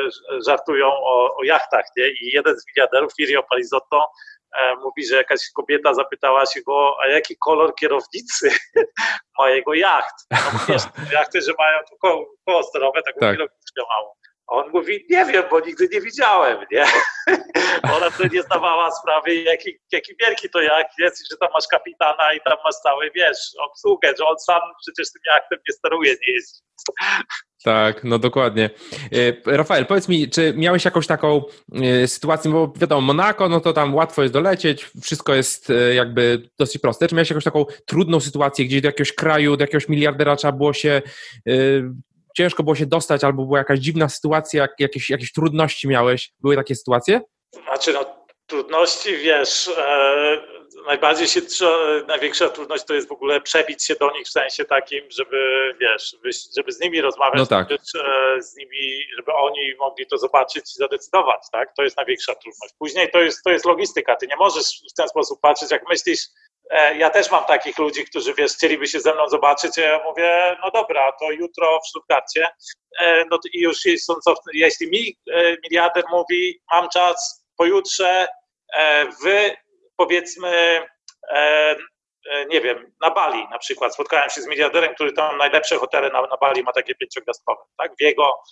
żartują 0.47 0.87
o, 0.87 1.37
o 1.37 1.45
jachtach, 1.45 1.85
nie? 1.97 2.09
I 2.09 2.31
jeden 2.33 2.61
z 2.61 2.67
miliarderów, 2.67 3.13
Firio 3.17 3.43
Palizotto, 3.43 4.01
e, 4.01 4.09
mówi, 4.83 5.07
że 5.07 5.17
jakaś 5.17 5.41
kobieta 5.55 5.95
zapytała 5.95 6.47
się 6.47 6.61
go, 6.63 6.97
a 7.03 7.07
jaki 7.09 7.37
kolor 7.37 7.75
kierownicy 7.75 8.51
ma 9.39 9.51
jego 9.51 9.75
jacht? 9.75 10.15
No 10.31 10.37
wiesz, 10.69 10.83
jachty, 11.13 11.43
że 11.43 11.53
mają 11.59 11.79
tu 11.91 11.97
koło, 11.97 12.27
koło 12.47 12.63
sterowe, 12.63 13.03
tak, 13.03 13.15
tak. 13.21 13.39
mało. 13.89 14.17
On 14.49 14.71
mówi, 14.73 15.07
nie 15.11 15.25
wiem, 15.25 15.45
bo 15.51 15.61
nigdy 15.61 15.89
nie 15.93 16.01
widziałem, 16.01 16.59
nie? 16.71 16.85
Ona 17.97 18.11
wtedy 18.11 18.37
nie 18.37 18.43
zdawała 18.43 18.91
sprawy, 18.91 19.35
jaki, 19.35 19.79
jaki 19.93 20.13
wielki 20.21 20.51
to 20.51 20.61
jak 20.61 20.87
jest, 20.99 21.31
że 21.31 21.37
tam 21.37 21.49
masz 21.55 21.67
kapitana 21.71 22.33
i 22.33 22.41
tam 22.41 22.57
masz 22.65 22.75
cały, 22.75 23.11
wiesz, 23.15 23.39
obsługę, 23.71 24.13
że 24.19 24.27
on 24.27 24.39
sam 24.39 24.61
przecież 24.83 25.13
tym 25.13 25.23
jachtem 25.27 25.59
nie 25.69 25.75
steruje, 25.75 26.13
nie 26.13 26.35
jest. 26.35 26.65
Tak, 27.65 28.05
no 28.05 28.19
dokładnie. 28.19 28.71
E, 29.47 29.57
Rafael, 29.57 29.87
powiedz 29.87 30.09
mi, 30.09 30.31
czy 30.31 30.55
miałeś 30.57 30.85
jakąś 30.85 31.07
taką 31.07 31.43
e, 31.75 32.09
sytuację, 32.09 32.51
bo 32.51 32.73
wiadomo, 32.77 33.01
Monako, 33.01 33.49
no 33.49 33.61
to 33.61 33.73
tam 33.73 33.95
łatwo 33.95 34.23
jest 34.23 34.35
dolecieć, 34.35 34.91
wszystko 35.03 35.35
jest 35.35 35.71
e, 35.71 35.95
jakby 35.95 36.51
dosyć 36.59 36.83
proste. 36.83 37.09
Czy 37.09 37.15
miałeś 37.15 37.31
jakąś 37.31 37.45
taką 37.45 37.65
trudną 37.87 38.21
sytuację, 38.21 38.65
gdzieś 38.65 38.81
do 38.81 38.89
jakiegoś 38.89 39.13
kraju, 39.13 39.57
do 39.57 39.65
jakiegoś 39.65 39.89
miliardera 39.89 40.37
trzeba 40.37 40.53
było 40.53 40.73
się 40.73 41.03
ciężko 42.37 42.63
było 42.63 42.75
się 42.75 42.87
dostać, 42.87 43.25
albo 43.25 43.45
była 43.45 43.59
jakaś 43.59 43.79
dziwna 43.79 44.09
sytuacja, 44.09 44.69
jakieś, 44.79 45.11
jakieś 45.11 45.33
trudności 45.33 45.89
miałeś? 45.89 46.33
Były 46.41 46.57
takie 46.57 46.75
sytuacje? 46.75 47.21
Znaczy, 47.65 47.93
no, 47.93 48.05
trudności, 48.47 49.17
wiesz, 49.17 49.71
e, 49.79 50.59
najbardziej 50.87 51.29
się, 51.29 51.41
największa 52.09 52.49
trudność 52.49 52.85
to 52.85 52.95
jest 52.95 53.09
w 53.09 53.13
ogóle 53.13 53.41
przebić 53.41 53.87
się 53.87 53.95
do 53.95 54.11
nich 54.13 54.27
w 54.27 54.31
sensie 54.31 54.65
takim, 54.65 55.05
żeby, 55.11 55.75
wiesz, 55.81 56.17
żeby 56.57 56.73
z 56.73 56.81
nimi 56.81 57.01
rozmawiać, 57.01 57.39
no 57.39 57.47
tak. 57.47 57.69
żeby, 57.71 57.81
e, 58.09 58.43
z 58.43 58.57
nimi, 58.57 59.03
żeby 59.17 59.33
oni 59.33 59.75
mogli 59.79 60.07
to 60.07 60.19
zobaczyć 60.19 60.65
i 60.65 60.79
zadecydować, 60.79 61.41
tak? 61.53 61.75
To 61.77 61.83
jest 61.83 61.97
największa 61.97 62.35
trudność. 62.35 62.75
Później 62.79 63.11
to 63.11 63.19
jest, 63.19 63.43
to 63.45 63.51
jest 63.51 63.65
logistyka. 63.65 64.17
Ty 64.17 64.27
nie 64.27 64.37
możesz 64.37 64.83
w 64.93 64.97
ten 64.97 65.09
sposób 65.09 65.41
patrzeć, 65.41 65.71
jak 65.71 65.89
myślisz, 65.89 66.21
ja 66.97 67.11
też 67.11 67.31
mam 67.31 67.45
takich 67.45 67.79
ludzi, 67.79 68.05
którzy 68.05 68.35
wiesz, 68.35 68.53
chcieliby 68.53 68.87
się 68.87 69.01
ze 69.01 69.15
mną 69.15 69.29
zobaczyć. 69.29 69.77
Ja 69.77 70.01
mówię, 70.05 70.57
no 70.65 70.71
dobra, 70.71 71.13
to 71.13 71.31
jutro 71.31 71.81
w 71.81 71.89
Stuttgarcie. 71.89 72.49
E, 73.01 73.25
no 73.31 73.39
i 73.53 73.61
już 73.61 73.79
są 73.99 74.15
jeśli 74.55 74.91
mi 74.91 75.19
e, 75.33 75.57
miliarder 75.65 76.05
mówi, 76.11 76.61
mam 76.73 76.89
czas 76.89 77.45
pojutrze, 77.57 78.29
wy 79.23 79.57
powiedzmy, 79.97 80.87
nie 82.49 82.61
wiem, 82.61 82.93
na 83.01 83.11
Bali 83.11 83.49
na 83.51 83.59
przykład. 83.59 83.95
Spotkałem 83.95 84.31
się 84.31 84.41
z 84.41 84.47
miliarderem, 84.47 84.95
który 84.95 85.13
tam 85.13 85.39
najlepsze 85.39 85.77
hotele 85.77 86.11
na, 86.11 86.23
na 86.23 86.37
Bali 86.41 86.63
ma 86.63 86.73
takie 86.73 86.95
pięciogwiazdkowe, 86.95 87.63
tak, 87.79 87.93
w 87.99 88.03
jego 88.03 88.43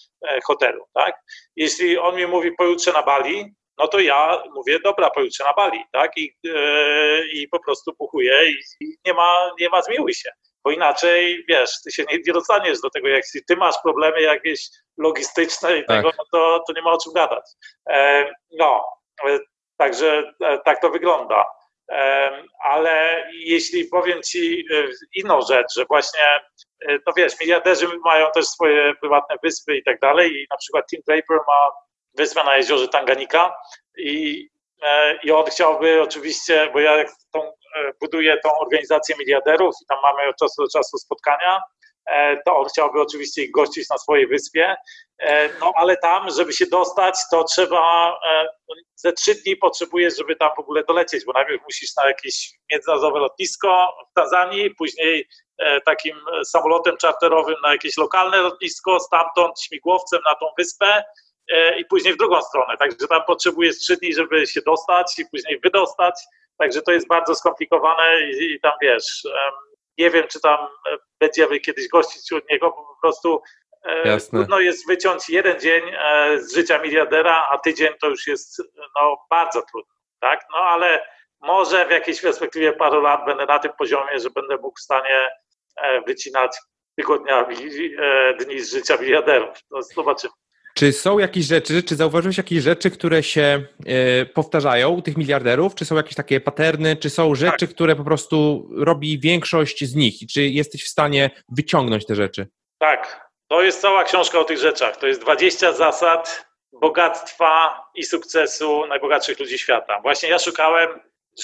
hotelu, 0.45 0.85
tak. 0.95 1.21
Jeśli 1.57 1.99
on 1.99 2.17
mi 2.17 2.27
mówi 2.27 2.53
pojutrze 2.53 2.93
na 2.93 3.03
Bali, 3.03 3.55
no 3.79 3.89
to 3.89 4.01
ja 4.01 4.43
mówię, 4.55 4.79
dobra, 4.85 5.11
pojutrze 5.11 5.45
na 5.45 5.53
Bali, 5.53 5.79
tak? 5.93 6.13
I, 6.17 6.37
yy, 6.43 7.29
i 7.33 7.49
po 7.49 7.61
prostu 7.61 7.95
puchuję 7.95 8.51
i, 8.51 8.85
i, 8.85 8.97
nie, 9.07 9.15
ma, 9.15 9.51
nie 9.61 9.69
ma 9.69 9.83
zmiłuj 9.83 10.15
się, 10.15 10.31
bo 10.65 10.71
inaczej, 10.71 11.45
wiesz, 11.49 11.71
ty 11.85 11.93
się 11.93 12.05
nie, 12.13 12.19
nie 12.27 12.33
dostaniesz 12.33 12.81
do 12.81 12.91
tego, 12.91 13.09
jak 13.09 13.23
ty 13.49 13.57
masz 13.57 13.75
problemy 13.83 14.23
jakieś 14.23 14.69
logistyczne 14.99 15.79
i 15.79 15.85
tak. 15.85 15.97
tego, 15.97 16.11
no 16.19 16.25
to, 16.33 16.65
to 16.67 16.73
nie 16.73 16.83
ma 16.83 16.93
o 16.93 16.99
czym 16.99 17.13
gadać. 17.13 17.45
E, 17.91 18.31
no, 18.59 18.85
e, 19.29 19.39
także 19.77 20.33
e, 20.45 20.59
tak 20.59 20.81
to 20.81 20.91
wygląda. 20.91 21.45
E, 21.91 22.31
ale 22.65 23.27
jeśli 23.33 23.85
powiem 23.85 24.23
Ci 24.23 24.65
e, 24.75 24.89
inną 25.15 25.41
rzecz, 25.41 25.67
że 25.77 25.85
właśnie, 25.85 26.21
no 27.07 27.13
wiesz, 27.17 27.41
miliarderzy 27.41 27.89
mają 28.05 28.31
też 28.35 28.47
swoje 28.47 28.95
prywatne 29.01 29.37
wyspy 29.43 29.77
i 29.77 29.85
tak 29.85 30.01
dalej 30.01 30.33
i 30.33 30.47
na 30.51 30.57
przykład 30.57 30.87
Tim 30.91 31.01
Draper 31.07 31.39
ma 31.47 31.71
wyspę 32.17 32.45
na 32.45 32.57
jeziorze 32.57 32.89
Tanganika 32.89 33.57
i, 33.99 34.49
e, 34.83 35.19
i 35.23 35.31
on 35.31 35.45
chciałby 35.45 36.03
oczywiście, 36.03 36.71
bo 36.73 36.81
ja 36.81 37.05
tą, 37.33 37.43
e, 37.43 37.93
buduję 38.01 38.39
tą 38.45 38.59
organizację 38.59 39.15
miliarderów 39.19 39.75
i 39.83 39.87
tam 39.87 39.99
mamy 40.03 40.29
od 40.29 40.37
czasu 40.37 40.63
do 40.63 40.69
czasu 40.69 40.99
spotkania, 40.99 41.61
e, 42.07 42.43
to 42.43 42.57
on 42.57 42.69
chciałby 42.69 43.01
oczywiście 43.01 43.43
ich 43.43 43.51
gościć 43.51 43.89
na 43.91 43.99
swojej 43.99 44.27
wyspie, 44.27 44.77
no 45.61 45.73
ale 45.77 45.97
tam, 45.97 46.31
żeby 46.31 46.53
się 46.53 46.67
dostać, 46.67 47.15
to 47.31 47.45
trzeba, 47.45 48.15
ze 48.95 49.13
trzy 49.13 49.35
dni 49.35 49.57
potrzebujesz, 49.57 50.17
żeby 50.17 50.37
tam 50.37 50.51
w 50.57 50.59
ogóle 50.59 50.85
dolecieć, 50.85 51.25
bo 51.25 51.33
najpierw 51.33 51.63
musisz 51.63 51.97
na 51.97 52.09
jakieś 52.09 52.51
międzynarodowe 52.73 53.19
lotnisko 53.19 53.93
w 54.11 54.15
Tanzanii, 54.15 54.75
później 54.75 55.29
takim 55.85 56.17
samolotem 56.45 56.97
czarterowym 56.97 57.57
na 57.63 57.73
jakieś 57.73 57.97
lokalne 57.97 58.37
lotnisko, 58.37 59.01
stamtąd 59.01 59.61
śmigłowcem 59.61 60.21
na 60.27 60.35
tą 60.35 60.47
wyspę, 60.59 61.05
i 61.79 61.85
później 61.85 62.15
w 62.15 62.17
drugą 62.17 62.43
stronę. 62.43 62.77
Także 62.79 62.97
tam 63.09 63.23
potrzebujesz 63.27 63.79
trzy 63.79 63.97
dni, 63.97 64.15
żeby 64.15 64.47
się 64.47 64.61
dostać 64.67 65.19
i 65.19 65.25
później 65.31 65.61
wydostać. 65.61 66.15
Także 66.59 66.83
to 66.83 66.93
jest 66.93 67.09
bardzo 67.09 67.35
skomplikowane 67.35 68.21
i, 68.21 68.53
i 68.53 68.61
tam 68.61 68.73
wiesz, 68.83 69.23
nie 69.99 70.11
wiem, 70.11 70.25
czy 70.29 70.41
tam 70.41 70.59
e, 70.65 70.97
będziemy 71.21 71.61
kiedyś 71.61 71.89
gościć 71.89 72.33
od 72.33 72.51
niego, 72.51 72.71
bo 72.71 72.77
po 72.77 73.01
prostu 73.03 73.43
e, 73.85 74.09
Jasne. 74.09 74.39
trudno 74.39 74.61
jest 74.61 74.87
wyciąć 74.87 75.29
jeden 75.29 75.61
dzień 75.61 75.83
z 76.37 76.55
życia 76.55 76.79
miliardera, 76.79 77.47
a 77.51 77.59
tydzień 77.59 77.89
to 78.01 78.09
już 78.09 78.27
jest 78.27 78.63
no, 78.97 79.17
bardzo 79.31 79.63
trudno, 79.63 79.95
tak? 80.21 80.41
No 80.53 80.59
ale 80.59 81.07
może 81.41 81.87
w 81.87 81.91
jakiejś 81.91 82.21
perspektywie 82.21 82.73
paru 82.73 83.01
lat 83.01 83.25
będę 83.27 83.47
na 83.47 83.59
tym 83.59 83.73
poziomie, 83.79 84.21
że 84.21 84.31
będę 84.31 84.57
mógł 84.57 84.79
w 84.79 84.83
stanie 84.83 85.29
wycinać 86.07 86.57
tygodniami 86.97 87.57
dni 88.39 88.61
z 88.61 88.73
życia 88.73 88.97
miliarderów. 88.97 89.59
No, 89.71 89.83
zobaczymy. 89.83 90.33
Czy 90.79 90.93
są 90.93 91.19
jakieś 91.19 91.45
rzeczy, 91.45 91.83
czy 91.83 91.97
zauważyłeś 91.97 92.37
jakieś 92.37 92.63
rzeczy, 92.63 92.91
które 92.91 93.23
się 93.23 93.67
y, 94.23 94.27
powtarzają 94.27 94.91
u 94.91 95.03
tych 95.03 95.17
miliarderów? 95.17 95.75
Czy 95.75 95.85
są 95.85 95.97
jakieś 95.97 96.15
takie 96.15 96.41
paterny, 96.41 96.97
czy 96.97 97.11
są 97.11 97.35
rzeczy, 97.35 97.67
tak. 97.67 97.75
które 97.75 97.97
po 97.97 98.05
prostu 98.05 98.69
robi 98.77 99.21
większość 99.21 99.85
z 99.85 99.95
nich? 99.95 100.23
I 100.23 100.27
czy 100.27 100.43
jesteś 100.43 100.85
w 100.85 100.89
stanie 100.89 101.31
wyciągnąć 101.49 102.07
te 102.07 102.15
rzeczy? 102.15 102.49
Tak, 102.79 103.31
to 103.49 103.63
jest 103.63 103.81
cała 103.81 104.05
książka 104.05 104.39
o 104.39 104.45
tych 104.45 104.59
rzeczach. 104.59 104.97
To 104.97 105.07
jest 105.07 105.21
20 105.21 105.73
zasad 105.73 106.47
bogactwa 106.73 107.81
i 107.95 108.05
sukcesu 108.05 108.87
najbogatszych 108.87 109.41
ludzi 109.41 109.59
świata. 109.59 110.01
Właśnie 110.03 110.29
ja 110.29 110.39
szukałem 110.39 110.89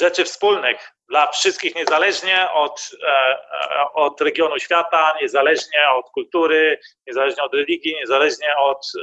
rzeczy 0.01 0.25
wspólnych 0.25 0.93
dla 1.13 1.27
wszystkich, 1.27 1.75
niezależnie 1.75 2.51
od, 2.53 2.91
e, 3.03 3.09
e, 3.09 3.93
od 3.95 4.21
regionu 4.21 4.59
świata, 4.59 5.15
niezależnie 5.21 5.81
od 5.95 6.11
kultury, 6.11 6.79
niezależnie 7.07 7.43
od 7.43 7.55
religii, 7.55 7.95
niezależnie 7.95 8.57
od 8.59 8.87
e, 8.97 9.03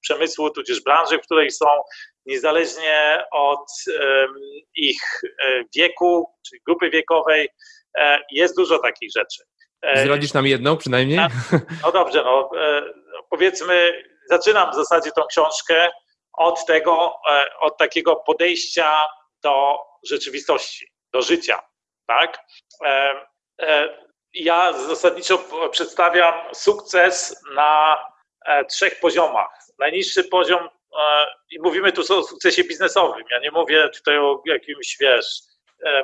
przemysłu, 0.00 0.50
tudzież 0.50 0.80
branży, 0.80 1.18
w 1.18 1.22
której 1.22 1.50
są, 1.50 1.66
niezależnie 2.26 3.24
od 3.32 3.66
ich 4.74 5.00
wieku, 5.76 6.26
czy 6.46 6.56
grupy 6.66 6.90
wiekowej. 6.90 7.48
Jest 8.30 8.56
dużo 8.56 8.78
takich 8.78 9.10
rzeczy. 9.16 9.42
Zdradzisz 9.94 10.32
nam 10.32 10.46
jedną 10.46 10.76
przynajmniej? 10.76 11.20
No 11.82 11.92
dobrze, 11.92 12.22
no 12.24 12.50
powiedzmy, 13.30 14.04
zaczynam 14.28 14.72
w 14.72 14.74
zasadzie 14.74 15.10
tą 15.10 15.22
książkę 15.26 15.90
od 16.32 16.66
tego, 16.66 17.14
od 17.60 17.78
takiego 17.78 18.16
podejścia 18.16 18.92
do 19.42 19.78
rzeczywistości, 20.08 20.86
do 21.12 21.22
życia. 21.22 21.60
Tak? 22.06 22.38
E, 22.84 23.14
e, 23.62 23.98
ja 24.34 24.72
zasadniczo 24.72 25.44
przedstawiam 25.70 26.34
sukces 26.54 27.42
na 27.54 28.04
e, 28.46 28.64
trzech 28.64 29.00
poziomach. 29.00 29.48
Najniższy 29.78 30.24
poziom, 30.24 30.68
i 31.50 31.60
mówimy 31.60 31.92
tu 31.92 32.00
o 32.00 32.22
sukcesie 32.22 32.64
biznesowym. 32.64 33.24
Ja 33.30 33.38
nie 33.38 33.50
mówię 33.50 33.88
tutaj 33.88 34.18
o 34.18 34.42
jakimś, 34.46 34.96
wiesz, 35.00 35.26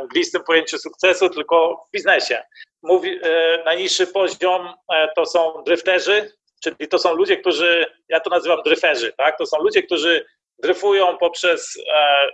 mglistym 0.04 0.44
pojęciu 0.44 0.78
sukcesu, 0.78 1.28
tylko 1.28 1.86
w 1.88 1.92
biznesie. 1.92 2.42
Mówi, 2.82 3.20
najniższy 3.64 4.06
poziom 4.06 4.74
to 5.16 5.26
są 5.26 5.62
dryfterzy, 5.66 6.32
czyli 6.62 6.88
to 6.88 6.98
są 6.98 7.14
ludzie, 7.14 7.36
którzy, 7.36 7.86
ja 8.08 8.20
to 8.20 8.30
nazywam 8.30 8.62
dryferzy, 8.62 9.12
tak? 9.16 9.38
To 9.38 9.46
są 9.46 9.62
ludzie, 9.62 9.82
którzy 9.82 10.26
dryfują 10.58 11.18
poprzez 11.18 11.78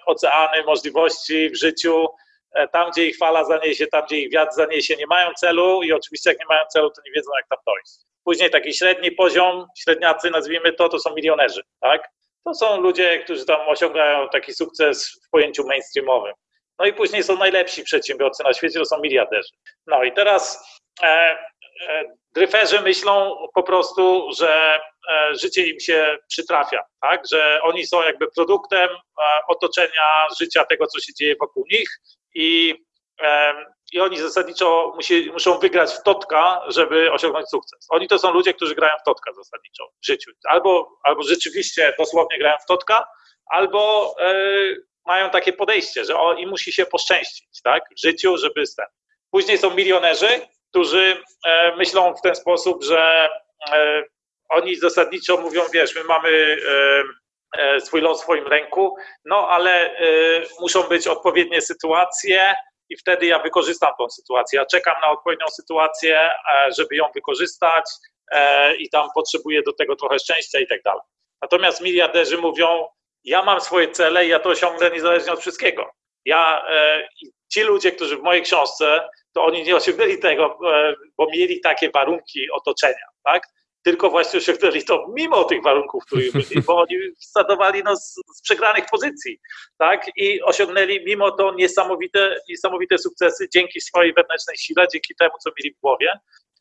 oceany 0.06 0.62
możliwości 0.64 1.50
w 1.50 1.56
życiu, 1.56 2.08
tam 2.72 2.90
gdzie 2.90 3.06
ich 3.06 3.16
fala 3.16 3.44
zaniesie, 3.44 3.86
tam 3.86 4.04
gdzie 4.06 4.18
ich 4.18 4.32
wiatr 4.32 4.54
zaniesie, 4.54 4.96
nie 4.96 5.06
mają 5.06 5.30
celu 5.40 5.82
i 5.82 5.92
oczywiście 5.92 6.30
jak 6.30 6.38
nie 6.38 6.46
mają 6.48 6.66
celu, 6.66 6.90
to 6.90 7.02
nie 7.06 7.12
wiedzą 7.12 7.30
jak 7.36 7.48
tam 7.48 7.58
dojść. 7.66 7.92
Później 8.24 8.50
taki 8.50 8.74
średni 8.74 9.12
poziom, 9.12 9.66
średniacy 9.78 10.30
nazwijmy 10.30 10.72
to, 10.72 10.88
to 10.88 10.98
są 10.98 11.14
milionerzy, 11.14 11.62
tak? 11.80 12.08
To 12.44 12.54
są 12.54 12.80
ludzie, 12.80 13.18
którzy 13.18 13.46
tam 13.46 13.68
osiągają 13.68 14.28
taki 14.28 14.54
sukces 14.54 15.20
w 15.26 15.30
pojęciu 15.30 15.66
mainstreamowym. 15.66 16.32
No 16.78 16.86
i 16.86 16.92
później 16.92 17.22
są 17.22 17.38
najlepsi 17.38 17.82
przedsiębiorcy 17.82 18.44
na 18.44 18.52
świecie, 18.52 18.78
to 18.78 18.84
są 18.84 19.00
miliarderzy. 19.00 19.48
No 19.86 20.04
i 20.04 20.12
teraz 20.12 20.64
e, 21.02 21.06
e, 21.06 22.04
dryferzy 22.34 22.80
myślą 22.80 23.36
po 23.54 23.62
prostu, 23.62 24.28
że 24.38 24.80
e, 25.10 25.34
życie 25.34 25.66
im 25.66 25.80
się 25.80 26.16
przytrafia, 26.28 26.82
tak? 27.00 27.22
że 27.30 27.60
oni 27.62 27.86
są 27.86 28.02
jakby 28.02 28.30
produktem 28.30 28.88
e, 28.90 29.22
otoczenia 29.48 30.26
życia 30.40 30.64
tego, 30.64 30.86
co 30.86 31.00
się 31.00 31.14
dzieje 31.14 31.36
wokół 31.40 31.64
nich 31.70 31.88
i, 32.34 32.74
i 33.92 34.00
oni 34.00 34.18
zasadniczo 34.18 34.92
musi, 34.96 35.30
muszą 35.32 35.58
wygrać 35.58 35.92
w 35.92 36.02
totka, 36.02 36.62
żeby 36.68 37.12
osiągnąć 37.12 37.48
sukces. 37.48 37.86
Oni 37.90 38.08
to 38.08 38.18
są 38.18 38.32
ludzie, 38.32 38.54
którzy 38.54 38.74
grają 38.74 38.94
w 39.00 39.04
totka 39.04 39.32
zasadniczo 39.32 39.84
w 40.02 40.06
życiu. 40.06 40.30
Albo, 40.44 40.98
albo 41.02 41.22
rzeczywiście 41.22 41.94
dosłownie 41.98 42.38
grają 42.38 42.56
w 42.62 42.66
totka, 42.66 43.06
albo 43.46 44.14
e, 44.20 44.34
mają 45.06 45.30
takie 45.30 45.52
podejście, 45.52 46.04
że 46.04 46.18
o, 46.18 46.34
im 46.34 46.48
musi 46.48 46.72
się 46.72 46.86
poszczęścić 46.86 47.62
tak, 47.64 47.82
w 47.96 48.00
życiu, 48.00 48.36
żeby 48.36 48.64
ten. 48.76 48.86
Później 49.30 49.58
są 49.58 49.74
milionerzy, 49.74 50.28
którzy 50.70 51.22
e, 51.46 51.76
myślą 51.76 52.14
w 52.14 52.20
ten 52.20 52.34
sposób, 52.34 52.84
że 52.84 53.28
e, 53.72 54.04
oni 54.48 54.76
zasadniczo 54.76 55.36
mówią, 55.36 55.62
wiesz, 55.72 55.94
my 55.94 56.04
mamy 56.04 56.56
swój 57.80 58.00
los 58.00 58.18
w 58.18 58.22
swoim 58.22 58.46
ręku, 58.46 58.96
no 59.24 59.48
ale 59.48 59.96
muszą 60.60 60.82
być 60.82 61.06
odpowiednie 61.06 61.60
sytuacje 61.60 62.54
i 62.88 62.96
wtedy 62.96 63.26
ja 63.26 63.38
wykorzystam 63.38 63.92
tą 63.98 64.10
sytuację. 64.10 64.58
Ja 64.58 64.66
czekam 64.66 64.94
na 65.02 65.10
odpowiednią 65.10 65.46
sytuację, 65.48 66.30
żeby 66.78 66.96
ją 66.96 67.04
wykorzystać 67.14 67.84
i 68.78 68.90
tam 68.90 69.08
potrzebuję 69.14 69.62
do 69.62 69.72
tego 69.72 69.96
trochę 69.96 70.18
szczęścia 70.18 70.60
i 70.60 70.66
tak 70.66 70.82
dalej. 70.82 71.02
Natomiast 71.42 71.80
miliarderzy 71.80 72.38
mówią, 72.38 72.86
ja 73.24 73.42
mam 73.42 73.60
swoje 73.60 73.88
cele 73.90 74.26
i 74.26 74.28
ja 74.28 74.38
to 74.38 74.48
osiągnę 74.48 74.90
niezależnie 74.90 75.32
od 75.32 75.40
wszystkiego. 75.40 75.90
Ja, 76.24 76.64
ci 77.52 77.60
ludzie, 77.60 77.92
którzy 77.92 78.16
w 78.16 78.22
mojej 78.22 78.42
książce 78.42 79.08
to 79.34 79.44
oni 79.44 79.62
nie 79.62 79.76
osiągnęli 79.76 80.18
tego, 80.18 80.58
e, 80.72 80.94
bo 81.16 81.26
mieli 81.26 81.60
takie 81.60 81.90
warunki 81.90 82.50
otoczenia, 82.50 83.06
tak? 83.24 83.42
Tylko 83.84 84.10
właśnie 84.10 84.38
osiągnęli 84.38 84.84
to 84.84 85.06
mimo 85.14 85.44
tych 85.44 85.62
warunków, 85.62 86.04
które 86.06 86.22
byli, 86.32 86.62
bo 86.66 86.80
oni 86.80 86.96
startowali 87.20 87.82
no, 87.82 87.96
z, 87.96 88.14
z, 88.36 88.42
przegranych 88.42 88.84
pozycji, 88.90 89.40
tak? 89.78 90.06
I 90.16 90.42
osiągnęli 90.42 91.04
mimo 91.04 91.30
to 91.30 91.54
niesamowite, 91.54 92.40
niesamowite 92.48 92.98
sukcesy 92.98 93.48
dzięki 93.54 93.80
swojej 93.80 94.14
wewnętrznej 94.14 94.56
sile, 94.56 94.86
dzięki 94.92 95.14
temu, 95.14 95.32
co 95.44 95.50
mieli 95.58 95.74
w 95.74 95.80
głowie 95.80 96.12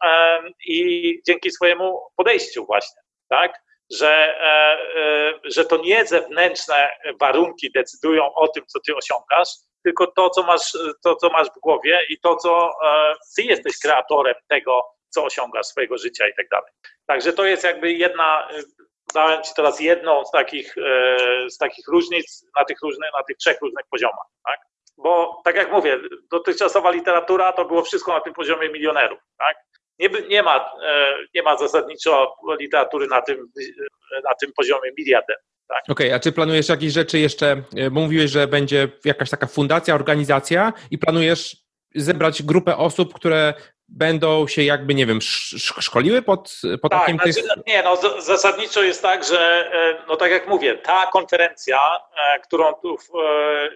um, 0.04 0.54
i 0.68 1.22
dzięki 1.28 1.52
swojemu 1.52 2.02
podejściu 2.16 2.66
właśnie, 2.66 3.02
tak? 3.30 3.54
Że, 3.92 4.10
e, 4.10 4.78
e, 5.02 5.34
że 5.44 5.66
to 5.66 5.78
nie 5.78 6.06
zewnętrzne 6.06 6.90
warunki 7.20 7.72
decydują 7.72 8.34
o 8.34 8.48
tym, 8.48 8.64
co 8.68 8.80
ty 8.80 8.96
osiągasz, 8.96 9.50
tylko 9.84 10.08
to, 10.08 10.30
co 10.30 10.44
masz, 10.44 10.78
to, 11.04 11.16
co 11.16 11.30
masz 11.30 11.48
w 11.48 11.60
głowie 11.60 12.00
i 12.10 12.20
to, 12.20 12.36
co 12.36 12.72
e, 12.86 13.14
ty 13.36 13.44
jesteś 13.44 13.80
kreatorem 13.80 14.36
tego, 14.48 14.82
co 15.14 15.26
osiągasz 15.26 15.66
swojego 15.66 15.98
życia 15.98 16.28
i 16.28 16.34
tak 16.38 16.50
dalej. 16.50 16.72
Także 17.06 17.34
to 17.34 17.46
jest 17.46 17.64
jakby 17.64 17.92
jedna, 17.92 18.50
e, 18.52 18.62
dałem 19.14 19.44
ci 19.44 19.52
teraz 19.56 19.80
jedną 19.80 20.26
z 20.26 20.32
takich, 20.32 20.78
e, 20.78 21.18
z 21.50 21.58
takich 21.58 21.88
różnic 21.88 22.46
na 22.60 22.66
tych, 22.66 22.78
różnych, 22.84 23.10
na 23.18 23.24
tych 23.24 23.38
trzech 23.38 23.62
różnych 23.62 23.86
poziomach. 23.92 24.28
Tak? 24.46 24.60
Bo 24.98 25.42
tak 25.44 25.56
jak 25.56 25.72
mówię, 25.72 26.00
dotychczasowa 26.32 26.92
literatura 26.92 27.54
to 27.54 27.66
było 27.66 27.84
wszystko 27.84 28.14
na 28.14 28.22
tym 28.22 28.34
poziomie 28.34 28.70
milionerów. 28.70 29.20
Tak? 29.38 29.58
Nie, 30.00 30.10
nie, 30.30 30.44
ma, 30.44 30.72
nie 31.36 31.44
ma 31.44 31.58
zasadniczo 31.58 32.36
literatury 32.60 33.08
na 33.08 33.22
tym, 33.22 33.52
na 34.24 34.36
tym 34.36 34.52
poziomie 34.54 34.92
miliarderów. 34.98 35.44
Tak. 35.72 35.84
Okej, 35.90 36.08
okay, 36.08 36.16
a 36.16 36.20
czy 36.20 36.32
planujesz 36.32 36.70
jakieś 36.70 36.94
rzeczy 36.94 37.20
jeszcze, 37.20 37.64
e, 37.78 37.90
mówiłeś, 37.90 38.32
że 38.32 38.48
będzie 38.48 38.90
jakaś 39.06 39.30
taka 39.30 39.48
fundacja, 39.48 39.96
organizacja 39.96 40.74
i 40.92 40.98
planujesz 40.98 41.58
zebrać 41.96 42.44
grupę 42.44 42.78
osób, 42.78 43.14
które 43.14 43.54
będą 43.92 44.48
się 44.48 44.64
jakby, 44.64 44.96
nie 44.96 45.06
wiem, 45.06 45.20
szkoliły 45.82 46.22
pod, 46.22 46.62
pod 46.82 46.92
tak, 46.92 47.02
takim... 47.02 47.18
Znaczy, 47.18 47.62
nie, 47.68 47.84
no 47.84 47.98
zasadniczo 48.22 48.84
jest 48.84 49.02
tak, 49.02 49.24
że 49.24 49.72
e, 49.74 50.06
no 50.08 50.16
tak 50.16 50.32
jak 50.32 50.48
mówię, 50.48 50.78
ta 50.78 51.06
konferencja, 51.06 51.80
e, 52.36 52.40
którą 52.40 52.74
tu, 52.74 52.98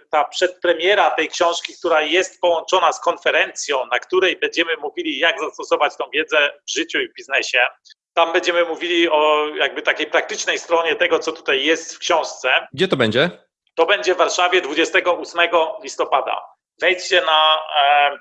ta 0.10 0.24
przedpremiera 0.24 1.10
tej 1.10 1.30
książki, 1.30 1.74
która 1.80 2.02
jest 2.02 2.42
połączona 2.42 2.92
z 2.92 3.00
konferencją, 3.00 3.86
na 3.92 4.00
której 4.00 4.38
będziemy 4.38 4.78
mówili, 4.78 5.20
jak 5.20 5.40
zastosować 5.40 5.98
tą 5.98 6.06
wiedzę 6.14 6.38
w 6.68 6.72
życiu 6.72 7.00
i 7.00 7.08
w 7.08 7.14
biznesie, 7.14 7.60
tam 8.14 8.34
będziemy 8.34 8.66
mówili 8.66 9.10
o 9.10 9.48
jakby 9.56 9.82
takiej 9.82 10.08
praktycznej 10.08 10.60
stronie 10.60 10.96
tego, 10.96 11.20
co 11.20 11.32
tutaj 11.32 11.66
jest 11.66 11.96
w 11.96 12.00
książce. 12.00 12.50
Gdzie 12.74 12.88
to 12.88 12.98
będzie? 12.98 13.30
To 13.76 13.86
będzie 13.86 14.16
w 14.16 14.18
Warszawie 14.18 14.62
28 14.62 15.42
listopada. 15.84 16.42
Wejdźcie 16.82 17.22
na 17.22 17.62
e, 17.76 18.12
e, 18.12 18.18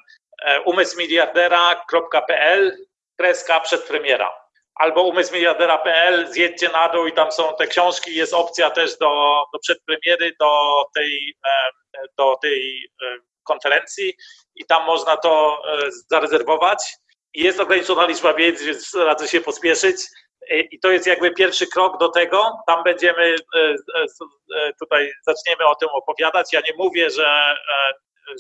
umysłmiliardera.pl 0.65 2.77
kreska 3.19 3.61
przedpremiera 3.61 4.45
albo 4.75 5.03
umysłmiliardera.pl, 5.03 6.33
zjedźcie 6.33 6.69
na 6.69 6.89
dół 6.89 7.07
i 7.07 7.13
tam 7.13 7.33
są 7.33 7.57
te 7.59 7.67
książki, 7.67 8.15
jest 8.15 8.35
opcja 8.35 8.71
też 8.71 8.99
do, 8.99 9.45
do 9.53 9.59
przedpremiery, 9.59 10.33
do 10.41 10.85
tej, 10.95 11.35
e, 11.47 11.51
do 12.19 12.37
tej 12.43 12.91
e, 13.03 13.19
konferencji 13.45 14.15
i 14.55 14.65
tam 14.65 14.87
można 14.87 15.17
to 15.17 15.63
e, 15.69 15.79
zarezerwować 16.11 16.79
jest 17.35 17.61
ograniczona 17.61 18.07
liczba 18.07 18.35
wiedzy, 18.35 18.67
więc 18.67 18.95
radzę 18.95 19.29
się 19.29 19.41
pospieszyć. 19.41 19.97
E, 20.51 20.61
I 20.61 20.81
to 20.81 20.91
jest 20.91 21.07
jakby 21.07 21.31
pierwszy 21.31 21.67
krok 21.67 21.99
do 21.99 22.09
tego. 22.09 22.59
Tam 22.67 22.85
będziemy, 22.85 23.37
e, 23.57 23.75
e, 24.57 24.73
tutaj 24.81 25.13
zaczniemy 25.27 25.67
o 25.67 25.75
tym 25.75 25.89
opowiadać. 25.89 26.53
Ja 26.53 26.61
nie 26.61 26.75
mówię, 26.79 27.11
że, 27.11 27.57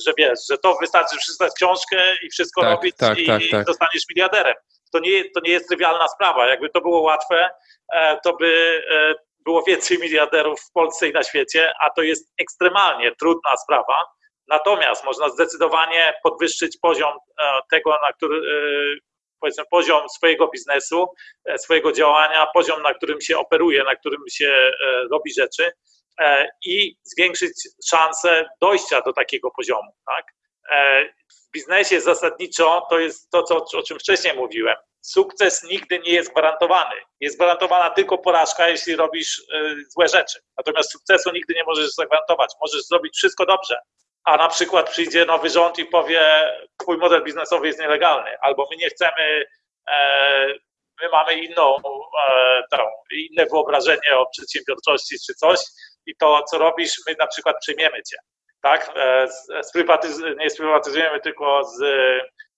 że 0.06 0.12
wiesz, 0.18 0.38
że 0.50 0.58
to 0.58 0.76
wystarczy 0.80 1.16
przeczytać 1.16 1.52
książkę 1.56 2.02
i 2.22 2.30
wszystko 2.30 2.60
tak, 2.60 2.70
robić 2.70 2.96
tak, 2.96 3.18
i, 3.18 3.26
tak, 3.26 3.42
tak. 3.50 3.66
zostaniesz 3.66 4.02
miliarderem. 4.10 4.54
To 4.92 4.98
nie, 4.98 5.30
to 5.30 5.40
nie 5.40 5.50
jest 5.50 5.68
trywialna 5.68 6.08
sprawa. 6.08 6.46
Jakby 6.46 6.70
to 6.70 6.80
było 6.80 7.00
łatwe, 7.00 7.50
to 8.24 8.36
by 8.36 8.82
było 9.44 9.62
więcej 9.62 9.98
miliarderów 9.98 10.60
w 10.60 10.72
Polsce 10.72 11.08
i 11.08 11.12
na 11.12 11.22
świecie, 11.22 11.72
a 11.80 11.90
to 11.90 12.02
jest 12.02 12.32
ekstremalnie 12.38 13.12
trudna 13.16 13.56
sprawa 13.56 13.94
Natomiast 14.48 15.04
można 15.04 15.28
zdecydowanie 15.28 16.14
podwyższyć 16.22 16.78
poziom 16.82 17.12
e, 17.12 17.60
tego, 17.70 17.90
na 17.90 18.12
który, 18.12 18.36
e, 18.36 18.98
powiedzmy, 19.40 19.64
poziom 19.70 20.08
swojego 20.08 20.48
biznesu, 20.48 21.06
e, 21.44 21.58
swojego 21.58 21.92
działania, 21.92 22.46
poziom, 22.54 22.82
na 22.82 22.94
którym 22.94 23.20
się 23.20 23.38
operuje, 23.38 23.84
na 23.84 23.96
którym 23.96 24.20
się 24.30 24.70
robi 25.10 25.32
rzeczy 25.32 25.72
i 26.66 26.96
zwiększyć 27.02 27.52
szanse 27.88 28.48
dojścia 28.60 29.00
do 29.00 29.12
takiego 29.12 29.50
poziomu. 29.50 29.92
Tak? 30.06 30.24
W 31.30 31.52
biznesie 31.52 32.00
zasadniczo 32.00 32.86
to 32.90 32.98
jest 32.98 33.30
to, 33.30 33.42
co, 33.42 33.56
o 33.78 33.82
czym 33.82 33.98
wcześniej 33.98 34.36
mówiłem. 34.36 34.76
Sukces 35.00 35.62
nigdy 35.62 35.98
nie 35.98 36.12
jest 36.12 36.32
gwarantowany. 36.32 36.96
Jest 37.20 37.36
gwarantowana 37.36 37.90
tylko 37.90 38.18
porażka, 38.18 38.68
jeśli 38.68 38.96
robisz 38.96 39.42
złe 39.88 40.08
rzeczy. 40.08 40.38
Natomiast 40.56 40.92
sukcesu 40.92 41.30
nigdy 41.32 41.54
nie 41.54 41.64
możesz 41.64 41.94
zagwarantować. 41.94 42.52
Możesz 42.60 42.84
zrobić 42.84 43.16
wszystko 43.16 43.46
dobrze, 43.46 43.76
a 44.24 44.36
na 44.36 44.48
przykład 44.48 44.90
przyjdzie 44.90 45.24
nowy 45.24 45.50
rząd 45.50 45.78
i 45.78 45.84
powie, 45.84 46.52
twój 46.82 46.96
model 46.96 47.24
biznesowy 47.24 47.66
jest 47.66 47.80
nielegalny, 47.80 48.40
albo 48.40 48.68
my 48.70 48.76
nie 48.76 48.88
chcemy, 48.88 49.44
e, 49.90 50.46
my 51.02 51.08
mamy 51.12 51.34
inną, 51.34 51.76
e, 51.76 52.62
tą, 52.70 52.78
inne 53.10 53.46
wyobrażenie 53.46 54.16
o 54.16 54.26
przedsiębiorczości 54.26 55.16
czy 55.26 55.34
coś 55.34 55.60
i 56.06 56.16
to, 56.16 56.42
co 56.42 56.58
robisz, 56.58 56.94
my 57.06 57.14
na 57.18 57.26
przykład 57.26 57.56
przyjmiemy 57.60 58.02
cię. 58.02 58.16
Tak? 58.62 58.92
E, 58.96 59.28
sprywatyz- 59.74 60.36
nie 60.38 60.50
sprywatyzujemy, 60.50 61.20
tylko 61.20 61.64
z, 61.64 61.82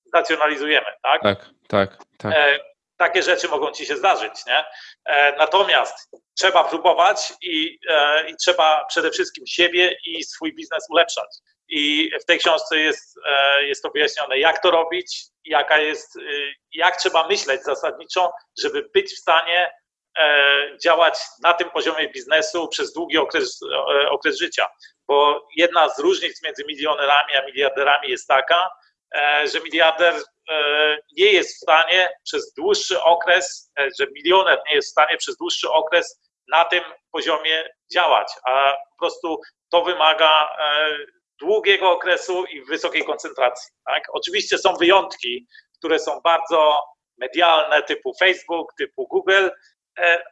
znacjonalizujemy. 0.04 0.86
Tak, 1.02 1.22
tak, 1.22 1.50
tak. 1.68 1.98
tak. 2.18 2.32
E, 2.32 2.58
takie 2.96 3.22
rzeczy 3.22 3.48
mogą 3.48 3.70
ci 3.70 3.86
się 3.86 3.96
zdarzyć, 3.96 4.46
nie? 4.46 4.64
E, 5.04 5.36
natomiast 5.36 6.10
trzeba 6.38 6.64
próbować 6.64 7.32
i, 7.42 7.78
e, 7.88 8.28
i 8.30 8.36
trzeba 8.36 8.84
przede 8.84 9.10
wszystkim 9.10 9.46
siebie 9.46 9.96
i 10.06 10.24
swój 10.24 10.54
biznes 10.54 10.86
ulepszać. 10.90 11.28
I 11.68 12.10
w 12.22 12.24
tej 12.24 12.38
książce 12.38 12.78
jest, 12.78 13.18
e, 13.26 13.64
jest 13.64 13.82
to 13.82 13.90
wyjaśnione, 13.90 14.38
jak 14.38 14.62
to 14.62 14.70
robić, 14.70 15.30
jaka 15.46 15.78
jest, 15.78 16.16
y, 16.16 16.54
jak 16.72 16.96
trzeba 16.96 17.26
myśleć 17.28 17.62
zasadniczo, 17.62 18.32
żeby 18.62 18.88
być 18.94 19.12
w 19.12 19.18
stanie 19.18 19.72
działać 20.84 21.18
na 21.42 21.54
tym 21.54 21.70
poziomie 21.70 22.08
biznesu 22.08 22.68
przez 22.68 22.92
długi 22.92 23.18
okres, 23.18 23.60
e, 23.72 24.10
okres 24.10 24.38
życia. 24.38 24.68
Bo 25.08 25.48
jedna 25.56 25.88
z 25.88 25.98
różnic 25.98 26.42
między 26.42 26.64
milionerami 26.64 27.34
a 27.34 27.46
miliarderami 27.46 28.08
jest 28.08 28.28
taka, 28.28 28.70
że 29.52 29.60
miliarder 29.60 30.14
nie 31.16 31.32
jest 31.32 31.56
w 31.56 31.58
stanie 31.58 32.10
przez 32.24 32.52
dłuższy 32.54 33.02
okres, 33.02 33.72
że 34.00 34.06
milioner 34.14 34.58
nie 34.68 34.74
jest 34.74 34.88
w 34.88 34.90
stanie 34.90 35.16
przez 35.16 35.36
dłuższy 35.36 35.70
okres 35.70 36.20
na 36.48 36.64
tym 36.64 36.84
poziomie 37.12 37.68
działać, 37.92 38.28
a 38.44 38.72
po 38.72 38.98
prostu 38.98 39.40
to 39.70 39.84
wymaga 39.84 40.48
długiego 41.40 41.90
okresu 41.90 42.44
i 42.44 42.64
wysokiej 42.64 43.04
koncentracji. 43.04 43.72
Tak? 43.86 44.02
Oczywiście 44.12 44.58
są 44.58 44.74
wyjątki, 44.74 45.46
które 45.78 45.98
są 45.98 46.20
bardzo 46.20 46.82
medialne, 47.18 47.82
typu 47.82 48.12
Facebook, 48.20 48.72
typu 48.78 49.06
Google, 49.06 49.32
e, 49.32 49.50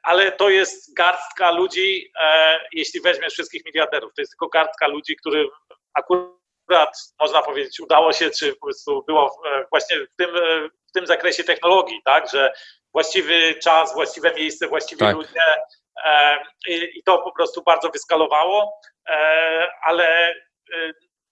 ale 0.02 0.32
to 0.32 0.48
jest 0.48 0.94
garstka 0.94 1.50
ludzi, 1.50 2.12
e, 2.20 2.58
jeśli 2.72 3.00
weźmiesz 3.00 3.32
wszystkich 3.32 3.64
miliarderów, 3.64 4.14
to 4.14 4.22
jest 4.22 4.32
tylko 4.32 4.48
garstka 4.48 4.86
ludzi, 4.86 5.16
którym 5.16 5.48
akurat, 5.94 6.98
można 7.20 7.42
powiedzieć, 7.42 7.80
udało 7.80 8.12
się, 8.12 8.30
czy 8.30 8.52
po 8.54 8.66
prostu 8.66 9.04
było 9.06 9.42
e, 9.46 9.64
właśnie 9.70 9.96
w 9.96 10.16
tym, 10.16 10.30
w 10.88 10.92
tym 10.92 11.06
zakresie 11.06 11.44
technologii, 11.44 12.00
tak, 12.04 12.30
że 12.30 12.52
właściwy 12.92 13.54
czas, 13.54 13.94
właściwe 13.94 14.34
miejsce, 14.34 14.68
właściwi 14.68 15.00
tak. 15.00 15.16
ludzie 15.16 15.56
i 16.66 17.02
to 17.04 17.18
po 17.18 17.32
prostu 17.32 17.62
bardzo 17.62 17.90
wyskalowało, 17.90 18.80
ale 19.82 20.34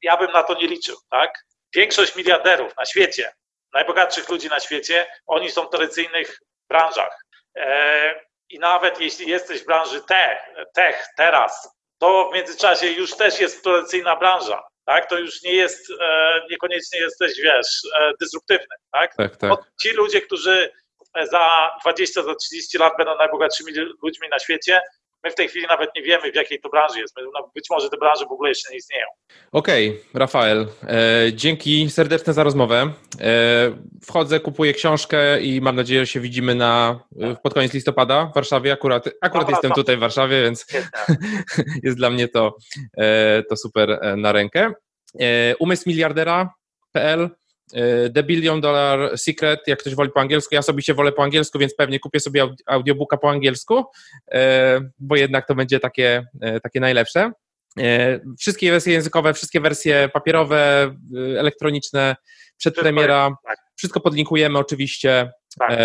ja 0.03 0.17
bym 0.17 0.33
na 0.33 0.43
to 0.43 0.55
nie 0.55 0.67
liczył, 0.67 0.97
tak? 1.11 1.45
większość 1.75 2.17
miliarderów 2.17 2.77
na 2.77 2.85
świecie, 2.85 3.33
najbogatszych 3.73 4.29
ludzi 4.29 4.49
na 4.49 4.61
świecie, 4.61 5.07
oni 5.27 5.51
są 5.51 5.63
w 5.63 5.71
tradycyjnych 5.71 6.39
branżach. 6.69 7.25
E, 7.57 8.21
I 8.51 8.59
nawet 8.59 9.01
jeśli 9.01 9.31
jesteś 9.31 9.63
w 9.63 9.67
branży 9.67 10.03
tech, 10.09 10.39
tech 10.75 11.07
teraz, 11.17 11.77
to 11.99 12.29
w 12.31 12.35
międzyczasie 12.35 12.87
już 12.87 13.17
też 13.17 13.41
jest 13.41 13.65
tradycyjna 13.65 14.17
branża. 14.17 14.63
Tak, 14.85 15.09
to 15.09 15.19
już 15.19 15.43
nie 15.43 15.55
jest, 15.55 15.91
e, 16.01 16.41
niekoniecznie 16.51 17.01
jesteś, 17.01 17.41
wiesz, 17.43 17.83
e, 18.01 18.13
dysruptywny. 18.21 18.77
Tak? 18.93 19.17
Tak, 19.17 19.37
tak. 19.37 19.59
Ci 19.83 19.91
ludzie, 19.91 20.21
którzy 20.21 20.73
za 21.31 21.71
20, 21.81 22.23
za 22.23 22.35
30 22.35 22.79
lat 22.79 22.93
będą 22.99 23.17
najbogatszymi 23.17 23.73
ludźmi 24.03 24.29
na 24.29 24.39
świecie, 24.39 24.81
My 25.25 25.31
w 25.31 25.35
tej 25.35 25.49
chwili 25.49 25.67
nawet 25.69 25.91
nie 25.97 26.03
wiemy, 26.03 26.33
w 26.33 26.35
jakiej 26.35 26.61
to 26.61 26.69
branży 26.69 27.01
jest. 27.01 27.17
No, 27.35 27.51
być 27.55 27.71
może 27.71 27.91
te 27.91 27.97
branże 27.97 28.25
w 28.27 28.33
ogóle 28.33 28.49
jeszcze 28.49 28.73
nie 28.73 28.77
istnieją. 28.77 29.07
Okej, 29.53 29.89
okay, 29.89 30.03
Rafael, 30.15 30.69
e, 30.83 31.33
dzięki 31.33 31.91
serdeczne 31.91 32.33
za 32.33 32.43
rozmowę. 32.43 32.93
E, 33.21 33.79
wchodzę, 34.05 34.41
kupuję 34.41 34.75
książkę 34.75 35.41
i 35.41 35.61
mam 35.61 35.77
nadzieję, 35.77 36.01
że 36.01 36.07
się 36.07 36.21
widzimy 36.21 36.55
na, 36.55 37.01
pod 37.43 37.55
koniec 37.55 37.75
listopada 37.75 38.27
w 38.27 38.35
Warszawie. 38.35 38.73
Akurat, 38.73 39.09
akurat 39.21 39.51
jestem 39.51 39.73
tutaj 39.73 39.97
w 39.97 40.01
Warszawie, 40.01 40.43
więc 40.43 40.67
jest 41.85 41.97
dla 41.97 42.11
mnie 42.11 42.29
to, 42.29 42.57
e, 42.97 43.43
to 43.43 43.57
super 43.57 43.91
e, 43.91 44.17
na 44.17 44.33
rękę. 44.33 44.73
E, 45.21 45.57
umysł 45.57 45.83
miliardera.pl 45.87 47.21
E, 47.23 47.42
The 48.15 48.23
Billion 48.23 48.61
Dollar 48.61 49.19
Secret, 49.19 49.61
jak 49.67 49.79
ktoś 49.79 49.95
woli 49.95 50.11
po 50.11 50.21
angielsku. 50.21 50.55
Ja 50.55 50.59
osobiście 50.59 50.95
wolę 50.95 51.13
po 51.13 51.23
angielsku, 51.23 51.59
więc 51.59 51.75
pewnie 51.75 52.01
kupię 52.01 52.21
sobie 52.21 52.49
audiobooka 52.67 53.17
po 53.17 53.31
angielsku, 53.31 53.85
e, 54.33 54.81
bo 54.99 55.17
jednak 55.17 55.47
to 55.47 55.55
będzie 55.55 55.81
takie, 55.81 56.27
e, 56.41 56.61
takie 56.61 56.81
najlepsze. 56.81 57.33
Wszystkie 58.39 58.71
wersje 58.71 58.93
językowe, 58.93 59.35
wszystkie 59.35 59.61
wersje 59.61 60.09
papierowe, 60.13 60.95
elektroniczne, 61.39 62.17
przedpremiera, 62.57 63.31
tak. 63.47 63.57
wszystko 63.77 64.01
podlinkujemy 64.01 64.59
oczywiście. 64.59 65.33
Tak. 65.59 65.79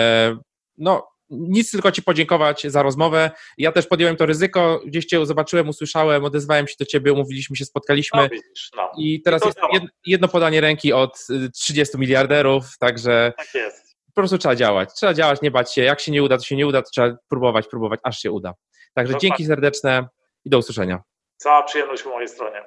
No, 0.78 1.08
nic 1.30 1.72
tylko 1.72 1.92
Ci 1.92 2.04
podziękować 2.04 2.64
za 2.68 2.84
rozmowę. 2.84 3.32
Ja 3.58 3.72
też 3.72 3.88
podjąłem 3.88 4.16
to 4.16 4.26
ryzyko, 4.26 4.82
gdzieś 4.86 5.06
Cię 5.06 5.26
zobaczyłem, 5.26 5.70
usłyszałem, 5.70 6.26
odezwałem 6.26 6.68
się 6.68 6.76
do 6.80 6.86
Ciebie, 6.86 7.14
umówiliśmy 7.14 7.56
się, 7.56 7.66
spotkaliśmy. 7.66 8.22
No, 8.22 8.30
widzisz, 8.30 8.70
no. 8.76 8.92
I 8.98 9.22
teraz 9.22 9.42
jest 9.46 9.60
jedno 10.06 10.28
podanie 10.28 10.62
ręki 10.62 10.94
od 10.94 11.28
30 11.54 11.96
y, 11.96 12.00
miliarderów, 12.00 12.78
także 12.80 13.34
tak 13.38 13.54
jest. 13.54 13.98
po 14.06 14.22
prostu 14.22 14.38
trzeba 14.38 14.56
działać. 14.56 14.94
Trzeba 14.94 15.14
działać, 15.14 15.42
nie 15.42 15.52
bać 15.52 15.74
się. 15.74 15.82
Jak 15.82 16.00
się 16.00 16.12
nie 16.12 16.24
uda, 16.24 16.38
to 16.38 16.44
się 16.44 16.56
nie 16.56 16.68
uda, 16.68 16.82
to 16.82 16.90
trzeba 16.90 17.18
próbować, 17.30 17.68
próbować, 17.68 18.00
aż 18.04 18.20
się 18.20 18.32
uda. 18.32 18.54
Także 18.94 19.14
no, 19.14 19.20
dzięki 19.20 19.46
serdeczne 19.46 20.08
i 20.46 20.50
do 20.50 20.58
usłyszenia. 20.58 21.02
Cała 21.38 21.64
przyjemność 21.64 22.04
po 22.04 22.10
mojej 22.10 22.28
stronie. 22.28 22.64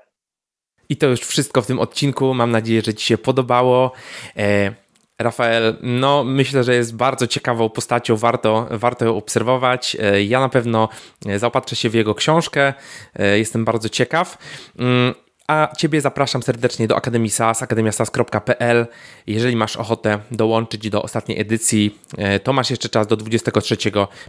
I 0.88 0.96
to 0.96 1.06
już 1.06 1.20
wszystko 1.20 1.62
w 1.62 1.66
tym 1.66 1.78
odcinku. 1.78 2.34
Mam 2.34 2.50
nadzieję, 2.50 2.82
że 2.82 2.94
Ci 2.94 3.06
się 3.06 3.18
podobało. 3.18 3.92
E, 4.36 4.74
Rafael, 5.20 5.76
no 5.82 6.24
myślę, 6.24 6.64
że 6.64 6.74
jest 6.74 6.96
bardzo 6.96 7.26
ciekawą 7.26 7.68
postacią, 7.68 8.16
warto, 8.16 8.66
warto 8.70 9.04
ją 9.04 9.16
obserwować. 9.16 9.96
E, 10.00 10.24
ja 10.24 10.40
na 10.40 10.48
pewno 10.48 10.88
e, 11.26 11.38
zaopatrzę 11.38 11.76
się 11.76 11.90
w 11.90 11.94
jego 11.94 12.14
książkę, 12.14 12.74
e, 13.18 13.38
jestem 13.38 13.64
bardzo 13.64 13.88
ciekaw. 13.88 14.38
Mm, 14.78 15.14
a 15.48 15.68
Ciebie 15.76 16.00
zapraszam 16.00 16.42
serdecznie 16.42 16.88
do 16.88 16.96
Akademii 16.96 17.30
SAS, 17.30 17.62
akademiasas.pl. 17.62 18.86
Jeżeli 19.26 19.56
masz 19.56 19.76
ochotę 19.76 20.18
dołączyć 20.30 20.90
do 20.90 21.02
ostatniej 21.02 21.40
edycji, 21.40 21.98
to 22.42 22.52
masz 22.52 22.70
jeszcze 22.70 22.88
czas 22.88 23.06
do 23.06 23.16
23 23.16 23.76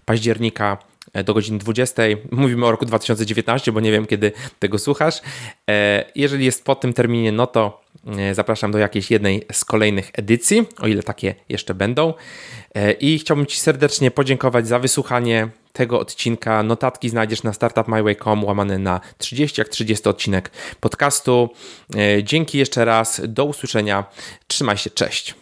października 0.05 0.77
do 1.25 1.33
godziny 1.33 1.57
20. 1.57 2.03
Mówimy 2.31 2.65
o 2.65 2.71
roku 2.71 2.85
2019, 2.85 3.71
bo 3.71 3.79
nie 3.79 3.91
wiem, 3.91 4.05
kiedy 4.05 4.31
tego 4.59 4.79
słuchasz. 4.79 5.21
Jeżeli 6.15 6.45
jest 6.45 6.65
po 6.65 6.75
tym 6.75 6.93
terminie, 6.93 7.31
no 7.31 7.47
to 7.47 7.81
E, 8.07 8.35
zapraszam 8.35 8.71
do 8.71 8.77
jakiejś 8.77 9.11
jednej 9.11 9.45
z 9.51 9.65
kolejnych 9.65 10.11
edycji, 10.13 10.67
o 10.79 10.87
ile 10.87 11.03
takie 11.03 11.35
jeszcze 11.49 11.73
będą. 11.73 12.13
E, 12.75 12.91
I 12.91 13.19
chciałbym 13.19 13.45
Ci 13.45 13.59
serdecznie 13.59 14.11
podziękować 14.11 14.67
za 14.67 14.79
wysłuchanie 14.79 15.49
tego 15.73 15.99
odcinka. 15.99 16.63
Notatki 16.63 17.09
znajdziesz 17.09 17.43
na 17.43 17.53
startupmyway.com 17.53 18.43
łamane 18.43 18.77
na 18.77 19.01
30 19.17 19.61
jak 19.61 19.69
30 19.69 20.09
odcinek 20.09 20.51
podcastu. 20.79 21.49
E, 21.95 22.23
dzięki 22.23 22.57
jeszcze 22.57 22.85
raz, 22.85 23.21
do 23.27 23.45
usłyszenia. 23.45 24.05
Trzymaj 24.47 24.77
się, 24.77 24.89
cześć. 24.89 25.40